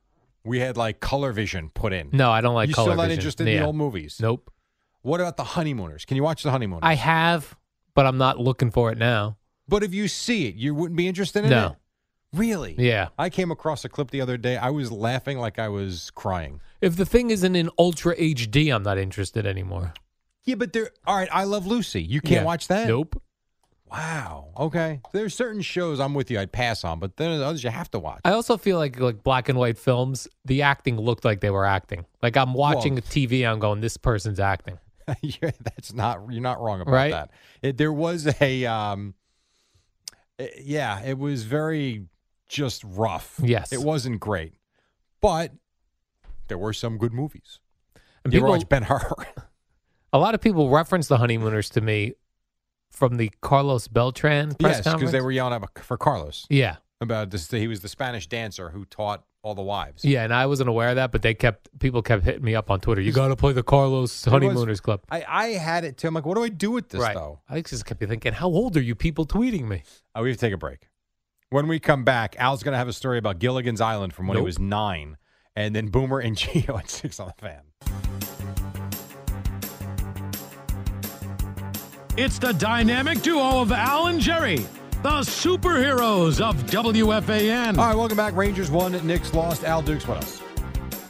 we 0.44 0.60
had 0.60 0.76
like 0.76 1.00
color 1.00 1.32
vision 1.32 1.70
put 1.74 1.92
in? 1.92 2.08
no, 2.12 2.30
I 2.30 2.40
don't 2.40 2.54
like 2.54 2.70
color 2.70 2.70
vision. 2.70 2.70
you 2.70 2.74
color 2.74 2.86
still 2.86 2.96
not 2.96 3.02
vision. 3.08 3.18
interested 3.18 3.46
in 3.48 3.52
Yeah. 3.54 3.60
the 3.60 3.66
old 3.66 3.76
movies? 3.76 4.18
Nope. 4.20 4.50
What 5.02 5.20
about 5.20 5.36
the 5.36 5.44
honeymooners? 5.44 6.04
Can 6.04 6.16
you 6.16 6.22
watch 6.22 6.42
the 6.42 6.50
honeymooners? 6.50 6.82
I 6.84 6.94
have, 6.94 7.56
but 7.94 8.06
I'm 8.06 8.18
not 8.18 8.38
looking 8.38 8.70
for 8.70 8.90
it 8.92 8.98
now. 8.98 9.36
But 9.68 9.82
if 9.82 9.92
you 9.94 10.08
see 10.08 10.48
it, 10.48 10.54
you 10.56 10.74
wouldn't 10.74 10.96
be 10.96 11.06
interested 11.08 11.44
in 11.44 11.50
No. 11.50 11.66
it. 11.68 11.72
Really? 12.36 12.74
Yeah. 12.78 13.08
I 13.18 13.30
came 13.30 13.50
across 13.50 13.84
a 13.84 13.88
clip 13.88 14.10
the 14.10 14.20
other 14.20 14.36
day. 14.36 14.56
I 14.56 14.70
was 14.70 14.92
laughing 14.92 15.38
like 15.38 15.58
I 15.58 15.68
was 15.68 16.10
crying. 16.14 16.60
If 16.80 16.96
the 16.96 17.06
thing 17.06 17.30
isn't 17.30 17.56
in 17.56 17.70
ultra 17.78 18.14
HD, 18.16 18.74
I'm 18.74 18.82
not 18.82 18.98
interested 18.98 19.46
anymore. 19.46 19.94
Yeah, 20.44 20.56
but 20.56 20.72
there. 20.72 20.90
All 21.06 21.16
right, 21.16 21.28
I 21.32 21.44
love 21.44 21.66
Lucy. 21.66 22.02
You 22.02 22.20
can't 22.20 22.40
Yeah. 22.42 22.44
watch 22.44 22.68
that. 22.68 22.86
Nope. 22.88 23.20
Wow. 23.90 24.48
Okay. 24.58 25.00
There's 25.12 25.34
certain 25.34 25.62
shows 25.62 25.98
I'm 26.00 26.12
with 26.14 26.30
you. 26.30 26.38
I'd 26.38 26.52
pass 26.52 26.84
on, 26.84 26.98
but 26.98 27.16
then 27.16 27.30
there's 27.30 27.42
others 27.42 27.64
you 27.64 27.70
have 27.70 27.90
to 27.92 27.98
watch. 27.98 28.20
I 28.24 28.32
also 28.32 28.56
feel 28.58 28.76
like 28.76 29.00
like 29.00 29.22
black 29.22 29.48
and 29.48 29.58
white 29.58 29.78
films, 29.78 30.28
the 30.44 30.60
acting 30.62 30.98
looked 30.98 31.24
like 31.24 31.40
they 31.40 31.50
were 31.50 31.64
acting. 31.64 32.04
Like 32.22 32.36
I'm 32.36 32.52
watching 32.52 32.94
Well- 32.94 33.02
TV, 33.02 33.46
I'm 33.50 33.58
going, 33.58 33.80
this 33.80 33.96
person's 33.96 34.40
acting. 34.40 34.78
Yeah, 35.22 35.50
That's 35.62 35.92
not. 35.92 36.20
You're 36.30 36.42
not 36.42 36.60
wrong 36.60 36.80
about 36.80 36.92
Right? 36.92 37.10
that. 37.12 37.30
It, 37.62 37.76
there 37.78 37.92
was 37.92 38.26
a. 38.40 38.64
Um, 38.66 39.14
eh, 40.38 40.48
yeah, 40.62 41.02
it 41.04 41.18
was 41.18 41.44
very 41.44 42.06
just 42.48 42.82
rough. 42.84 43.38
Yes. 43.42 43.72
It 43.72 43.80
wasn't 43.82 44.20
great, 44.20 44.54
but 45.20 45.52
there 46.48 46.58
were 46.58 46.72
some 46.72 46.98
good 46.98 47.12
movies. 47.12 47.60
And 48.24 48.32
you 48.32 48.40
people, 48.40 48.50
watch 48.50 48.68
Ben 48.68 48.84
Hur? 48.84 49.00
a 50.12 50.18
lot 50.18 50.34
of 50.34 50.40
people 50.40 50.70
reference 50.70 51.08
the 51.08 51.18
honeymooners 51.18 51.70
to 51.70 51.80
me 51.80 52.14
from 52.90 53.16
the 53.16 53.30
Carlos 53.42 53.86
Beltran 53.88 54.54
press 54.54 54.82
yes, 54.84 54.94
because 54.94 55.12
they 55.12 55.20
were 55.20 55.30
yelling 55.30 55.62
for 55.82 55.96
Carlos 55.98 56.46
Yeah. 56.48 56.76
about 57.00 57.30
this. 57.30 57.50
He 57.50 57.68
was 57.68 57.80
the 57.80 57.88
Spanish 57.88 58.26
dancer 58.26 58.70
who 58.70 58.84
taught 58.86 59.24
all 59.42 59.54
the 59.54 59.62
wives. 59.62 60.04
Yeah, 60.04 60.24
and 60.24 60.34
I 60.34 60.46
wasn't 60.46 60.68
aware 60.68 60.88
of 60.90 60.96
that, 60.96 61.12
but 61.12 61.22
they 61.22 61.32
kept 61.34 61.68
people 61.78 62.02
kept 62.02 62.24
hitting 62.24 62.42
me 62.44 62.54
up 62.54 62.70
on 62.70 62.80
Twitter. 62.80 63.00
You 63.00 63.12
got 63.12 63.28
to 63.28 63.36
play 63.36 63.52
the 63.52 63.62
Carlos 63.62 64.26
It 64.26 64.30
was- 64.30 64.32
Honeymooners 64.32 64.80
Club. 64.80 65.02
I, 65.10 65.24
I 65.28 65.46
had 65.50 65.84
it 65.84 65.96
too. 65.96 66.08
I'm 66.08 66.14
like, 66.14 66.26
what 66.26 66.34
do 66.36 66.42
I 66.42 66.48
do 66.48 66.70
with 66.72 66.88
this 66.88 67.00
right. 67.00 67.14
though? 67.14 67.40
I 67.48 67.60
just 67.60 67.86
kept 67.86 68.00
you 68.00 68.06
thinking, 68.08 68.32
how 68.32 68.48
old 68.48 68.76
are 68.76 68.82
you 68.82 68.94
people 68.94 69.26
tweeting 69.26 69.68
me? 69.68 69.82
Oh, 70.14 70.22
we 70.22 70.30
have 70.30 70.38
to 70.38 70.46
take 70.46 70.54
a 70.54 70.58
break. 70.58 70.88
When 71.50 71.66
we 71.68 71.78
come 71.78 72.04
back, 72.04 72.36
Al's 72.38 72.62
going 72.62 72.72
to 72.72 72.78
have 72.78 72.88
a 72.88 72.92
story 72.92 73.16
about 73.18 73.38
Gilligan's 73.38 73.80
Island 73.80 74.12
from 74.12 74.26
when 74.26 74.36
he 74.36 74.42
was 74.44 74.58
nine, 74.58 75.16
and 75.56 75.74
then 75.74 75.88
Boomer 75.88 76.18
and 76.18 76.36
Gio 76.36 76.78
at 76.78 76.90
six 76.90 77.18
on 77.18 77.28
the 77.28 77.34
fan. 77.40 77.62
It's 82.16 82.38
the 82.40 82.52
dynamic 82.52 83.22
duo 83.22 83.60
of 83.62 83.70
Al 83.70 84.08
and 84.08 84.20
Jerry, 84.20 84.66
the 85.02 85.10
superheroes 85.20 86.40
of 86.40 86.56
WFAN. 86.66 87.78
All 87.78 87.86
right, 87.88 87.96
welcome 87.96 88.16
back. 88.16 88.34
Rangers 88.34 88.70
won, 88.70 88.92
Knicks 89.06 89.32
lost. 89.34 89.64
Al 89.64 89.82
Dukes, 89.82 90.06
what 90.06 90.18
else? 90.18 90.42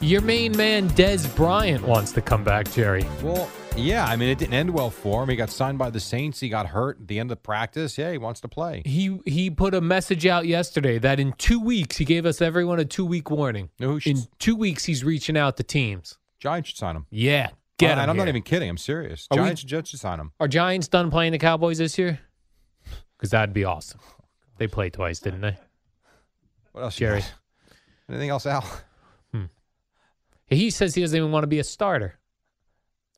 Your 0.01 0.21
main 0.21 0.55
man, 0.55 0.89
Dez 0.91 1.33
Bryant, 1.35 1.85
wants 1.85 2.11
to 2.13 2.21
come 2.21 2.43
back, 2.43 2.71
Jerry. 2.71 3.05
Well, 3.21 3.49
yeah, 3.75 4.05
I 4.05 4.15
mean, 4.15 4.29
it 4.29 4.37
didn't 4.37 4.53
end 4.53 4.69
well 4.69 4.89
for 4.89 5.23
him. 5.23 5.29
He 5.29 5.35
got 5.35 5.49
signed 5.49 5.77
by 5.77 5.89
the 5.89 5.99
Saints. 5.99 6.39
He 6.39 6.47
got 6.49 6.67
hurt 6.67 6.99
at 7.01 7.07
the 7.07 7.19
end 7.19 7.31
of 7.31 7.37
the 7.37 7.41
practice. 7.41 7.97
Yeah, 7.97 8.11
he 8.11 8.17
wants 8.17 8.39
to 8.41 8.47
play. 8.47 8.81
He 8.85 9.19
he 9.25 9.49
put 9.49 9.73
a 9.73 9.81
message 9.81 10.25
out 10.25 10.45
yesterday 10.45 10.99
that 10.99 11.19
in 11.19 11.33
two 11.33 11.59
weeks 11.59 11.97
he 11.97 12.05
gave 12.05 12.25
us 12.25 12.41
everyone 12.41 12.79
a 12.79 12.85
two 12.85 13.05
week 13.05 13.29
warning. 13.29 13.69
No, 13.79 13.89
who 13.91 13.99
should- 13.99 14.17
In 14.17 14.23
two 14.39 14.55
weeks 14.55 14.85
he's 14.85 15.03
reaching 15.03 15.37
out 15.37 15.57
to 15.57 15.63
teams. 15.63 16.17
Giants 16.39 16.69
should 16.69 16.77
sign 16.77 16.95
him. 16.95 17.05
Yeah, 17.09 17.49
get 17.77 17.89
Uh, 17.89 17.93
him. 17.93 17.99
And 17.99 18.11
I'm 18.11 18.17
not 18.17 18.27
even 18.29 18.41
kidding. 18.41 18.69
I'm 18.69 18.77
serious. 18.77 19.27
Are 19.31 19.37
Giants, 19.37 19.63
Jets 19.63 19.89
should 19.89 19.99
sign 19.99 20.19
him. 20.19 20.31
Are 20.39 20.47
Giants 20.47 20.87
done 20.87 21.11
playing 21.11 21.33
the 21.33 21.37
Cowboys 21.39 21.77
this 21.79 21.97
year? 21.97 22.19
Because 23.19 23.31
that'd 23.31 23.53
be 23.53 23.65
awesome. 23.65 23.99
Oh, 24.01 24.23
they 24.57 24.67
played 24.67 24.93
twice, 24.93 25.19
didn't 25.19 25.41
they? 25.41 25.57
What 26.71 26.83
else, 26.83 26.95
Jerry. 26.95 27.21
Anything 28.07 28.29
else, 28.29 28.45
Al? 28.45 28.65
Hmm. 29.33 29.45
He 30.47 30.69
says 30.69 30.95
he 30.95 31.01
doesn't 31.01 31.17
even 31.17 31.31
want 31.31 31.43
to 31.43 31.47
be 31.47 31.59
a 31.59 31.63
starter, 31.65 32.17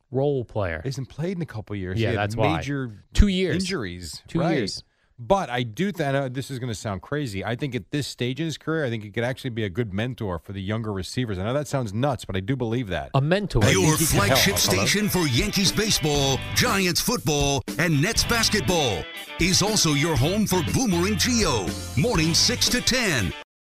role 0.09 0.43
player. 0.43 0.81
He 0.83 0.89
hasn't 0.89 1.09
played 1.09 1.37
in 1.37 1.43
a 1.43 1.45
couple 1.45 1.75
years. 1.75 1.99
Yeah, 1.99 2.13
that's 2.13 2.35
why. 2.35 2.57
major 2.57 2.91
Two 3.13 3.27
years. 3.27 3.55
injuries. 3.55 4.23
Two 4.27 4.39
right. 4.39 4.57
years. 4.57 4.83
But 5.27 5.51
I 5.51 5.61
do 5.61 5.91
think 5.91 6.15
I 6.15 6.17
uh, 6.17 6.29
this 6.29 6.49
is 6.49 6.57
going 6.57 6.71
to 6.71 6.75
sound 6.75 7.03
crazy. 7.03 7.45
I 7.45 7.55
think 7.55 7.75
at 7.75 7.91
this 7.91 8.07
stage 8.07 8.39
in 8.39 8.45
his 8.47 8.57
career, 8.57 8.85
I 8.85 8.89
think 8.89 9.03
he 9.03 9.11
could 9.11 9.23
actually 9.23 9.51
be 9.51 9.63
a 9.63 9.69
good 9.69 9.93
mentor 9.93 10.39
for 10.39 10.51
the 10.51 10.61
younger 10.61 10.91
receivers. 10.91 11.37
I 11.37 11.43
know 11.43 11.53
that 11.53 11.67
sounds 11.67 11.93
nuts, 11.93 12.25
but 12.25 12.35
I 12.35 12.39
do 12.39 12.55
believe 12.55 12.87
that. 12.87 13.11
A 13.13 13.21
mentor. 13.21 13.63
Your 13.65 13.97
flagship 13.97 14.57
station 14.57 15.09
for 15.09 15.27
Yankees 15.27 15.71
baseball, 15.71 16.39
Giants 16.55 17.01
football, 17.01 17.61
and 17.77 18.01
Nets 18.01 18.23
basketball 18.23 19.03
is 19.39 19.61
also 19.61 19.91
your 19.91 20.15
home 20.15 20.47
for 20.47 20.63
Boomer 20.73 21.07
and 21.07 21.17
Gio. 21.17 21.69
Morning 22.01 22.33
6 22.33 22.69
to 22.69 22.81
10 22.81 23.31